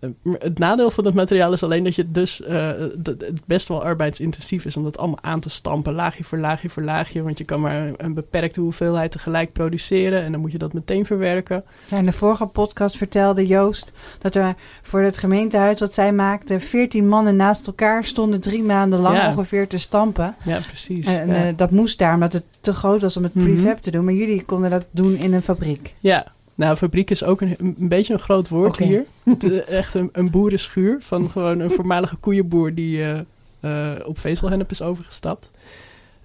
Eh, 0.00 0.10
Het 0.38 0.58
nadeel 0.58 0.90
van 0.90 1.04
het 1.04 1.14
materiaal 1.14 1.52
is 1.52 1.62
alleen 1.62 1.84
dat 1.84 1.94
je 1.94 2.10
dus 2.10 2.42
eh, 2.42 2.70
dat 2.96 3.20
het 3.20 3.40
best 3.46 3.68
wel 3.68 3.82
arbeidsintensief 3.84 4.64
is 4.64 4.76
om 4.76 4.84
dat 4.84 4.98
allemaal 4.98 5.18
aan 5.22 5.40
te 5.40 5.50
stampen, 5.50 5.92
laagje 5.94 6.24
voor 6.24 6.38
laagje 6.38 6.68
voor 6.68 6.82
laagje. 6.82 7.22
Want 7.22 7.38
je 7.38 7.44
kan 7.44 7.60
maar 7.60 7.90
een, 7.96 8.14
beperkte 8.14 8.60
hoeveelheid 8.60 9.10
tegelijk 9.12 9.52
produceren 9.52 10.22
en 10.22 10.32
dan 10.32 10.40
moet 10.40 10.52
je 10.52 10.58
dat 10.58 10.72
meteen 10.72 11.06
verwerken. 11.06 11.64
Ja, 11.88 11.96
in 11.96 12.04
de 12.04 12.12
vorige 12.12 12.46
podcast 12.46 12.96
vertelde 12.96 13.46
Joost 13.46 13.92
dat 14.18 14.34
er 14.34 14.54
voor 14.82 15.00
het 15.00 15.18
gemeentehuis 15.18 15.80
wat 15.80 15.94
zij 15.94 16.12
maakte, 16.12 16.60
14 16.60 17.08
mannen 17.08 17.36
naast 17.36 17.66
elkaar 17.66 18.04
stonden 18.04 18.40
drie 18.40 18.62
maanden 18.64 18.98
lang 19.00 19.16
Ja. 19.16 19.28
ongeveer 19.28 19.68
te 19.68 19.78
stampen. 19.78 20.34
Ja, 20.44 20.58
precies. 20.66 21.06
En 21.06 21.28
ja. 21.28 21.46
eh, 21.46 21.52
dat 21.56 21.70
moest 21.70 21.98
daar 21.98 22.14
omdat 22.14 22.32
het 22.32 22.44
te 22.60 22.72
groot 22.72 23.00
was 23.00 23.16
om 23.16 23.22
het 23.22 23.34
Mhm. 23.34 23.44
prefab 23.44 23.78
te 23.82 23.90
doen. 23.90 24.04
Maar 24.04 24.14
jullie 24.14 24.44
konden 24.44 24.70
dat 24.70 24.84
doen 24.90 25.16
in 25.16 25.32
een 25.34 25.42
fabriek. 25.42 25.94
Ja, 26.00 26.26
nou, 26.58 26.76
fabriek 26.76 27.10
is 27.10 27.24
ook 27.24 27.40
een, 27.40 27.56
een 27.58 27.88
beetje 27.88 28.12
een 28.12 28.18
groot 28.18 28.48
woord 28.48 28.76
hier. 28.76 29.04
Eh, 29.24 29.68
echt 29.68 29.94
een, 29.94 30.08
een 30.12 30.30
boerenschuur 30.30 30.96
van 31.00 31.30
gewoon 31.30 31.60
een 31.60 31.70
voormalige 31.70 32.16
koeienboer 32.16 32.74
die 32.74 33.02
eh, 33.02 33.18
eh, 33.60 34.06
op 34.06 34.18
vezelhennep 34.18 34.70
is 34.70 34.82
overgestapt. 34.82 35.50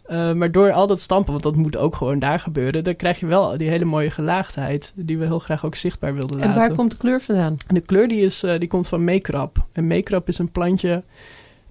Maar 0.08 0.52
door 0.52 0.72
al 0.72 0.88
dat 0.88 1.00
stampen, 1.00 1.32
want 1.32 1.44
dat 1.44 1.56
moet 1.56 1.78
ook 1.78 1.96
gewoon 1.96 2.20
daar 2.20 2.40
gebeuren, 2.40 2.84
dan 2.84 2.96
krijg 2.96 3.20
je 3.20 3.26
wel 3.26 3.58
die 3.58 3.70
hele 3.70 3.86
mooie 3.86 4.12
gelaagdheid 4.12 4.94
die 4.96 5.18
we 5.18 5.26
heel 5.26 5.40
graag 5.40 5.66
ook 5.66 5.76
zichtbaar 5.76 6.14
wilden 6.14 6.42
En 6.42 6.48
laten. 6.48 6.62
waar 6.62 6.74
komt 6.74 6.92
de 6.92 6.98
kleur 6.98 7.22
vandaan? 7.22 7.58
De 7.68 7.82
kleur 7.82 8.08
die, 8.08 8.22
is, 8.22 8.40
die 8.40 8.68
komt 8.68 8.88
van 8.88 9.04
meekrap. 9.04 9.66
En 9.72 9.88
meekrap 9.88 10.28
is 10.28 10.38
een 10.38 10.52
plantje 10.52 11.04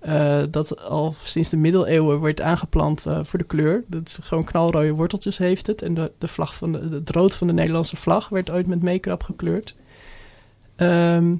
eh, 0.02 0.42
dat 0.50 0.80
al 0.80 1.14
sinds 1.22 1.48
de 1.48 1.56
middeleeuwen 1.56 2.18
wordt 2.18 2.40
aangeplant 2.40 3.06
eh, 3.06 3.18
voor 3.22 3.38
de 3.38 3.44
kleur. 3.44 3.84
Dat 3.86 4.06
is 4.06 4.18
gewoon 4.22 4.44
knalrode 4.44 4.94
worteltjes 4.94 5.38
heeft 5.38 5.66
het. 5.66 5.82
En 5.82 5.94
de, 5.94 6.12
de 6.18 6.28
vlag 6.28 6.54
van 6.54 6.72
de, 6.72 6.78
het 6.90 7.10
rood 7.10 7.34
van 7.34 7.46
de 7.46 7.52
Nederlandse 7.52 7.96
vlag 7.96 8.28
werd 8.28 8.50
ooit 8.50 8.66
met 8.66 8.82
meekrap 8.82 9.22
gekleurd. 9.22 9.76
Ehm, 10.76 11.34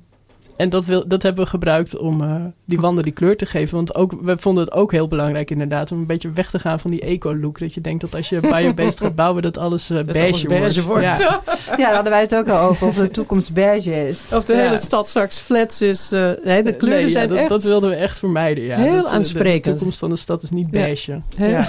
en 0.57 0.69
dat, 0.69 0.87
wil, 0.87 1.09
dat 1.09 1.23
hebben 1.23 1.45
we 1.45 1.51
gebruikt 1.51 1.99
om 1.99 2.23
eh, 2.23 2.35
die 2.65 2.81
wanden 2.81 3.05
die 3.05 3.12
kleur 3.12 3.37
te 3.37 3.47
geven. 3.47 3.75
Want 3.77 3.95
ook, 3.95 4.12
we 4.23 4.38
vonden 4.38 4.65
het 4.65 4.73
ook 4.73 4.93
heel 4.93 5.09
belangrijk 5.09 5.51
inderdaad... 5.51 5.93
om 5.93 5.99
een 5.99 6.07
beetje 6.07 6.33
weg 6.33 6.51
te 6.51 6.59
gaan 6.59 6.81
van 6.81 6.91
die 6.91 7.01
eco-look. 7.01 7.59
Dat 7.59 7.75
je 7.75 7.81
denkt 7.81 8.01
dat 8.01 8.15
als 8.15 8.29
je 8.29 8.41
biobased 8.41 9.01
gaat 9.01 9.15
bouwen... 9.15 9.43
dat 9.43 9.59
alles 9.59 9.91
eh, 9.91 9.97
Dat 9.97 10.07
beige, 10.07 10.23
alles 10.29 10.45
beige 10.47 10.83
wordt. 10.83 11.03
Ja. 11.19 11.41
Ja, 11.77 11.77
daar 11.87 11.95
hadden 11.95 12.12
wij 12.12 12.21
het 12.21 12.35
ook 12.35 12.49
al 12.49 12.69
over, 12.69 12.87
of 12.87 12.95
de 12.95 13.09
toekomst 13.11 13.53
beige 13.55 14.09
is. 14.09 14.29
Of 14.33 14.45
de 14.45 14.53
Ja. 14.53 14.59
hele 14.59 14.77
stad 14.77 15.09
straks 15.09 15.38
flats 15.38 15.83
is. 15.83 16.12
eh, 16.12 16.31
nee, 16.45 16.62
de 16.62 16.77
kleuren 16.77 16.99
Nee, 16.99 17.07
ja, 17.07 17.12
zijn 17.12 17.29
dat, 17.29 17.38
echt... 17.38 17.49
dat 17.49 17.62
wilden 17.62 17.91
we 17.91 17.97
echt 17.97 18.19
vermijden. 18.19 18.65
Ja. 18.65 18.77
Heel 18.77 18.97
Dat, 18.97 19.07
eh, 19.07 19.12
aansprekend. 19.12 19.65
De, 19.65 19.71
de 19.71 19.77
toekomst 19.77 19.99
van 19.99 20.11
de 20.11 20.17
stad 20.17 20.43
is 20.43 20.51
niet 20.51 20.71
beige. 20.71 21.21
Ja. 21.37 21.69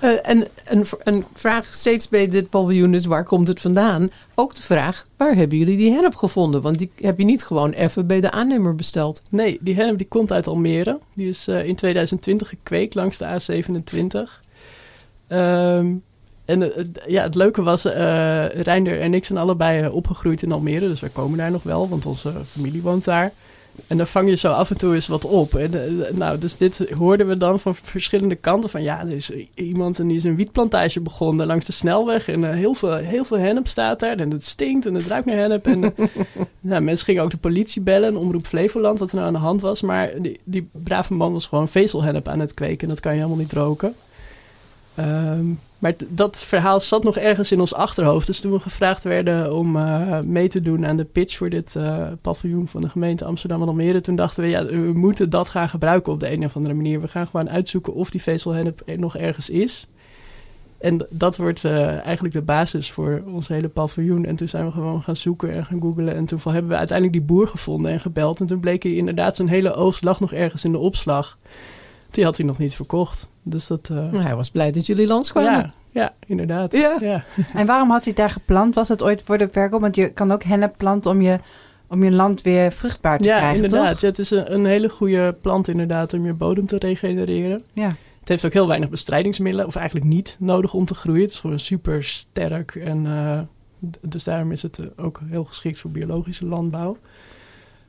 Eh, 0.00 0.10
en 0.22 0.46
een, 0.64 0.84
een 1.02 1.24
vraag 1.34 1.74
steeds 1.74 2.08
bij 2.08 2.28
dit 2.28 2.50
paviljoen 2.50 2.94
is, 2.94 3.06
waar 3.06 3.24
komt 3.24 3.48
het 3.48 3.60
vandaan? 3.60 4.10
Ook 4.34 4.54
de 4.54 4.62
vraag, 4.62 5.06
waar 5.16 5.34
hebben 5.34 5.58
jullie 5.58 5.76
die 5.76 5.92
hennep 5.92 6.14
gevonden? 6.14 6.62
Want 6.62 6.78
die 6.78 6.90
heb 7.00 7.18
je 7.18 7.24
niet 7.24 7.44
gewoon 7.44 7.70
even 7.70 8.06
bij 8.06 8.20
de 8.20 8.30
aannemer 8.30 8.74
besteld. 8.74 9.22
Nee, 9.28 9.58
die 9.60 9.74
hennep 9.74 9.98
die 9.98 10.08
komt 10.08 10.32
uit 10.32 10.46
Almere. 10.46 10.98
Die 11.14 11.28
is 11.28 11.48
eh, 11.48 11.64
in 11.64 11.74
2020 11.74 12.48
gekweekt 12.48 12.94
langs 12.94 13.18
de 13.18 13.24
A27. 13.24 14.46
Ehm, 15.26 15.92
en 16.44 16.74
eh, 16.74 16.84
ja, 17.06 17.22
het 17.22 17.34
leuke 17.34 17.62
was, 17.62 17.82
Reinder 17.82 19.00
en 19.00 19.14
ik 19.14 19.24
zijn 19.24 19.38
allebei 19.38 19.88
opgegroeid 19.88 20.42
in 20.42 20.52
Almere. 20.52 20.88
Dus 20.88 21.00
wij 21.00 21.10
komen 21.10 21.38
daar 21.38 21.50
nog 21.50 21.62
wel, 21.62 21.88
want 21.88 22.06
onze 22.06 22.32
familie 22.44 22.82
woont 22.82 23.04
daar. 23.04 23.32
En 23.86 23.96
dan 23.96 24.06
vang 24.06 24.28
je 24.28 24.36
zo 24.36 24.52
af 24.52 24.70
en 24.70 24.78
toe 24.78 24.94
eens 24.94 25.06
wat 25.06 25.24
op. 25.24 25.54
En, 25.54 25.70
nou, 26.12 26.38
dus 26.38 26.56
dit 26.56 26.90
hoorden 26.98 27.28
we 27.28 27.36
dan 27.36 27.60
van 27.60 27.74
verschillende 27.74 28.34
kanten. 28.34 28.70
Van 28.70 28.82
ja, 28.82 29.00
er 29.00 29.10
is 29.10 29.32
iemand 29.54 29.98
en 29.98 30.08
die 30.08 30.16
is 30.16 30.24
een 30.24 30.36
wietplantage 30.36 31.00
begonnen 31.00 31.46
langs 31.46 31.66
de 31.66 31.72
snelweg. 31.72 32.28
En 32.28 32.44
eh, 32.44 32.50
heel, 32.50 32.74
veel, 32.74 32.94
heel 32.94 33.24
veel 33.24 33.38
hennep 33.38 33.66
staat 33.66 34.00
daar. 34.00 34.16
En 34.16 34.30
het 34.30 34.44
stinkt 34.44 34.86
en 34.86 34.94
het 34.94 35.06
ruikt 35.06 35.26
naar 35.26 35.36
hennep. 35.36 35.66
En 35.66 35.80
nou, 36.60 36.82
mensen 36.82 37.04
gingen 37.04 37.22
ook 37.22 37.30
de 37.30 37.36
politie 37.36 37.82
bellen. 37.82 38.16
Omroep 38.16 38.46
Flevoland, 38.46 38.98
wat 38.98 39.10
er 39.10 39.16
nou 39.16 39.26
aan 39.26 39.32
de 39.32 39.38
hand 39.38 39.60
was. 39.60 39.82
Maar 39.82 40.22
die, 40.22 40.40
die 40.44 40.68
brave 40.72 41.14
man 41.14 41.32
was 41.32 41.46
gewoon 41.46 41.68
vezelhennep 41.68 42.28
aan 42.28 42.40
het 42.40 42.54
kweken. 42.54 42.80
En 42.80 42.88
dat 42.88 43.00
kan 43.00 43.12
je 43.12 43.18
helemaal 43.18 43.40
niet 43.40 43.52
roken. 43.52 43.94
Ehm, 44.94 45.46
maar 45.78 45.92
dat 46.08 46.38
verhaal 46.38 46.80
zat 46.80 47.04
nog 47.04 47.16
ergens 47.16 47.52
in 47.52 47.60
ons 47.60 47.74
achterhoofd. 47.74 48.26
Dus 48.26 48.40
toen 48.40 48.52
we 48.52 48.60
gevraagd 48.60 49.04
werden 49.04 49.54
om 49.54 49.76
eh, 49.76 50.20
mee 50.20 50.48
te 50.48 50.60
doen 50.60 50.86
aan 50.86 50.96
de 50.96 51.04
pitch 51.04 51.36
voor 51.36 51.50
dit 51.50 51.76
eh, 51.76 52.06
paviljoen 52.20 52.68
van 52.68 52.80
de 52.80 52.88
gemeente 52.88 53.24
Amsterdam 53.24 53.62
en 53.62 53.68
Almere, 53.68 54.00
toen 54.00 54.16
dachten 54.16 54.42
we, 54.42 54.48
ja, 54.48 54.64
we 54.64 54.92
moeten 54.94 55.30
dat 55.30 55.48
gaan 55.48 55.68
gebruiken 55.68 56.12
op 56.12 56.20
de 56.20 56.32
een 56.32 56.44
of 56.44 56.56
andere 56.56 56.74
manier. 56.74 57.00
We 57.00 57.08
gaan 57.08 57.26
gewoon 57.26 57.50
uitzoeken 57.50 57.94
of 57.94 58.10
die 58.10 58.22
vezelhennep 58.22 58.82
nog 58.96 59.16
ergens 59.16 59.50
is. 59.50 59.88
En 60.78 61.06
dat 61.10 61.36
wordt 61.36 61.64
uh, 61.64 62.04
eigenlijk 62.04 62.34
de 62.34 62.42
basis 62.42 62.90
voor 62.90 63.22
ons 63.26 63.48
hele 63.48 63.68
paviljoen. 63.68 64.24
En 64.24 64.36
toen 64.36 64.48
zijn 64.48 64.66
we 64.66 64.72
gewoon 64.72 65.02
gaan 65.02 65.16
zoeken 65.16 65.52
en 65.52 65.64
gaan 65.64 65.80
googlen. 65.80 66.14
En 66.14 66.24
toen 66.24 66.40
hebben 66.44 66.70
we 66.70 66.76
uiteindelijk 66.76 67.18
die 67.18 67.26
boer 67.26 67.48
gevonden 67.48 67.92
en 67.92 68.00
gebeld. 68.00 68.40
En 68.40 68.46
toen 68.46 68.60
bleek 68.60 68.82
hij 68.82 68.92
inderdaad 68.92 69.36
zijn 69.36 69.48
hele 69.48 69.74
oogst 69.74 70.04
lag 70.04 70.20
nog 70.20 70.32
ergens 70.32 70.64
in 70.64 70.72
de 70.72 70.78
opslag. 70.78 71.38
Die 72.10 72.24
had 72.24 72.36
hij 72.36 72.46
nog 72.46 72.58
niet 72.58 72.74
verkocht. 72.74 73.28
Dus 73.42 73.66
dat... 73.66 73.88
Uh, 73.92 74.22
hij 74.22 74.36
was 74.36 74.50
blij 74.50 74.72
dat 74.72 74.86
jullie 74.86 75.06
langskwamen. 75.06 75.52
Ja, 75.52 75.72
ja, 75.90 76.14
inderdaad. 76.26 76.72
Ja. 76.72 76.96
ja. 77.00 77.24
En 77.54 77.66
waarom 77.66 77.90
had 77.90 78.04
hij 78.04 78.12
daar 78.12 78.30
geplant? 78.30 78.74
Was 78.74 78.88
het 78.88 79.02
ooit 79.02 79.22
voor 79.22 79.38
de 79.38 79.48
verkoop? 79.48 79.80
Want 79.80 79.96
je 79.96 80.12
kan 80.12 80.32
ook 80.32 80.42
hennep 80.42 80.74
planten 80.76 81.10
om 81.10 81.20
je, 81.20 81.38
om 81.88 82.04
je 82.04 82.10
land 82.10 82.42
weer 82.42 82.72
vruchtbaar 82.72 83.18
te 83.18 83.24
ja, 83.24 83.36
krijgen, 83.36 83.64
inderdaad. 83.64 84.00
Ja, 84.00 84.06
het 84.06 84.18
is 84.18 84.30
een, 84.30 84.52
een 84.52 84.66
hele 84.66 84.88
goede 84.88 85.36
plant 85.40 85.68
inderdaad 85.68 86.12
om 86.12 86.26
je 86.26 86.32
bodem 86.32 86.66
te 86.66 86.78
regenereren. 86.78 87.62
Ja. 87.72 87.94
Het 88.20 88.28
heeft 88.28 88.44
ook 88.44 88.52
heel 88.52 88.68
weinig 88.68 88.90
bestrijdingsmiddelen, 88.90 89.66
of 89.66 89.76
eigenlijk 89.76 90.06
niet 90.06 90.36
nodig 90.38 90.74
om 90.74 90.84
te 90.84 90.94
groeien. 90.94 91.22
Het 91.22 91.32
is 91.32 91.38
gewoon 91.38 91.58
super 91.58 92.04
sterk 92.04 92.74
en 92.74 93.04
uh, 93.04 93.40
dus 94.00 94.24
daarom 94.24 94.52
is 94.52 94.62
het 94.62 94.80
ook 94.96 95.20
heel 95.28 95.44
geschikt 95.44 95.78
voor 95.78 95.90
biologische 95.90 96.46
landbouw. 96.46 96.96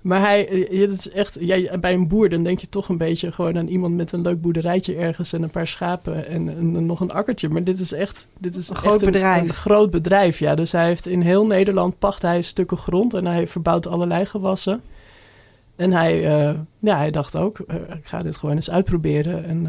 Maar 0.02 0.20
hij, 0.20 0.48
eh, 0.48 0.82
het 0.82 0.92
is 0.92 1.12
echt, 1.12 1.38
jij, 1.40 1.80
bij 1.80 1.94
een 1.94 2.08
boer 2.08 2.30
dan 2.30 2.44
denk 2.44 2.60
je 2.60 2.70
toch 2.70 2.90
een 2.90 2.98
beetje 2.98 3.32
gewoon 3.32 3.58
aan 3.58 3.68
iemand 3.68 3.96
met 3.96 4.12
een 4.12 4.22
leuk 4.22 4.42
boerderijtje 4.42 4.96
ergens 4.96 5.34
en 5.34 5.44
een 5.44 5.50
paar 5.50 5.68
schapen 5.68 6.28
en, 6.28 6.86
nog 6.86 7.00
een 7.00 7.12
akkertje. 7.12 7.50
Maar 7.50 7.64
dit 7.64 7.80
is 7.80 7.92
echt, 7.92 8.28
dit 8.38 8.56
is 8.56 8.70
een 8.70 8.76
groot 8.76 9.06
bedrijf. 9.06 9.48
Een, 9.48 9.54
groot 9.54 9.92
bedrijf, 9.92 10.40
ja. 10.40 10.56
Dus 10.56 10.72
hij 10.72 10.86
heeft 10.86 11.08
in 11.08 11.22
heel 11.22 11.46
Nederland 11.46 12.00
pacht 12.00 12.22
hij 12.22 12.42
stukken 12.42 12.78
grond 12.78 13.14
en 13.14 13.26
hij 13.26 13.48
verbouwt 13.48 13.88
allerlei 13.88 14.26
gewassen. 14.26 14.82
En 15.76 15.92
hij, 15.92 16.48
uh, 16.50 16.60
ja, 16.80 16.98
hij 16.98 17.12
dacht 17.12 17.36
ook, 17.36 17.60
uh, 17.68 17.76
ik 17.76 18.08
ga 18.08 18.20
dit 18.20 18.38
gewoon 18.38 18.56
eens 18.56 18.70
uitproberen 18.70 19.46
en 19.46 19.64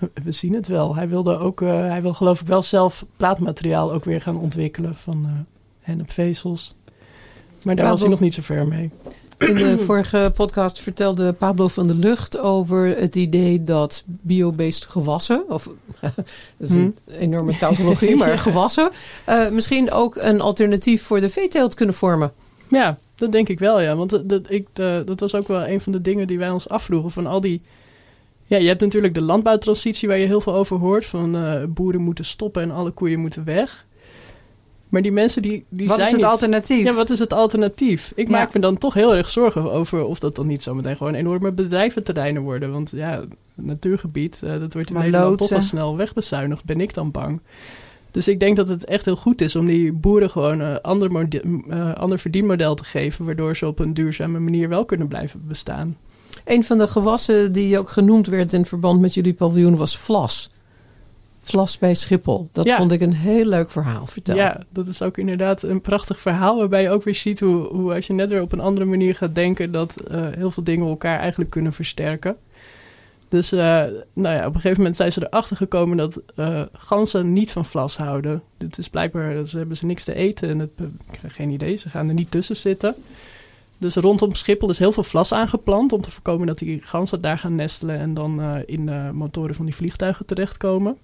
uh, 0.00 0.08
we 0.24 0.32
zien 0.32 0.54
het 0.54 0.66
wel. 0.66 0.94
Hij 0.94 1.08
wilde 1.08 1.38
ook, 1.38 1.60
hij 1.60 2.02
wil 2.02 2.14
geloof 2.14 2.40
ik 2.40 2.46
wel 2.46 2.62
zelf 2.62 3.06
plaatmateriaal 3.16 3.92
ook 3.92 4.04
weer 4.04 4.20
gaan 4.20 4.36
ontwikkelen 4.36 4.94
van 4.94 5.46
hennepvezels. 5.80 6.76
Maar 7.62 7.76
daar 7.76 7.88
was 7.88 8.00
hij 8.00 8.10
nog 8.10 8.20
niet 8.20 8.34
zo 8.34 8.42
ver 8.42 8.66
mee. 8.66 8.90
In 9.48 9.54
de 9.54 9.78
vorige 9.78 10.32
podcast 10.34 10.80
vertelde 10.80 11.32
Pablo 11.32 11.68
van 11.68 11.86
der 11.86 11.96
Lucht 11.96 12.38
over 12.38 12.96
het 12.96 13.16
idee 13.16 13.64
dat 13.64 14.02
biobased 14.06 14.84
gewassen, 14.84 15.44
of 15.48 15.64
dat 16.00 16.12
is 16.58 16.70
een 16.70 16.94
hmm. 17.06 17.18
enorme 17.18 17.56
tautologie, 17.56 18.16
maar 18.16 18.38
gewassen, 18.48 18.90
uh, 19.28 19.50
misschien 19.50 19.90
ook 19.90 20.16
een 20.16 20.40
alternatief 20.40 21.02
voor 21.02 21.20
de 21.20 21.30
veeteelt 21.30 21.74
kunnen 21.74 21.94
vormen. 21.94 22.32
Ja, 22.68 22.98
dat 23.14 23.32
denk 23.32 23.48
ik 23.48 23.58
wel, 23.58 23.80
ja. 23.80 23.96
Want 23.96 24.10
dat, 24.10 24.28
dat, 24.28 24.50
ik, 24.50 24.66
dat 25.04 25.20
was 25.20 25.34
ook 25.34 25.48
wel 25.48 25.66
een 25.66 25.80
van 25.80 25.92
de 25.92 26.00
dingen 26.00 26.26
die 26.26 26.38
wij 26.38 26.50
ons 26.50 26.68
afvroegen 26.68 27.10
van 27.10 27.26
al 27.26 27.40
die... 27.40 27.62
Ja, 28.46 28.58
je 28.58 28.68
hebt 28.68 28.80
natuurlijk 28.80 29.14
de 29.14 29.22
landbouwtransitie 29.22 30.08
waar 30.08 30.18
je 30.18 30.26
heel 30.26 30.40
veel 30.40 30.54
over 30.54 30.76
hoort. 30.76 31.04
Van 31.04 31.36
uh, 31.36 31.64
boeren 31.68 32.00
moeten 32.00 32.24
stoppen 32.24 32.62
en 32.62 32.70
alle 32.70 32.90
koeien 32.90 33.20
moeten 33.20 33.44
weg. 33.44 33.86
Maar 34.92 35.02
die 35.02 35.12
mensen 35.12 35.42
die, 35.42 35.64
die 35.68 35.88
wat 35.88 35.96
zijn. 35.96 36.10
Wat 36.10 36.18
is 36.18 36.22
het 36.22 36.30
alternatief? 36.30 36.84
Ja, 36.84 36.94
wat 36.94 37.10
is 37.10 37.18
het 37.18 37.32
alternatief? 37.32 38.12
Ik 38.14 38.28
maak 38.28 38.54
me 38.54 38.60
dan 38.60 38.78
toch 38.78 38.94
heel 38.94 39.14
erg 39.14 39.28
zorgen 39.28 39.72
over 39.72 40.04
of 40.04 40.18
dat 40.18 40.36
dan 40.36 40.46
niet 40.46 40.62
zometeen 40.62 40.96
gewoon 40.96 41.14
enorme 41.14 41.52
bedrijventerreinen 41.52 42.42
worden. 42.42 42.72
Want 42.72 42.90
ja, 42.90 43.24
natuurgebied, 43.54 44.40
uh, 44.44 44.50
dat 44.50 44.72
wordt 44.72 44.88
in 44.88 44.94
maar 44.94 45.04
Nederland 45.04 45.38
toch 45.38 45.48
wel 45.48 45.60
snel 45.60 45.96
wegbezuinigd, 45.96 46.64
ben 46.64 46.80
ik 46.80 46.94
dan 46.94 47.10
bang. 47.10 47.40
Dus 48.10 48.28
ik 48.28 48.40
denk 48.40 48.56
dat 48.56 48.68
het 48.68 48.84
echt 48.84 49.04
heel 49.04 49.16
goed 49.16 49.40
is 49.40 49.56
om 49.56 49.66
die 49.66 49.92
boeren 49.92 50.30
gewoon 50.30 50.60
een 50.60 50.80
ander, 50.80 51.28
uh, 51.68 51.94
ander 51.94 52.18
verdienmodel 52.18 52.74
te 52.74 52.84
geven, 52.84 53.24
waardoor 53.24 53.56
ze 53.56 53.66
op 53.66 53.78
een 53.78 53.94
duurzame 53.94 54.38
manier 54.38 54.68
wel 54.68 54.84
kunnen 54.84 55.08
blijven 55.08 55.42
bestaan. 55.48 55.96
Een 56.44 56.64
van 56.64 56.78
de 56.78 56.86
gewassen 56.86 57.52
die 57.52 57.78
ook 57.78 57.88
genoemd 57.88 58.26
werd 58.26 58.52
in 58.52 58.64
verband 58.64 59.00
met 59.00 59.14
jullie 59.14 59.34
paviljoen 59.34 59.76
was 59.76 59.98
vlas. 59.98 60.50
Vlas 61.42 61.78
bij 61.78 61.94
Schiphol. 61.94 62.48
Dat 62.52 62.70
vond 62.70 62.92
ik 62.92 63.00
een 63.00 63.12
heel 63.12 63.44
leuk 63.44 63.70
verhaal. 63.70 64.06
Vertel. 64.06 64.36
Ja, 64.36 64.62
dat 64.68 64.86
is 64.86 65.02
ook 65.02 65.18
inderdaad 65.18 65.62
een 65.62 65.80
prachtig 65.80 66.20
verhaal. 66.20 66.58
Waarbij 66.58 66.82
je 66.82 66.90
ook 66.90 67.02
weer 67.02 67.14
ziet 67.14 67.40
hoe, 67.40 67.66
hoe 67.66 67.94
als 67.94 68.06
je 68.06 68.12
net 68.12 68.30
weer 68.30 68.42
op 68.42 68.52
een 68.52 68.60
andere 68.60 68.86
manier 68.86 69.14
gaat 69.14 69.34
denken, 69.34 69.72
dat 69.72 69.96
uh, 70.10 70.26
heel 70.30 70.50
veel 70.50 70.62
dingen 70.62 70.88
elkaar 70.88 71.18
eigenlijk 71.18 71.50
kunnen 71.50 71.72
versterken. 71.72 72.36
Dus 73.28 73.52
uh, 73.52 73.60
nou 74.12 74.34
ja, 74.34 74.46
op 74.46 74.54
een 74.54 74.60
gegeven 74.60 74.76
moment 74.76 74.96
zijn 74.96 75.12
ze 75.12 75.26
erachter 75.26 75.56
gekomen 75.56 75.96
dat 75.96 76.20
uh, 76.36 76.62
ganzen 76.72 77.32
niet 77.32 77.52
van 77.52 77.64
vlas 77.64 77.96
houden. 77.96 78.42
Dit 78.56 78.78
is 78.78 78.88
blijkbaar, 78.88 79.46
ze 79.46 79.58
hebben 79.58 79.76
ze 79.76 79.86
niks 79.86 80.04
te 80.04 80.14
eten 80.14 80.48
en 80.48 80.58
het, 80.58 80.70
ik 81.12 81.18
heb 81.20 81.30
geen 81.30 81.50
idee, 81.50 81.76
ze 81.76 81.88
gaan 81.88 82.08
er 82.08 82.14
niet 82.14 82.30
tussen 82.30 82.56
zitten. 82.56 82.94
Dus 83.78 83.94
rondom 83.94 84.34
Schiphol 84.34 84.70
is 84.70 84.78
heel 84.78 84.92
veel 84.92 85.02
vlas 85.02 85.32
aangeplant 85.32 85.92
om 85.92 86.00
te 86.00 86.10
voorkomen 86.10 86.46
dat 86.46 86.58
die 86.58 86.80
ganzen 86.82 87.20
daar 87.20 87.38
gaan 87.38 87.54
nestelen 87.54 87.98
en 87.98 88.14
dan 88.14 88.42
in 88.66 88.86
de 88.86 89.10
motoren 89.12 89.54
van 89.54 89.64
die 89.64 89.74
vliegtuigen 89.74 90.26
terechtkomen. 90.26 90.96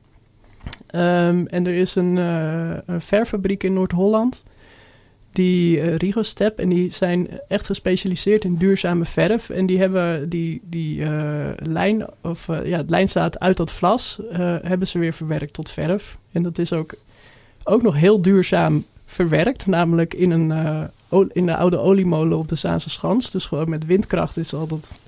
Um, 0.95 1.47
en 1.47 1.67
er 1.67 1.75
is 1.75 1.95
een, 1.95 2.17
uh, 2.17 2.71
een 2.87 3.01
verfabriek 3.01 3.63
in 3.63 3.73
Noord-Holland, 3.73 4.45
die 5.33 5.79
uh, 5.79 5.97
Rigostep, 5.97 6.59
en 6.59 6.69
die 6.69 6.93
zijn 6.93 7.29
echt 7.49 7.67
gespecialiseerd 7.67 8.45
in 8.45 8.57
duurzame 8.57 9.05
verf. 9.05 9.51
En 9.51 9.67
die 9.67 9.79
hebben 9.79 10.29
die, 10.29 10.61
die 10.65 11.01
uh, 11.01 11.47
lijn, 11.57 12.07
of 12.21 12.47
ja, 12.47 12.77
het 12.77 12.91
lijnzaad 12.91 13.39
uit 13.39 13.57
dat 13.57 13.73
vlas, 13.73 14.21
hebben 14.63 14.87
ze 14.87 14.99
weer 14.99 15.13
verwerkt 15.13 15.53
tot 15.53 15.71
verf. 15.71 16.19
En 16.33 16.43
dat 16.43 16.59
is 16.59 16.73
ook, 16.73 16.95
ook 17.65 17.83
nog 17.83 17.95
heel 17.95 18.23
duurzaam 18.23 18.85
verwerkt, 19.05 19.67
namelijk 19.67 20.15
in, 20.15 20.31
een, 20.31 20.89
in 21.33 21.47
de 21.47 21.57
oude 21.57 21.79
oliemolen 21.79 22.39
op 22.39 22.49
de 22.49 22.55
Zaanse 22.55 22.91
Schans. 22.91 23.31
Dus 23.31 23.47
gewoon 23.47 23.71
met 23.71 23.87
windkracht 23.87 24.37
is 24.37 24.55
al 24.55 24.67
dat 24.67 24.99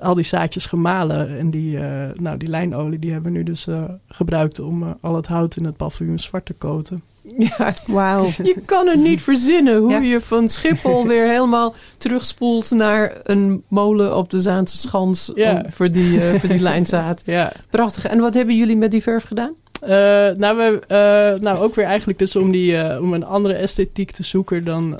al 0.00 0.14
die 0.14 0.24
zaadjes 0.24 0.66
gemalen. 0.66 1.38
En 1.38 1.50
die, 1.50 1.76
uh, 1.76 2.04
nou, 2.14 2.36
die 2.36 2.48
lijnolie 2.48 2.98
die 2.98 3.12
hebben 3.12 3.32
we 3.32 3.38
nu 3.38 3.44
dus 3.44 3.66
uh, 3.66 3.84
gebruikt 4.06 4.58
om 4.58 4.82
uh, 4.82 4.90
al 5.00 5.16
het 5.16 5.26
hout 5.26 5.56
in 5.56 5.64
het 5.64 5.76
paviljoen 5.76 6.18
zwart 6.18 6.46
te 6.46 6.52
koten. 6.52 7.02
Ja, 7.36 7.74
wauw. 7.86 8.24
Je 8.54 8.62
kan 8.64 8.86
het 8.86 9.00
niet 9.00 9.22
verzinnen 9.22 9.76
hoe 9.76 9.90
ja. 9.90 9.98
je 9.98 10.20
van 10.20 10.48
Schiphol 10.48 11.06
weer 11.12 11.26
helemaal 11.26 11.74
terugspoelt 11.98 12.70
naar 12.70 13.16
een 13.22 13.62
molen 13.68 14.16
op 14.16 14.30
de 14.30 14.40
Zaanse 14.40 14.78
Schans 14.78 15.32
ja. 15.34 15.64
voor, 15.70 15.90
die, 15.90 16.20
voor 16.20 16.48
die 16.48 16.60
lijnzaad. 16.70 17.22
Ja. 17.26 17.52
Prachtig. 17.70 18.06
En 18.06 18.20
wat 18.20 18.34
hebben 18.34 18.56
jullie 18.56 18.76
met 18.76 18.90
die 18.90 19.02
verf 19.02 19.24
gedaan? 19.24 19.54
Uh, 19.82 19.88
nou, 19.88 20.56
we, 20.56 20.80
uh, 20.82 21.42
nou, 21.42 21.58
ook 21.58 21.74
weer 21.74 21.84
eigenlijk 21.84 22.18
dus 22.18 22.36
om, 22.36 22.50
die, 22.50 22.72
uh, 22.72 22.98
om 23.00 23.12
een 23.12 23.24
andere 23.24 23.54
esthetiek 23.54 24.10
te 24.10 24.22
zoeken 24.22 24.64
dan 24.64 24.98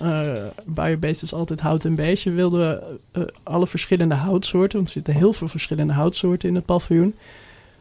Biobased 0.67 1.23
is 1.23 1.35
altijd 1.35 1.61
hout 1.61 1.85
en 1.85 1.95
beige. 1.95 2.31
Wilden 2.31 2.81
we 3.13 3.33
alle 3.43 3.67
verschillende 3.67 4.15
houtsoorten, 4.15 4.77
want 4.77 4.89
er 4.89 4.95
zitten 4.95 5.15
heel 5.15 5.33
veel 5.33 5.49
verschillende 5.49 5.93
houtsoorten 5.93 6.49
in 6.49 6.55
het 6.55 6.65
paviljoen, 6.65 7.15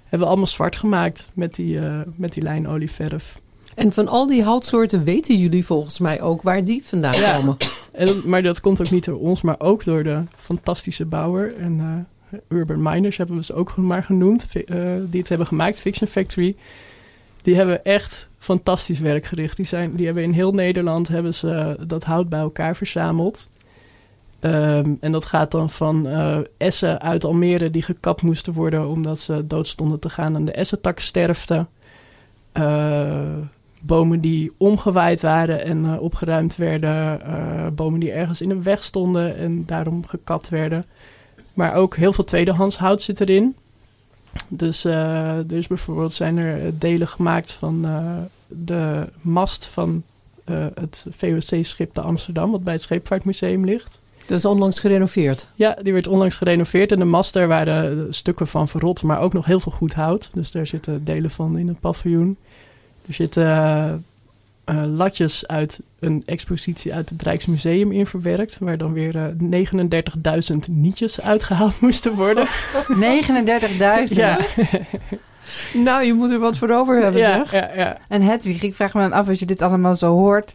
hebben 0.02 0.20
we 0.20 0.26
allemaal 0.26 0.48
zwart 0.48 0.76
gemaakt 0.76 1.32
met 1.34 1.56
die, 1.56 1.80
met 2.16 2.34
die 2.34 2.44
lijnolieverf. 2.44 3.40
En 3.76 3.94
van 3.94 4.08
al 4.08 4.28
die 4.28 4.44
houtsoorten 4.44 5.04
weten 5.04 5.38
jullie 5.38 5.66
volgens 5.66 6.00
mij 6.00 6.22
ook 6.22 6.42
waar 6.42 6.64
die 6.64 6.82
vandaan 6.86 7.16
ja. 7.16 7.36
komen. 7.36 7.58
En 7.92 8.06
dat, 8.06 8.24
maar 8.24 8.44
dat 8.44 8.60
komt 8.60 8.82
ook 8.82 8.92
niet 8.92 9.06
door 9.06 9.20
ons, 9.20 9.42
maar 9.42 9.60
ook 9.60 9.84
door 9.84 10.04
de 10.04 10.22
fantastische 10.36 11.06
bouwer 11.06 11.56
en 11.58 12.08
Urban 12.48 12.82
Miners 12.82 13.18
hebben 13.18 13.36
we 13.36 13.44
ze 13.44 13.54
ook 13.54 13.76
maar 13.76 14.04
genoemd, 14.04 14.48
die 15.10 15.20
het 15.20 15.30
hebben 15.30 15.48
gemaakt, 15.48 15.82
Fiction 15.82 16.08
Factory 16.08 16.56
die 17.42 17.56
hebben 17.56 17.84
echt 17.84 18.30
fantastisch 18.38 19.00
werk 19.00 19.26
gericht. 19.26 19.58
Die, 19.58 19.66
zijn, 19.66 19.96
die 19.96 20.06
hebben 20.06 20.24
in 20.24 20.32
heel 20.32 20.52
Nederland 20.52 21.08
hebben 21.08 21.34
ze 21.34 21.78
dat 21.88 22.04
hout 22.04 22.30
bij 22.30 22.40
elkaar 22.40 22.76
verzameld. 22.76 23.50
Um, 24.44 24.98
en 25.00 25.12
dat 25.12 25.26
gaat 25.26 25.52
dan 25.52 25.70
van 25.70 26.08
uh, 26.08 26.38
essen 26.58 27.02
uit 27.02 27.26
Almere 27.26 27.72
die 27.72 27.82
gekapt 27.82 28.22
moesten 28.22 28.54
worden 28.54 28.88
omdat 28.88 29.20
ze 29.20 29.48
dood 29.48 29.68
stonden 29.68 30.00
te 30.00 30.10
gaan 30.10 30.36
aan 30.36 30.46
de 30.46 30.52
essentaksterfte. 30.52 31.66
Uh, 32.54 33.22
bomen 33.82 34.22
die 34.22 34.52
omgewaaid 34.58 35.22
waren 35.22 35.64
en 35.64 36.00
opgeruimd 36.00 36.56
werden. 36.56 37.22
bomen 37.76 38.00
die 38.00 38.12
ergens 38.12 38.42
in 38.42 38.50
de 38.50 38.62
weg 38.62 38.84
stonden 38.84 39.38
en 39.38 39.66
daarom 39.66 40.06
gekapt 40.06 40.50
werden. 40.50 40.86
Maar 41.54 41.74
ook 41.74 41.96
heel 41.96 42.14
veel 42.14 42.24
tweedehands 42.24 42.78
hout 42.78 43.02
zit 43.02 43.22
erin. 43.22 43.56
Dus, 44.48 44.86
uh, 44.86 45.38
dus 45.46 45.68
bijvoorbeeld 45.68 46.14
zijn 46.14 46.38
er 46.38 46.80
delen 46.80 47.08
gemaakt 47.08 47.52
van 47.52 47.86
uh, 47.86 48.18
de 48.48 49.08
mast 49.22 49.66
van 49.66 50.04
uh, 50.46 50.66
het 50.74 51.06
VOC-schip 51.10 51.94
de 51.94 52.02
Amsterdam, 52.02 52.52
wat 52.52 52.64
bij 52.64 52.74
het 52.74 52.82
Scheepvaartmuseum 52.82 53.66
ligt. 53.66 54.00
Dat 54.26 54.38
is 54.38 54.46
onlangs 54.46 54.80
gerenoveerd? 54.80 55.48
Ja, 55.56 55.78
die 55.82 55.94
werd 55.94 56.08
onlangs 56.08 56.36
gerenoveerd. 56.36 56.92
En 56.92 57.00
de 57.00 57.06
mast, 57.06 57.34
daar 57.34 57.48
waren 57.48 58.14
stukken 58.14 58.48
van 58.48 58.68
verrot, 58.68 59.04
maar 59.04 59.20
ook 59.20 59.34
nog 59.34 59.46
heel 59.46 59.60
veel 59.60 59.72
goed 59.72 59.94
hout. 59.94 60.30
Dus 60.34 60.52
daar 60.52 60.68
zitten 60.68 61.04
delen 61.04 61.32
van 61.32 61.58
in 61.58 61.68
het 61.68 61.80
paviljoen. 61.80 62.38
Er 63.08 63.14
zitten 63.14 64.06
uh, 64.72 64.84
latjes 64.86 65.48
uit 65.48 65.82
een 66.00 66.24
expositie 66.26 66.94
uit 66.94 67.10
het 67.10 67.22
Rijksmuseum 67.22 67.92
in 67.92 68.06
verwerkt. 68.06 68.58
Waar 68.60 68.78
dan 68.78 68.94
weer 68.94 69.16
uh, 69.16 69.66
39.000 70.52 70.58
nietjes 70.70 71.22
uitgehaald 71.22 71.80
moesten 71.82 72.14
worden. 72.14 72.48
39.000? 74.08 74.16
Ja. 74.16 74.40
nou, 75.74 76.06
je 76.06 76.14
moet 76.14 76.32
er 76.32 76.40
wat 76.40 76.58
voor 76.58 76.70
over 76.70 77.02
hebben, 77.02 77.22
ja, 77.22 77.46
zeg. 77.46 77.52
Ja, 77.52 77.76
ja. 77.76 77.98
En 78.08 78.22
Hedwig, 78.22 78.64
ik 78.64 78.76
vraag 78.76 78.94
me 78.94 79.02
dan 79.02 79.14
af 79.14 79.28
als 79.28 79.40
je 79.40 79.46
dit 79.46 79.62
allemaal 79.62 79.96
zo 79.96 80.18
hoort. 80.18 80.54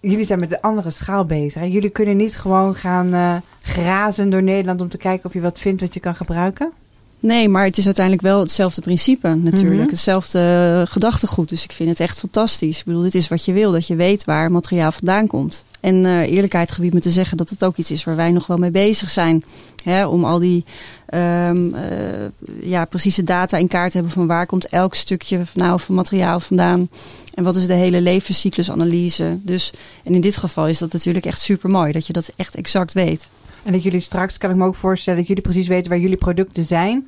Jullie 0.00 0.24
zijn 0.24 0.40
met 0.40 0.52
een 0.52 0.60
andere 0.60 0.90
schaal 0.90 1.24
bezig. 1.24 1.60
Hè? 1.60 1.66
Jullie 1.66 1.90
kunnen 1.90 2.16
niet 2.16 2.36
gewoon 2.36 2.74
gaan 2.74 3.14
uh, 3.14 3.36
grazen 3.62 4.30
door 4.30 4.42
Nederland 4.42 4.80
om 4.80 4.88
te 4.88 4.98
kijken 4.98 5.26
of 5.26 5.32
je 5.32 5.40
wat 5.40 5.60
vindt 5.60 5.80
wat 5.80 5.94
je 5.94 6.00
kan 6.00 6.14
gebruiken? 6.14 6.72
Nee, 7.20 7.48
maar 7.48 7.64
het 7.64 7.78
is 7.78 7.84
uiteindelijk 7.84 8.26
wel 8.26 8.40
hetzelfde 8.40 8.80
principe 8.80 9.28
natuurlijk. 9.34 9.80
Mhm. 9.80 9.90
Hetzelfde 9.90 10.84
gedachtegoed. 10.88 11.48
Dus 11.48 11.64
ik 11.64 11.72
vind 11.72 11.88
het 11.88 12.00
echt 12.00 12.18
fantastisch. 12.18 12.78
Ik 12.78 12.84
bedoel, 12.84 13.02
dit 13.02 13.14
is 13.14 13.28
wat 13.28 13.44
je 13.44 13.52
wil. 13.52 13.72
Dat 13.72 13.86
je 13.86 13.96
weet 13.96 14.24
waar 14.24 14.50
materiaal 14.50 14.92
vandaan 14.92 15.26
komt. 15.26 15.64
En 15.80 16.06
eh, 16.06 16.20
eerlijkheid 16.20 16.70
gebied 16.70 16.92
me 16.92 17.00
te 17.00 17.10
zeggen 17.10 17.36
dat 17.36 17.48
het 17.48 17.64
ook 17.64 17.76
iets 17.76 17.90
is 17.90 18.04
waar 18.04 18.16
wij 18.16 18.30
nog 18.30 18.46
wel 18.46 18.56
mee 18.56 18.70
bezig 18.70 19.10
zijn. 19.10 19.44
Hè, 19.84 20.06
om 20.06 20.24
al 20.24 20.38
die 20.38 20.64
ehm, 21.06 21.74
eh, 21.74 22.28
ja, 22.60 22.84
precieze 22.84 23.24
data 23.24 23.56
in 23.56 23.68
kaart 23.68 23.90
te 23.90 23.96
hebben 23.96 24.14
van 24.14 24.26
waar 24.26 24.46
komt 24.46 24.68
elk 24.68 24.94
stukje 24.94 25.40
nou, 25.54 25.80
van 25.80 25.94
materiaal 25.94 26.40
vandaan. 26.40 26.88
En 27.34 27.44
wat 27.44 27.56
is 27.56 27.66
de 27.66 27.74
hele 27.74 28.00
levenscyclusanalyse. 28.00 29.38
Dus, 29.42 29.72
en 30.04 30.14
in 30.14 30.20
dit 30.20 30.36
geval 30.36 30.68
is 30.68 30.78
dat 30.78 30.92
natuurlijk 30.92 31.26
echt 31.26 31.40
super 31.40 31.70
mooi. 31.70 31.92
Dat 31.92 32.06
je 32.06 32.12
dat 32.12 32.32
echt 32.36 32.54
exact 32.54 32.92
weet. 32.92 33.28
En 33.68 33.74
dat 33.74 33.82
jullie 33.82 34.00
straks, 34.00 34.38
kan 34.38 34.50
ik 34.50 34.56
me 34.56 34.64
ook 34.64 34.74
voorstellen, 34.74 35.18
dat 35.18 35.28
jullie 35.28 35.42
precies 35.42 35.66
weten 35.66 35.90
waar 35.90 35.98
jullie 35.98 36.16
producten 36.16 36.64
zijn. 36.64 37.06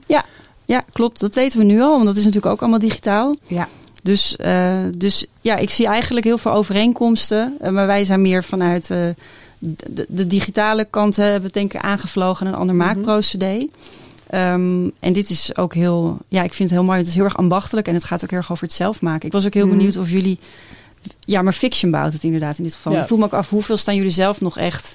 Ja, 0.65 0.85
klopt. 0.93 1.21
Dat 1.21 1.35
weten 1.35 1.59
we 1.59 1.65
nu 1.65 1.81
al, 1.81 1.91
want 1.91 2.05
dat 2.05 2.17
is 2.17 2.25
natuurlijk 2.25 2.53
ook 2.53 2.61
allemaal 2.61 2.79
digitaal. 2.79 3.37
Ja. 3.47 3.69
Dus, 4.03 4.37
eh, 4.37 4.79
dus 4.99 5.27
ja, 5.41 5.57
ik 5.57 5.71
zie 5.71 5.87
eigenlijk 5.87 6.27
heel 6.27 6.39
veel 6.39 6.53
overeenkomsten. 6.53 7.57
eh, 7.61 7.71
maar 7.71 7.87
wij 7.87 8.05
zijn 8.05 8.23
meer 8.23 8.45
vanuit 8.45 8.91
eh, 8.91 8.99
de, 9.59 10.07
de 10.09 10.27
digitale 10.27 10.85
kant 10.91 11.17
hebben 11.17 11.43
we 11.43 11.51
denk 11.51 11.75
ik 11.75 11.81
aangevlogen 11.81 12.47
een 12.47 12.55
ander 12.55 12.75
maakprocedé. 12.77 13.67
Ehm, 14.27 14.89
en 15.01 15.13
dit 15.13 15.31
is 15.31 15.57
ook 15.57 15.75
heel, 15.75 16.19
ja, 16.29 16.43
ik 16.43 16.55
vind 16.55 16.71
het 16.71 16.79
heel 16.79 16.87
mooi. 16.89 16.99
Het 16.99 17.09
is 17.09 17.15
heel 17.15 17.25
erg 17.25 17.37
ambachtelijk 17.37 17.89
en 17.89 17.95
het 17.95 18.05
gaat 18.05 18.25
ook 18.25 18.31
heel 18.31 18.39
erg 18.39 18.53
over 18.53 18.65
het 18.65 18.73
zelf 18.75 19.01
maken. 19.01 19.27
Ik 19.27 19.33
was 19.33 19.47
ook 19.47 19.55
heel 19.55 19.67
Mhm. 19.67 19.77
benieuwd 19.77 19.97
of 19.97 20.11
jullie, 20.11 20.39
ja, 21.25 21.43
maar 21.43 21.53
fiction 21.53 21.91
bouwt 21.91 22.13
het 22.13 22.25
inderdaad 22.25 22.59
in 22.59 22.65
dit 22.65 22.75
geval. 22.75 22.93
Ja. 22.93 23.01
Ik 23.01 23.07
voel 23.09 23.19
me 23.19 23.25
ook 23.25 23.33
af, 23.33 23.49
hoeveel 23.49 23.77
staan 23.77 23.95
jullie 23.97 24.11
zelf 24.11 24.41
nog 24.41 24.59
echt 24.59 24.95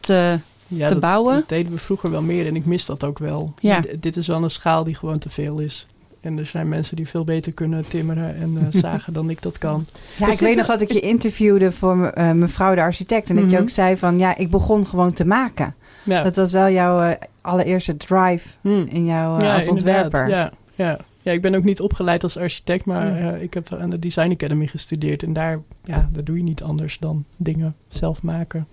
te, 0.00 0.38
Ja, 0.74 0.86
te 0.86 0.92
dat, 0.92 1.02
bouwen? 1.02 1.34
dat 1.34 1.48
deden 1.48 1.72
we 1.72 1.78
vroeger 1.78 2.10
wel 2.10 2.22
meer 2.22 2.46
en 2.46 2.56
ik 2.56 2.64
mis 2.66 2.86
dat 2.86 3.04
ook 3.04 3.18
wel. 3.18 3.54
Ja. 3.60 3.80
D- 3.80 4.02
dit 4.02 4.16
is 4.16 4.26
wel 4.26 4.42
een 4.42 4.50
schaal 4.50 4.84
die 4.84 4.94
gewoon 4.94 5.18
te 5.18 5.30
veel 5.30 5.58
is. 5.58 5.86
En 6.20 6.38
er 6.38 6.46
zijn 6.46 6.68
mensen 6.68 6.96
die 6.96 7.08
veel 7.08 7.24
beter 7.24 7.52
kunnen 7.52 7.88
timmeren 7.88 8.36
en 8.36 8.56
eh, 8.58 8.66
zagen 8.80 9.12
dan 9.12 9.30
ik 9.30 9.42
dat 9.42 9.58
kan. 9.58 9.86
Ja, 10.18 10.28
Is 10.28 10.34
ik 10.34 10.40
weet 10.46 10.56
nog 10.56 10.66
dat 10.66 10.80
ik 10.80 10.92
je 10.92 11.00
interviewde 11.00 11.72
voor 11.72 11.96
me- 11.96 12.08
eh, 12.08 12.30
mevrouw 12.32 12.74
de 12.74 12.80
architect. 12.80 13.28
En 13.30 13.34
dat 13.36 13.44
je 13.44 13.50
Mhm. 13.50 13.60
ook 13.62 13.70
zei 13.70 13.96
van, 13.96 14.18
ja, 14.18 14.36
ik 14.36 14.50
begon 14.50 14.86
gewoon 14.86 15.12
te 15.12 15.26
maken. 15.26 15.74
Ja, 16.04 16.22
Dat 16.22 16.36
was 16.36 16.52
wel 16.52 16.68
jouw 16.70 17.02
eh, 17.02 17.16
allereerste 17.40 17.96
drive 17.96 18.48
Hm. 18.60 18.68
in 18.88 19.04
jouw 19.06 19.40
ja 19.40 19.54
als 19.54 19.68
ontwerper. 19.68 20.28
Ja, 20.28 20.52
ja. 20.74 20.98
ja, 21.22 21.32
ik 21.32 21.42
ben 21.42 21.54
ook 21.54 21.64
niet 21.64 21.80
opgeleid 21.80 22.22
als 22.22 22.36
architect, 22.36 22.84
maar 22.84 23.40
ik 23.42 23.54
heb 23.54 23.74
aan 23.80 23.90
de 23.90 23.98
Design 23.98 24.30
Academy 24.30 24.66
gestudeerd. 24.66 25.22
En 25.22 25.32
daar, 25.32 25.58
ja, 25.84 26.08
daar 26.12 26.24
doe 26.24 26.36
je 26.36 26.42
niet 26.42 26.62
anders 26.62 26.98
dan 26.98 27.24
dingen 27.36 27.74
zelf 27.88 28.22
maken. 28.22 28.66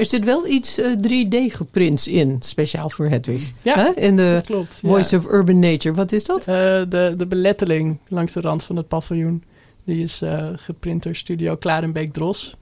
Er 0.00 0.06
zit 0.06 0.24
wel 0.24 0.46
iets 0.46 0.78
eh, 0.78 0.92
3D 0.96 1.54
geprints 1.54 2.08
in, 2.08 2.36
speciaal 2.40 2.90
voor 2.90 3.06
Hedwig. 3.06 3.52
Ja? 3.62 3.96
In 3.96 4.16
de 4.16 4.40
klopt. 4.44 4.78
ja. 4.82 4.88
Voice 4.88 5.16
of 5.16 5.26
Urban 5.32 5.58
Nature. 5.58 5.94
Wat 5.94 6.12
is 6.12 6.24
dat? 6.24 6.38
Eh, 6.40 6.46
de, 6.88 7.14
de 7.16 7.26
beletteling 7.28 7.98
langs 8.08 8.32
de 8.32 8.40
rand 8.40 8.64
van 8.64 8.76
het 8.76 8.88
paviljoen. 8.88 9.42
Die 9.84 10.02
is 10.02 10.22
eh 10.22 10.46
geprint 10.56 11.02
door 11.02 11.14
studio 11.14 11.56
Klarenbeek 11.56 12.12
Dros. 12.12 12.56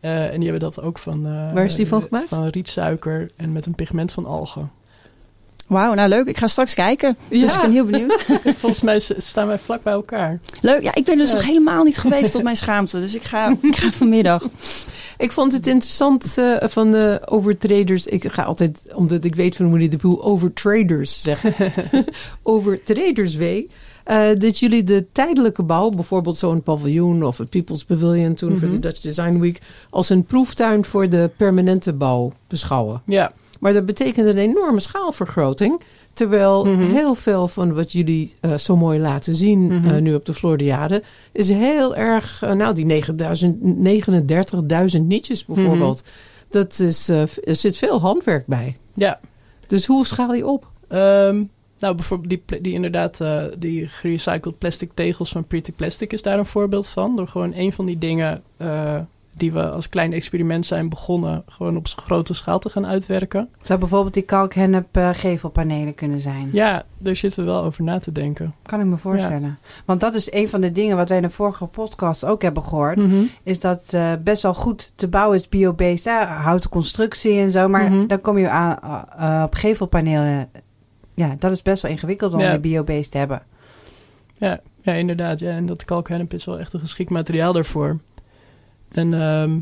Eh, 0.00 0.24
en 0.32 0.40
die 0.40 0.50
hebben 0.50 0.70
dat 0.70 0.82
ook 0.82 0.98
van... 0.98 1.26
eh, 1.26 1.52
Waar 1.52 1.64
is 1.64 1.74
die 1.74 1.86
van 1.88 2.02
gemaakt? 2.02 2.28
Van 2.28 2.46
rietsuiker 2.48 3.30
en 3.36 3.52
met 3.52 3.66
een 3.66 3.74
pigment 3.74 4.12
van 4.12 4.26
algen. 4.26 4.70
Wauw, 5.72 5.94
nou 5.94 6.08
leuk. 6.08 6.26
Ik 6.26 6.36
ga 6.38 6.46
straks 6.46 6.74
kijken. 6.74 7.16
Dus 7.28 7.42
Ja. 7.42 7.54
ik 7.54 7.60
ben 7.60 7.72
heel 7.72 7.84
benieuwd. 7.84 8.24
Volgens 8.60 8.80
mij 8.82 9.00
staan 9.18 9.46
wij 9.46 9.58
vlak 9.58 9.82
bij 9.82 9.92
elkaar. 9.92 10.40
Leuk. 10.60 10.82
Ja, 10.82 10.94
ik 10.94 11.04
ben 11.04 11.18
dus 11.18 11.30
Ja. 11.30 11.36
nog 11.36 11.44
helemaal 11.46 11.84
niet 11.84 11.98
geweest 11.98 12.34
op 12.34 12.42
mijn 12.42 12.56
schaamte. 12.64 13.00
Dus 13.00 13.14
ik 13.14 13.22
ga, 13.22 13.56
ik 13.62 13.76
ga 13.76 13.90
vanmiddag. 13.90 14.48
Ik 15.18 15.32
vond 15.32 15.52
het 15.52 15.66
interessant 15.66 16.38
eh, 16.38 16.56
van 16.68 16.90
de 16.90 17.20
overtraders. 17.24 18.06
Ik 18.06 18.32
ga 18.32 18.42
altijd, 18.42 18.82
omdat 18.94 19.24
ik 19.24 19.34
weet 19.34 19.56
van 19.56 19.66
hoe 19.66 19.88
de 19.88 19.96
boel 19.96 20.24
overtraders 20.24 21.22
zeggen. 21.22 21.54
overtraders 22.42 23.34
wee. 23.34 23.68
eh, 24.04 24.28
dat 24.38 24.58
jullie 24.58 24.84
de 24.84 25.06
tijdelijke 25.12 25.62
bouw, 25.62 25.88
bijvoorbeeld 25.90 26.38
zo'n 26.38 26.62
paviljoen 26.62 27.24
of 27.24 27.38
het 27.38 27.50
People's 27.50 27.84
Pavilion 27.84 28.34
toen 28.34 28.50
voor 28.50 28.68
de 28.68 28.72
Mhm. 28.74 28.80
Dutch 28.80 29.00
Design 29.00 29.38
Week, 29.38 29.58
als 29.90 30.08
een 30.10 30.24
proeftuin 30.24 30.84
voor 30.84 31.08
de 31.08 31.30
permanente 31.36 31.92
bouw 31.92 32.32
beschouwen. 32.46 33.02
Ja, 33.06 33.32
Maar 33.62 33.72
dat 33.72 33.86
betekent 33.86 34.26
een 34.28 34.38
enorme 34.38 34.80
schaalvergroting. 34.80 35.80
Terwijl 36.14 36.64
Mhm. 36.64 36.80
heel 36.82 37.14
veel 37.14 37.48
van 37.48 37.74
wat 37.74 37.92
jullie 37.92 38.32
eh, 38.40 38.54
zo 38.54 38.76
mooi 38.76 39.00
laten 39.00 39.34
zien 39.34 39.60
Mhm. 39.66 39.88
eh, 39.88 40.00
nu 40.00 40.14
op 40.14 40.24
de 40.26 40.34
Floriade... 40.34 41.02
is 41.32 41.48
heel 41.50 41.96
erg, 41.96 42.42
eh, 42.42 42.52
nou 42.52 42.74
die 42.74 42.84
9000 42.84 43.62
39.000 43.62 45.06
nietjes 45.08 45.44
bijvoorbeeld. 45.44 46.04
Dat 46.48 46.78
is, 46.78 47.08
er 47.08 47.28
zit 47.44 47.76
veel 47.76 48.00
handwerk 48.00 48.46
bij. 48.46 48.76
ja. 48.94 49.20
Dus 49.66 49.86
hoe 49.86 50.06
schaal 50.06 50.34
je 50.34 50.46
op? 50.46 50.70
Ehm, 50.88 51.42
nou, 51.78 51.94
bijvoorbeeld 51.94 52.28
die, 52.48 52.60
die 52.60 52.72
inderdaad, 52.72 53.20
die 53.58 53.86
gerecycled 53.86 54.58
plastic 54.58 54.90
tegels 54.94 55.30
van 55.32 55.46
Pretty 55.46 55.72
Plastic 55.72 56.12
is 56.12 56.22
daar 56.22 56.38
een 56.38 56.46
voorbeeld 56.46 56.86
van. 56.88 57.16
Door 57.16 57.28
gewoon 57.28 57.52
een 57.54 57.72
van 57.72 57.86
die 57.86 57.98
dingen 57.98 58.42
die 59.36 59.52
we 59.52 59.70
als 59.70 59.88
klein 59.88 60.12
experiment 60.12 60.66
zijn 60.66 60.88
begonnen, 60.88 61.42
gewoon 61.46 61.76
op 61.76 61.86
grote 61.86 62.34
schaal 62.34 62.58
te 62.58 62.70
gaan 62.70 62.86
uitwerken. 62.86 63.48
Zou 63.62 63.78
bijvoorbeeld 63.78 64.14
die 64.14 64.22
kalkhennep 64.22 64.96
eh, 64.96 65.08
gevelpanelen 65.12 65.94
kunnen 65.94 66.20
zijn? 66.20 66.48
Ja, 66.52 66.82
daar 66.98 67.16
zitten 67.16 67.44
we 67.44 67.50
wel 67.50 67.62
over 67.62 67.82
na 67.84 67.98
te 67.98 68.12
denken. 68.12 68.54
Kan 68.62 68.80
ik 68.80 68.86
me 68.86 68.96
voorstellen. 68.96 69.58
Want 69.84 70.00
dat 70.00 70.14
is 70.14 70.32
een 70.32 70.48
van 70.48 70.60
de 70.60 70.72
dingen 70.72 70.96
wat 70.96 71.08
wij 71.08 71.16
in 71.18 71.22
de 71.22 71.30
vorige 71.30 71.66
podcast 71.66 72.24
ook 72.24 72.42
hebben 72.42 72.62
gehoord. 72.62 72.96
Mhm. 72.96 73.22
Is 73.42 73.60
dat 73.60 73.92
eh, 73.92 74.12
best 74.24 74.42
wel 74.42 74.54
goed 74.54 74.92
te 74.96 75.08
bouwen 75.08 75.36
is 75.36 75.48
biobased. 75.48 76.06
houten 76.26 76.70
constructie 76.70 77.38
en 77.38 77.50
zo. 77.50 77.68
Maar 77.68 77.90
Mhm. 77.92 78.06
dan 78.06 78.20
kom 78.20 78.38
je 78.38 78.48
aan 78.48 78.78
eh, 79.18 79.42
op 79.44 79.54
gevelpanelen. 79.54 80.48
Ja, 81.14 81.36
dat 81.38 81.50
is 81.52 81.62
best 81.62 81.82
wel 81.82 81.90
ingewikkeld 81.90 82.32
om 82.34 82.40
Ja. 82.40 82.50
die 82.50 82.60
biobased 82.60 83.10
te 83.10 83.18
hebben. 83.18 83.42
Ja, 84.36 84.60
ja, 84.80 84.92
inderdaad. 84.92 85.40
Ja. 85.40 85.48
En 85.50 85.66
dat 85.66 85.84
kalkhennep 85.84 86.32
is 86.34 86.44
wel 86.44 86.58
echt 86.58 86.72
een 86.72 86.80
geschikt 86.80 87.10
materiaal 87.10 87.52
daarvoor. 87.52 87.98
En 88.92 89.14
ehm, 89.14 89.58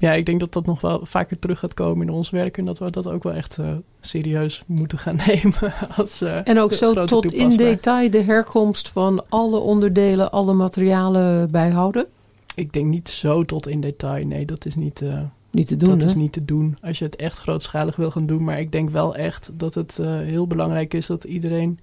ja, 0.00 0.12
ik 0.12 0.26
denk 0.26 0.40
dat 0.40 0.52
dat 0.52 0.66
nog 0.66 0.80
wel 0.80 1.00
vaker 1.02 1.38
terug 1.38 1.58
gaat 1.58 1.74
komen 1.74 2.06
in 2.06 2.12
ons 2.12 2.30
werk. 2.30 2.58
En 2.58 2.64
dat 2.64 2.78
we 2.78 2.90
dat 2.90 3.06
ook 3.06 3.22
wel 3.22 3.32
echt 3.32 3.58
eh, 3.58 3.72
serieus 4.00 4.62
moeten 4.66 4.98
gaan 4.98 5.20
nemen. 5.26 5.72
Als, 5.96 6.20
eh, 6.20 6.48
En 6.48 6.60
ook 6.60 6.72
zo 6.72 7.04
tot 7.04 7.32
in 7.32 7.56
detail 7.56 8.10
de 8.10 8.22
herkomst 8.22 8.88
van 8.88 9.28
alle 9.28 9.58
onderdelen, 9.58 10.32
alle 10.32 10.54
materialen 10.54 11.50
bijhouden? 11.50 12.06
Ik 12.54 12.72
denk 12.72 12.86
niet 12.86 13.08
zo 13.08 13.44
tot 13.44 13.68
in 13.68 13.80
detail. 13.80 14.26
Nee, 14.26 14.44
dat 14.46 14.66
is 14.66 14.74
niet, 14.74 15.02
eh, 15.02 15.20
Niet 15.50 15.66
te 15.66 15.76
doen, 15.76 15.88
dat 15.88 16.00
hè? 16.00 16.06
is 16.06 16.14
niet 16.14 16.32
te 16.32 16.44
doen. 16.44 16.76
Als 16.82 16.98
je 16.98 17.04
het 17.04 17.16
echt 17.16 17.38
grootschalig 17.38 17.96
wil 17.96 18.10
gaan 18.10 18.26
doen. 18.26 18.44
Maar 18.44 18.60
ik 18.60 18.72
denk 18.72 18.90
wel 18.90 19.14
echt 19.16 19.50
dat 19.54 19.74
het 19.74 19.96
heel 20.02 20.46
belangrijk 20.46 20.94
is 20.94 21.06
dat 21.06 21.24
iedereen, 21.24 21.78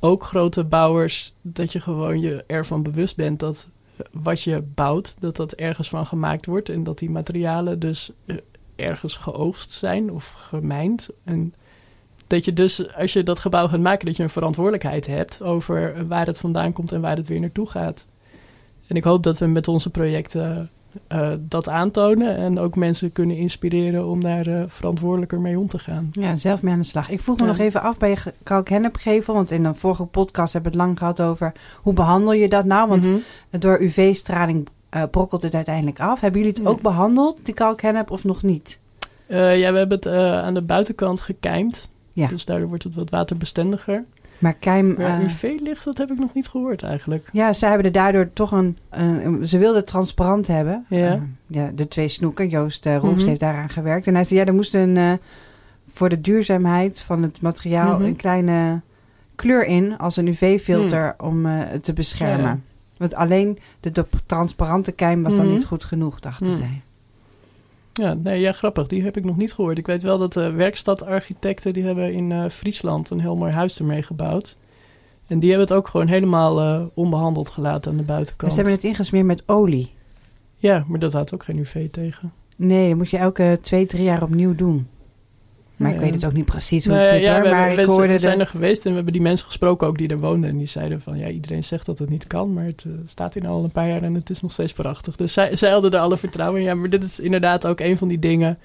ook 0.00 0.24
grote 0.24 0.64
bouwers, 0.64 1.34
dat 1.42 1.72
je 1.72 1.80
gewoon 1.80 2.20
je 2.20 2.44
ervan 2.46 2.82
bewust 2.82 3.16
bent 3.16 3.40
dat 3.40 3.68
wat 4.10 4.42
je 4.42 4.62
bouwt, 4.74 5.16
dat 5.20 5.36
dat 5.36 5.52
ergens 5.52 5.88
van 5.88 6.06
gemaakt 6.06 6.46
wordt. 6.46 6.68
En 6.68 6.84
dat 6.84 6.98
die 6.98 7.10
materialen 7.10 7.78
dus 7.78 8.10
eh, 8.26 8.36
ergens 8.76 9.16
geoogst 9.16 9.70
zijn 9.70 10.10
of 10.10 10.28
gemijnd. 10.28 11.10
En 11.24 11.54
dat 12.26 12.44
je 12.44 12.52
dus, 12.52 12.94
als 12.94 13.12
je 13.12 13.22
dat 13.22 13.38
gebouw 13.38 13.68
gaat 13.68 13.80
maken, 13.80 14.06
dat 14.06 14.16
je 14.16 14.22
een 14.22 14.30
verantwoordelijkheid 14.30 15.06
hebt 15.06 15.42
over 15.42 16.06
waar 16.06 16.26
het 16.26 16.40
vandaan 16.40 16.72
komt 16.72 16.92
en 16.92 17.00
waar 17.00 17.16
het 17.16 17.28
weer 17.28 17.40
naartoe 17.40 17.66
gaat. 17.66 18.06
En 18.86 18.96
ik 18.96 19.04
hoop 19.04 19.22
dat 19.22 19.38
we 19.38 19.46
met 19.46 19.68
onze 19.68 19.90
projecten 19.90 20.70
eh, 21.06 21.30
dat 21.40 21.68
aantonen 21.68 22.36
en 22.36 22.58
ook 22.58 22.76
mensen 22.76 23.12
kunnen 23.12 23.36
inspireren 23.36 24.06
om 24.06 24.20
daar 24.22 24.46
eh, 24.46 24.62
verantwoordelijker 24.66 25.40
mee 25.40 25.58
om 25.58 25.68
te 25.68 25.78
gaan. 25.78 26.08
Ja, 26.12 26.36
zelf 26.36 26.62
mee 26.62 26.72
aan 26.72 26.78
de 26.78 26.84
slag. 26.84 27.10
Ik 27.10 27.20
vroeg 27.20 27.36
me 27.36 27.42
Ja. 27.44 27.48
nog 27.50 27.58
even 27.58 27.80
af 27.82 27.96
bij 27.98 28.10
je 28.10 28.16
ge- 28.16 28.32
kalkhennepgevel. 28.42 29.34
Want 29.34 29.50
in 29.50 29.62
de 29.62 29.74
vorige 29.74 30.04
podcast 30.04 30.52
hebben 30.52 30.72
we 30.72 30.78
het 30.78 30.86
lang 30.86 30.98
gehad 30.98 31.20
over 31.20 31.52
hoe 31.82 31.92
behandel 31.92 32.32
je 32.32 32.48
dat 32.48 32.64
nou? 32.64 32.88
Want 32.88 33.04
Mhm. 33.06 33.16
door 33.50 33.80
UV-straling 33.80 34.68
eh, 34.88 35.02
brokkelt 35.10 35.42
het 35.42 35.54
uiteindelijk 35.54 36.00
af. 36.00 36.20
Hebben 36.20 36.40
jullie 36.40 36.54
het 36.54 36.64
Ja. 36.64 36.70
ook 36.70 36.80
behandeld, 36.80 37.38
die 37.42 37.54
kalkhennep, 37.54 38.10
of 38.10 38.24
nog 38.24 38.42
niet? 38.42 38.78
Ja, 39.28 39.72
we 39.72 39.78
hebben 39.78 39.96
het 39.96 40.06
aan 40.44 40.54
de 40.54 40.62
buitenkant 40.62 41.20
gekijmd. 41.20 41.88
Ja. 42.12 42.26
Dus 42.26 42.44
daardoor 42.44 42.68
wordt 42.68 42.84
het 42.84 42.94
wat 42.94 43.10
waterbestendiger. 43.10 44.04
Maar 44.38 44.54
keim... 44.54 44.96
Eh, 44.96 45.18
UV-licht, 45.20 45.84
dat 45.84 45.98
heb 45.98 46.10
ik 46.10 46.18
nog 46.18 46.34
niet 46.34 46.48
gehoord 46.48 46.82
eigenlijk. 46.82 47.28
Ja, 47.32 47.52
ze 47.52 47.66
hebben 47.66 47.86
er 47.86 47.92
daardoor 47.92 48.32
toch 48.32 48.52
een... 48.52 48.78
ze 49.46 49.58
wilden 49.58 49.76
het 49.76 49.86
transparant 49.86 50.46
hebben. 50.46 50.84
Ja. 50.88 51.12
Eh, 51.12 51.20
ja, 51.46 51.70
de 51.74 51.88
twee 51.88 52.08
snoeken. 52.08 52.48
Joost 52.48 52.86
uh, 52.86 52.96
Roefs 52.96 53.18
Mhm. 53.20 53.28
heeft 53.28 53.40
daaraan 53.40 53.68
gewerkt. 53.70 54.06
En 54.06 54.14
hij 54.14 54.24
zei, 54.24 54.40
ja, 54.40 54.46
er 54.46 54.54
moest 54.54 54.74
een... 54.74 54.96
eh, 54.96 55.12
voor 55.88 56.08
de 56.08 56.20
duurzaamheid 56.20 57.00
van 57.00 57.22
het 57.22 57.40
materiaal... 57.40 57.94
Mhm. 57.94 58.04
een 58.04 58.16
kleine 58.16 58.80
kleur 59.34 59.64
in 59.66 59.98
als 59.98 60.16
een 60.16 60.26
UV-filter 60.26 61.14
om 61.18 61.46
eh, 61.46 61.52
het 61.56 61.84
te 61.84 61.92
beschermen. 61.92 62.44
Ja. 62.44 62.58
Want 62.98 63.14
alleen 63.14 63.58
de, 63.80 63.90
de 63.92 64.04
transparante 64.26 64.92
keim 64.92 65.22
was 65.22 65.34
dan 65.36 65.44
Mhm. 65.44 65.54
niet 65.54 65.64
goed 65.64 65.84
genoeg, 65.84 66.20
dachten 66.20 66.46
Mhm. 66.46 66.56
zij. 66.56 66.80
Ja, 68.00 68.14
nee, 68.14 68.40
ja, 68.40 68.52
grappig. 68.52 68.86
Die 68.86 69.02
heb 69.02 69.16
ik 69.16 69.24
nog 69.24 69.36
niet 69.36 69.52
gehoord. 69.52 69.78
Ik 69.78 69.86
weet 69.86 70.02
wel 70.02 70.18
dat 70.18 70.32
de 70.32 70.50
werkstadarchitecten... 70.50 71.72
die 71.72 71.84
hebben 71.84 72.12
in 72.12 72.32
eh, 72.32 72.48
Friesland 72.48 73.10
een 73.10 73.20
heel 73.20 73.36
mooi 73.36 73.52
huis 73.52 73.78
ermee 73.78 74.02
gebouwd. 74.02 74.56
En 75.26 75.38
die 75.38 75.50
hebben 75.50 75.68
het 75.68 75.76
ook 75.76 75.88
gewoon 75.88 76.06
helemaal 76.06 76.60
eh, 76.60 76.86
onbehandeld 76.94 77.50
gelaten 77.50 77.90
aan 77.90 77.96
de 77.96 78.02
En 78.02 78.08
buitenkant. 78.08 78.50
ze 78.50 78.56
hebben 78.56 78.74
het 78.74 78.84
ingesmeerd 78.84 79.26
met 79.26 79.42
olie. 79.46 79.92
Ja, 80.56 80.84
maar 80.88 80.98
dat 80.98 81.12
houdt 81.12 81.34
ook 81.34 81.44
geen 81.44 81.58
UV 81.58 81.90
tegen. 81.90 82.32
Nee, 82.56 82.88
dat 82.88 82.96
moet 82.96 83.10
je 83.10 83.18
elke 83.18 83.58
twee, 83.62 83.86
drie 83.86 84.02
jaar 84.02 84.22
opnieuw 84.22 84.54
doen. 84.54 84.86
Maar 85.76 85.92
ik 85.92 86.00
weet 86.00 86.14
het 86.14 86.24
ook 86.24 86.32
niet 86.32 86.44
precies 86.44 86.84
hoe 86.84 86.94
Nee, 86.94 87.04
het 87.04 87.14
zit 87.14 87.26
ja, 87.26 87.34
hoor. 87.34 87.42
we, 87.42 87.50
Maar 87.50 87.70
ik 87.70 87.86
we 87.86 88.18
zijn 88.18 88.40
er 88.40 88.46
geweest 88.46 88.82
en 88.82 88.88
we 88.88 88.94
hebben 88.94 89.12
die 89.12 89.22
mensen 89.22 89.46
gesproken 89.46 89.86
ook 89.86 89.98
die 89.98 90.08
er 90.08 90.18
woonden. 90.18 90.50
En 90.50 90.58
die 90.58 90.66
zeiden 90.66 91.00
van, 91.00 91.18
ja, 91.18 91.28
iedereen 91.28 91.64
zegt 91.64 91.86
dat 91.86 91.98
het 91.98 92.08
niet 92.08 92.26
kan, 92.26 92.52
maar 92.52 92.64
het 92.64 92.84
eh, 92.86 92.92
staat 93.06 93.34
hier 93.34 93.42
nou 93.42 93.54
al 93.54 93.64
een 93.64 93.70
paar 93.70 93.88
jaar 93.88 94.02
en 94.02 94.14
het 94.14 94.30
is 94.30 94.40
nog 94.40 94.52
steeds 94.52 94.72
prachtig. 94.72 95.16
Dus 95.16 95.32
zij, 95.32 95.56
zij 95.56 95.70
hadden 95.70 95.92
er 95.92 95.98
alle 95.98 96.16
vertrouwen 96.16 96.60
in. 96.60 96.66
Ja, 96.66 96.74
maar 96.74 96.90
dit 96.90 97.04
is 97.04 97.20
inderdaad 97.20 97.66
ook 97.66 97.80
een 97.80 97.98
van 97.98 98.08
die 98.08 98.18
dingen. 98.18 98.58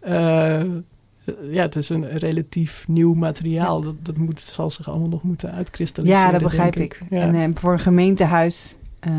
Eh, 0.00 0.62
ja, 1.50 1.62
het 1.62 1.76
is 1.76 1.88
een 1.88 2.18
relatief 2.18 2.84
nieuw 2.88 3.14
materiaal. 3.14 3.80
Dat, 3.80 3.94
dat 4.04 4.16
moet, 4.16 4.40
zal 4.40 4.70
zich 4.70 4.88
allemaal 4.88 5.08
nog 5.08 5.22
moeten 5.22 5.52
uitkristalliseren. 5.52 6.24
Ja, 6.24 6.32
dat 6.32 6.42
begrijp 6.42 6.76
ik. 6.76 7.00
En 7.10 7.34
eh, 7.34 7.48
voor 7.54 7.72
een 7.72 7.78
gemeentehuis 7.78 8.76
eh, 9.00 9.12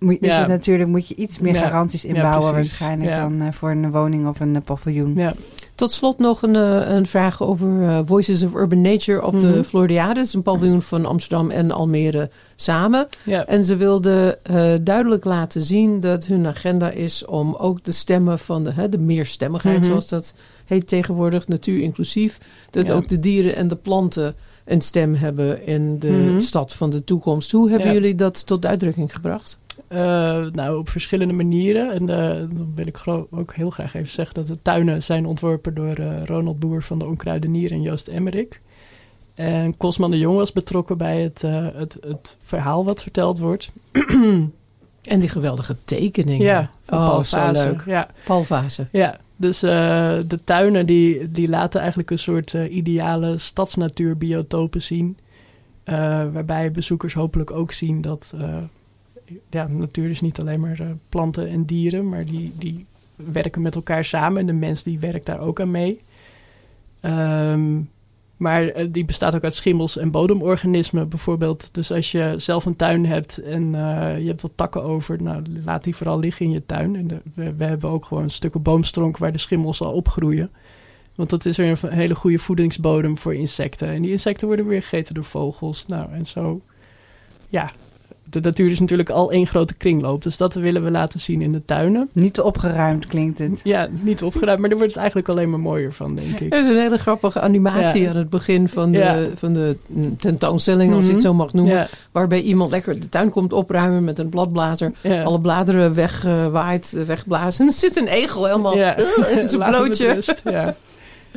moet, 0.00 0.16
is 0.20 0.28
Ja. 0.34 0.38
het 0.38 0.48
natuurlijk, 0.48 0.88
moet 0.90 1.08
je 1.08 1.14
iets 1.14 1.38
meer 1.38 1.54
Ja. 1.54 1.68
garanties 1.68 2.04
inbouwen 2.04 2.52
waarschijnlijk 2.52 3.10
Ja. 3.10 3.20
dan 3.20 3.40
eh, 3.40 3.52
voor 3.52 3.70
een 3.70 3.90
woning 3.90 4.28
of 4.28 4.40
een 4.40 4.56
eh, 4.56 4.62
paviljoen. 4.62 5.14
ja. 5.14 5.34
Tot 5.74 5.92
slot 5.92 6.18
nog 6.18 6.42
een, 6.42 6.56
eh, 6.56 6.94
een 6.94 7.06
vraag 7.06 7.42
over 7.42 7.82
eh, 7.82 7.98
Voices 8.04 8.42
of 8.42 8.54
Urban 8.54 8.80
Nature 8.80 9.24
op 9.26 9.32
Mhm. 9.32 9.40
de 9.52 9.64
Floriade. 9.64 10.24
een 10.32 10.42
paviljoen 10.42 10.82
van 10.82 11.06
Amsterdam 11.06 11.50
en 11.50 11.70
Almere 11.70 12.30
samen. 12.56 13.06
ja. 13.24 13.46
En 13.46 13.64
ze 13.64 13.76
wilden 13.76 14.44
eh, 14.44 14.72
duidelijk 14.82 15.24
laten 15.24 15.60
zien 15.60 16.00
dat 16.00 16.26
hun 16.26 16.46
agenda 16.46 16.90
is 16.90 17.24
om 17.24 17.54
ook 17.54 17.84
de 17.84 17.92
stemmen 17.92 18.38
van 18.38 18.64
de, 18.64 18.72
hè, 18.72 18.88
de 18.88 18.98
meerstemmigheid, 18.98 19.76
Mhm. 19.78 19.86
zoals 19.86 20.08
dat 20.08 20.34
heet 20.64 20.86
tegenwoordig, 20.88 21.48
natuur 21.48 21.80
inclusief. 21.82 22.38
Dat 22.70 22.86
Ja. 22.86 22.94
ook 22.94 23.08
de 23.08 23.18
dieren 23.20 23.56
en 23.56 23.68
de 23.68 23.76
planten 23.76 24.34
een 24.64 24.80
stem 24.80 25.14
hebben 25.14 25.66
in 25.66 25.98
de 25.98 26.08
Mhm. 26.30 26.40
stad 26.40 26.74
van 26.74 26.90
de 26.90 27.04
toekomst. 27.04 27.52
Hoe 27.52 27.68
hebben 27.68 27.86
Ja. 27.88 27.92
jullie 27.92 28.14
dat 28.14 28.46
tot 28.46 28.66
uitdrukking 28.66 29.12
gebracht? 29.14 29.58
Eh, 29.90 30.46
nou, 30.52 30.78
op 30.78 30.88
verschillende 30.88 31.34
manieren. 31.34 31.92
En 31.92 32.08
eh, 32.08 32.48
dan 32.56 32.72
wil 32.74 32.86
ik 32.86 33.02
ook 33.30 33.54
heel 33.54 33.70
graag 33.70 33.94
even 33.94 34.12
zeggen 34.12 34.34
dat 34.34 34.46
de 34.46 34.58
tuinen 34.62 35.02
zijn 35.02 35.26
ontworpen 35.26 35.74
door 35.74 35.94
eh, 35.94 36.24
Ronald 36.24 36.58
Boer 36.58 36.82
van 36.82 36.98
de 36.98 37.06
Onkruidenier 37.06 37.70
en 37.70 37.82
Joost 37.82 38.08
Emmerik. 38.08 38.60
En 39.34 39.76
Cosman 39.76 40.10
de 40.10 40.18
Jong 40.18 40.36
was 40.36 40.52
betrokken 40.52 40.98
bij 40.98 41.22
het, 41.22 41.42
het, 41.42 41.98
het 42.00 42.36
verhaal 42.42 42.84
wat 42.84 43.02
verteld 43.02 43.38
wordt. 43.38 43.70
En 45.02 45.20
die 45.20 45.28
geweldige 45.28 45.76
tekeningen. 45.84 46.46
Ja, 46.46 46.70
van 46.84 46.98
oh, 46.98 47.06
Paul 47.08 47.24
zo 47.24 47.36
Vaassen. 47.36 47.70
leuk. 47.70 47.84
Ja, 47.86 48.08
Paul 48.24 48.44
ja. 48.92 49.16
dus 49.36 49.60
de 49.60 50.38
tuinen 50.44 50.86
die, 50.86 51.30
die 51.30 51.48
laten 51.48 51.80
eigenlijk 51.80 52.10
een 52.10 52.18
soort 52.18 52.52
ideale 52.52 53.38
stadsnatuurbiotopen 53.38 54.82
zien. 54.82 55.18
Waarbij 56.32 56.70
bezoekers 56.70 57.14
hopelijk 57.14 57.50
ook 57.50 57.72
zien 57.72 58.00
dat 58.00 58.34
ja, 59.50 59.66
natuur 59.66 60.10
is 60.10 60.20
niet 60.20 60.40
alleen 60.40 60.60
maar 60.60 60.80
eh, 60.80 60.86
planten 61.08 61.48
en 61.48 61.64
dieren, 61.64 62.08
maar 62.08 62.24
die, 62.24 62.52
die 62.58 62.86
werken 63.16 63.62
met 63.62 63.74
elkaar 63.74 64.04
samen 64.04 64.40
en 64.40 64.46
de 64.46 64.52
mens 64.52 64.82
die 64.82 64.98
werkt 64.98 65.26
daar 65.26 65.40
ook 65.40 65.60
aan 65.60 65.70
mee. 65.70 66.00
Ehm, 67.00 67.80
maar 68.36 68.68
eh, 68.68 68.86
die 68.90 69.04
bestaat 69.04 69.34
ook 69.34 69.44
uit 69.44 69.54
schimmels 69.54 69.96
en 69.96 70.10
bodemorganismen 70.10 71.08
bijvoorbeeld. 71.08 71.74
Dus 71.74 71.92
als 71.92 72.12
je 72.12 72.34
zelf 72.36 72.64
een 72.64 72.76
tuin 72.76 73.06
hebt 73.06 73.38
en 73.38 73.74
eh, 73.74 74.18
je 74.18 74.26
hebt 74.26 74.42
wat 74.42 74.52
takken 74.54 74.82
over, 74.82 75.22
nou, 75.22 75.42
laat 75.64 75.84
die 75.84 75.96
vooral 75.96 76.18
liggen 76.18 76.46
in 76.46 76.52
je 76.52 76.66
tuin. 76.66 76.96
En 76.96 77.22
we, 77.34 77.64
hebben 77.64 77.90
ook 77.90 78.04
gewoon 78.04 78.30
stukken 78.30 78.62
boomstronk 78.62 79.18
waar 79.18 79.32
de 79.32 79.38
schimmels 79.38 79.82
al 79.82 79.92
opgroeien. 79.92 80.50
Want 81.14 81.30
dat 81.30 81.44
is 81.44 81.56
weer 81.56 81.78
een 81.82 81.92
hele 81.92 82.14
goede 82.14 82.38
voedingsbodem 82.38 83.18
voor 83.18 83.34
insecten. 83.34 83.88
En 83.88 84.02
die 84.02 84.10
insecten 84.10 84.46
worden 84.46 84.66
weer 84.66 84.82
gegeten 84.82 85.14
door 85.14 85.24
vogels. 85.24 85.86
Nou, 85.86 86.12
en 86.12 86.26
zo. 86.26 86.60
Ja, 87.48 87.72
de 88.30 88.40
natuur 88.40 88.70
is 88.70 88.80
natuurlijk 88.80 89.10
al 89.10 89.30
één 89.32 89.46
grote 89.46 89.74
kringloop. 89.74 90.22
Dus 90.22 90.36
dat 90.36 90.54
willen 90.54 90.84
we 90.84 90.90
laten 90.90 91.20
zien 91.20 91.42
in 91.42 91.52
de 91.52 91.64
tuinen. 91.64 92.08
Niet 92.12 92.34
te 92.34 92.44
opgeruimd 92.44 93.06
klinkt 93.06 93.38
het. 93.38 93.60
Ja, 93.64 93.88
niet 94.00 94.22
opgeruimd, 94.22 94.60
maar 94.60 94.68
daar 94.68 94.78
wordt 94.78 94.92
het 94.92 95.00
eigenlijk 95.02 95.28
alleen 95.30 95.50
maar 95.50 95.60
mooier 95.60 95.92
van, 95.92 96.14
denk 96.16 96.38
ik. 96.40 96.52
Er 96.54 96.60
is 96.64 96.68
een 96.70 96.78
hele 96.80 96.98
grappige 96.98 97.40
animatie 97.40 98.02
Ja. 98.02 98.10
aan 98.10 98.16
het 98.16 98.30
begin 98.30 98.68
van 98.68 98.92
de, 98.92 98.98
Ja. 98.98 99.18
van 99.34 99.52
de 99.52 99.76
mm, 99.88 100.16
tentoonstelling, 100.16 100.92
als 100.94 101.04
ik 101.04 101.10
het 101.10 101.20
Mhm. 101.20 101.26
zo 101.28 101.34
mag 101.34 101.52
noemen. 101.52 101.74
Ja, 101.74 101.86
Waarbij 102.12 102.40
iemand 102.40 102.70
lekker 102.70 103.00
de 103.00 103.08
tuin 103.08 103.30
komt 103.30 103.52
opruimen 103.52 104.04
met 104.04 104.18
een 104.18 104.28
bladblazer. 104.28 104.92
ja. 105.00 105.22
Alle 105.22 105.40
bladeren 105.40 105.94
wegwaait, 105.94 106.94
eh, 106.96 107.02
wegblazen. 107.02 107.60
En 107.60 107.66
er 107.72 107.78
zit 107.78 107.96
een 107.96 108.06
egel 108.08 108.44
helemaal 108.46 108.76
Ja. 108.76 108.96
eh, 108.96 109.36
in 109.36 109.48
zijn 109.48 109.62
blootje. 109.70 110.22
Ja. 110.44 110.74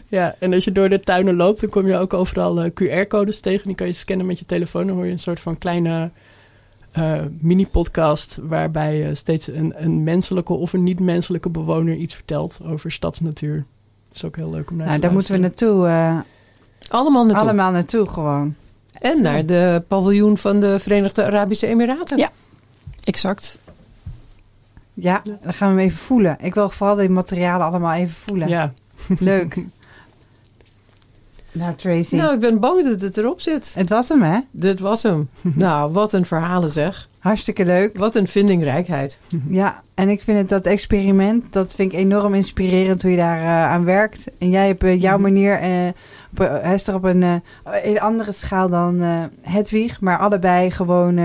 ja, 0.07 0.35
en 0.39 0.53
als 0.53 0.63
je 0.63 0.71
door 0.71 0.89
de 0.89 0.99
tuinen 0.99 1.35
loopt, 1.35 1.61
dan 1.61 1.69
kom 1.69 1.87
je 1.87 1.97
ook 1.97 2.13
overal 2.13 2.61
eh, 2.61 2.69
QR-codes 2.73 3.39
tegen. 3.39 3.67
Die 3.67 3.75
kan 3.75 3.87
je 3.87 3.93
scannen 3.93 4.25
met 4.25 4.39
je 4.39 4.45
telefoon. 4.45 4.87
Dan 4.87 4.95
hoor 4.95 5.05
je 5.05 5.11
een 5.11 5.19
soort 5.19 5.39
van 5.39 5.57
kleine 5.57 6.09
eh, 6.93 7.21
mini-podcast... 7.39 8.39
waarbij 8.41 9.07
eh, 9.09 9.15
steeds 9.15 9.47
een, 9.47 9.73
een 9.75 10.03
menselijke 10.03 10.53
of 10.53 10.73
een 10.73 10.83
niet-menselijke 10.83 11.49
bewoner 11.49 11.95
iets 11.95 12.15
vertelt 12.15 12.59
over 12.65 12.91
stadsnatuur. 12.91 13.55
Dat 14.07 14.15
is 14.15 14.25
ook 14.25 14.35
heel 14.35 14.49
leuk 14.49 14.69
om 14.69 14.75
naar 14.77 14.85
Nou, 14.85 14.99
te 14.99 15.03
daar 15.05 15.13
moeten 15.13 15.33
we 15.33 15.39
luisteren. 15.39 15.75
naartoe. 15.75 16.23
eh, 16.87 16.91
Allemaal 16.99 17.23
naartoe. 17.25 17.41
allemaal 17.43 17.71
naartoe 17.71 18.07
gewoon. 18.09 18.55
En 18.99 19.21
naar 19.21 19.45
de 19.45 19.83
paviljoen 19.87 20.37
van 20.37 20.59
de 20.59 20.79
Verenigde 20.79 21.23
Arabische 21.25 21.67
Emiraten. 21.67 22.17
Ja. 22.17 22.29
Exact. 23.03 23.57
Ja, 24.93 25.21
dan 25.41 25.53
gaan 25.53 25.75
we 25.75 25.79
hem 25.79 25.87
even 25.89 25.99
voelen. 25.99 26.37
Ik 26.39 26.53
wil 26.53 26.69
vooral 26.69 26.95
die 26.95 27.09
materialen 27.09 27.65
allemaal 27.67 27.93
even 27.93 28.13
voelen. 28.15 28.47
Ja, 28.47 28.73
Leuk. 29.19 29.57
nou, 31.54 31.76
Tracy. 31.76 32.16
Nou, 32.16 32.34
ik 32.34 32.39
ben 32.39 32.60
bang 32.60 32.84
dat 32.84 33.01
het 33.01 33.18
erop 33.18 33.41
zit. 33.41 33.74
Het 33.76 33.89
was 33.89 34.10
hem, 34.10 34.22
hè? 34.22 34.39
Dit 34.51 34.80
was 34.80 35.04
hem. 35.04 35.30
nou, 35.41 35.91
wat 35.91 36.14
een 36.14 36.26
verhalen 36.26 36.70
zeg. 36.72 37.10
Hartstikke 37.20 37.66
leuk. 37.66 37.97
Wat 37.97 38.16
een 38.16 38.28
vindingrijkheid. 38.28 39.20
Ja, 39.47 39.82
en 39.93 40.10
ik 40.10 40.24
vind 40.24 40.38
het 40.38 40.49
dat 40.49 40.66
experiment, 40.66 41.54
dat 41.54 41.74
vind 41.76 41.93
ik 41.93 41.99
enorm 41.99 42.34
inspirerend 42.34 43.01
hoe 43.01 43.12
je 43.12 43.18
daar 43.18 43.38
eh, 43.39 43.72
aan 43.72 43.84
werkt. 43.86 44.24
En 44.38 44.49
jij 44.49 44.68
hebt 44.68 44.84
eh, 44.84 45.01
jouw 45.01 45.14
Mhm. 45.18 45.22
manier, 45.22 45.60
eh, 45.60 45.88
op, 46.32 46.38
Hester 46.62 46.95
op 46.95 47.04
een, 47.04 47.41
een 47.84 47.99
andere 47.99 48.32
schaal 48.32 48.70
dan 48.70 49.01
Hedwig. 49.41 50.01
Maar 50.01 50.18
allebei 50.18 50.72
gewoon 50.72 51.16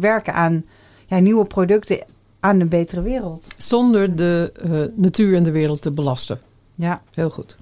werken 0.00 0.34
aan 0.34 0.64
ja, 1.06 1.18
nieuwe 1.18 1.44
producten 1.44 1.98
aan 2.40 2.60
een 2.60 2.68
betere 2.68 3.02
wereld. 3.02 3.46
Zonder 3.56 4.16
de 4.16 4.52
natuur 4.96 5.36
en 5.36 5.42
de 5.42 5.50
wereld 5.50 5.82
te 5.82 5.92
belasten. 5.92 6.40
Ja, 6.74 7.02
Heel 7.14 7.30
goed. 7.30 7.58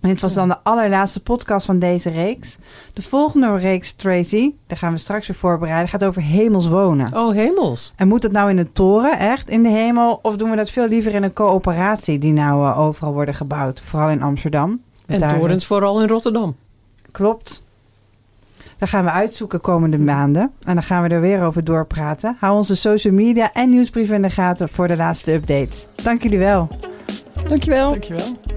En 0.00 0.08
dit 0.08 0.20
was 0.20 0.34
dan 0.34 0.48
de 0.48 0.56
allerlaatste 0.62 1.22
podcast 1.22 1.66
van 1.66 1.78
deze 1.78 2.10
reeks. 2.10 2.56
De 2.92 3.02
volgende 3.02 3.56
reeks, 3.56 3.92
Tracy, 3.92 4.52
daar 4.66 4.78
gaan 4.78 4.92
we 4.92 4.98
straks 4.98 5.26
weer 5.26 5.36
voorbereiden, 5.36 5.88
gaat 5.88 6.04
over 6.04 6.22
hemels 6.22 6.68
wonen. 6.68 7.16
Oh, 7.16 7.34
hemels. 7.34 7.92
En 7.96 8.08
moet 8.08 8.22
het 8.22 8.32
nou 8.32 8.50
in 8.50 8.58
een 8.58 8.72
toren, 8.72 9.18
echt 9.18 9.48
in 9.48 9.62
de 9.62 9.68
hemel? 9.68 10.18
Of 10.22 10.36
doen 10.36 10.50
we 10.50 10.56
dat 10.56 10.70
veel 10.70 10.88
liever 10.88 11.14
in 11.14 11.22
een 11.22 11.32
coöperatie 11.32 12.18
die 12.18 12.32
nou 12.32 12.66
eh, 12.70 12.78
overal 12.78 13.12
worden 13.12 13.34
gebouwd? 13.34 13.80
Vooral 13.80 14.08
in 14.10 14.22
Amsterdam. 14.22 14.80
En 15.06 15.18
Daar- 15.18 15.38
torens 15.38 15.66
vooral 15.66 16.02
in 16.02 16.08
Rotterdam. 16.08 16.56
Klopt. 17.10 17.64
Dat 18.78 18.88
gaan 18.88 19.04
we 19.04 19.10
uitzoeken 19.10 19.60
komende 19.60 19.98
maanden. 19.98 20.52
En 20.62 20.74
dan 20.74 20.82
gaan 20.82 21.02
we 21.02 21.08
er 21.08 21.20
weer 21.20 21.42
over 21.44 21.64
doorpraten. 21.64 22.36
Hou 22.40 22.56
onze 22.56 22.76
social 22.76 23.12
media 23.14 23.52
en 23.52 23.70
nieuwsbrief 23.70 24.10
in 24.10 24.22
de 24.22 24.30
gaten 24.30 24.68
voor 24.68 24.86
de 24.86 24.96
laatste 24.96 25.32
update. 25.32 25.76
Dank 26.02 26.22
jullie 26.22 26.38
wel. 26.38 26.68
Dankjewel. 27.48 27.88
dankjewel. 27.90 28.49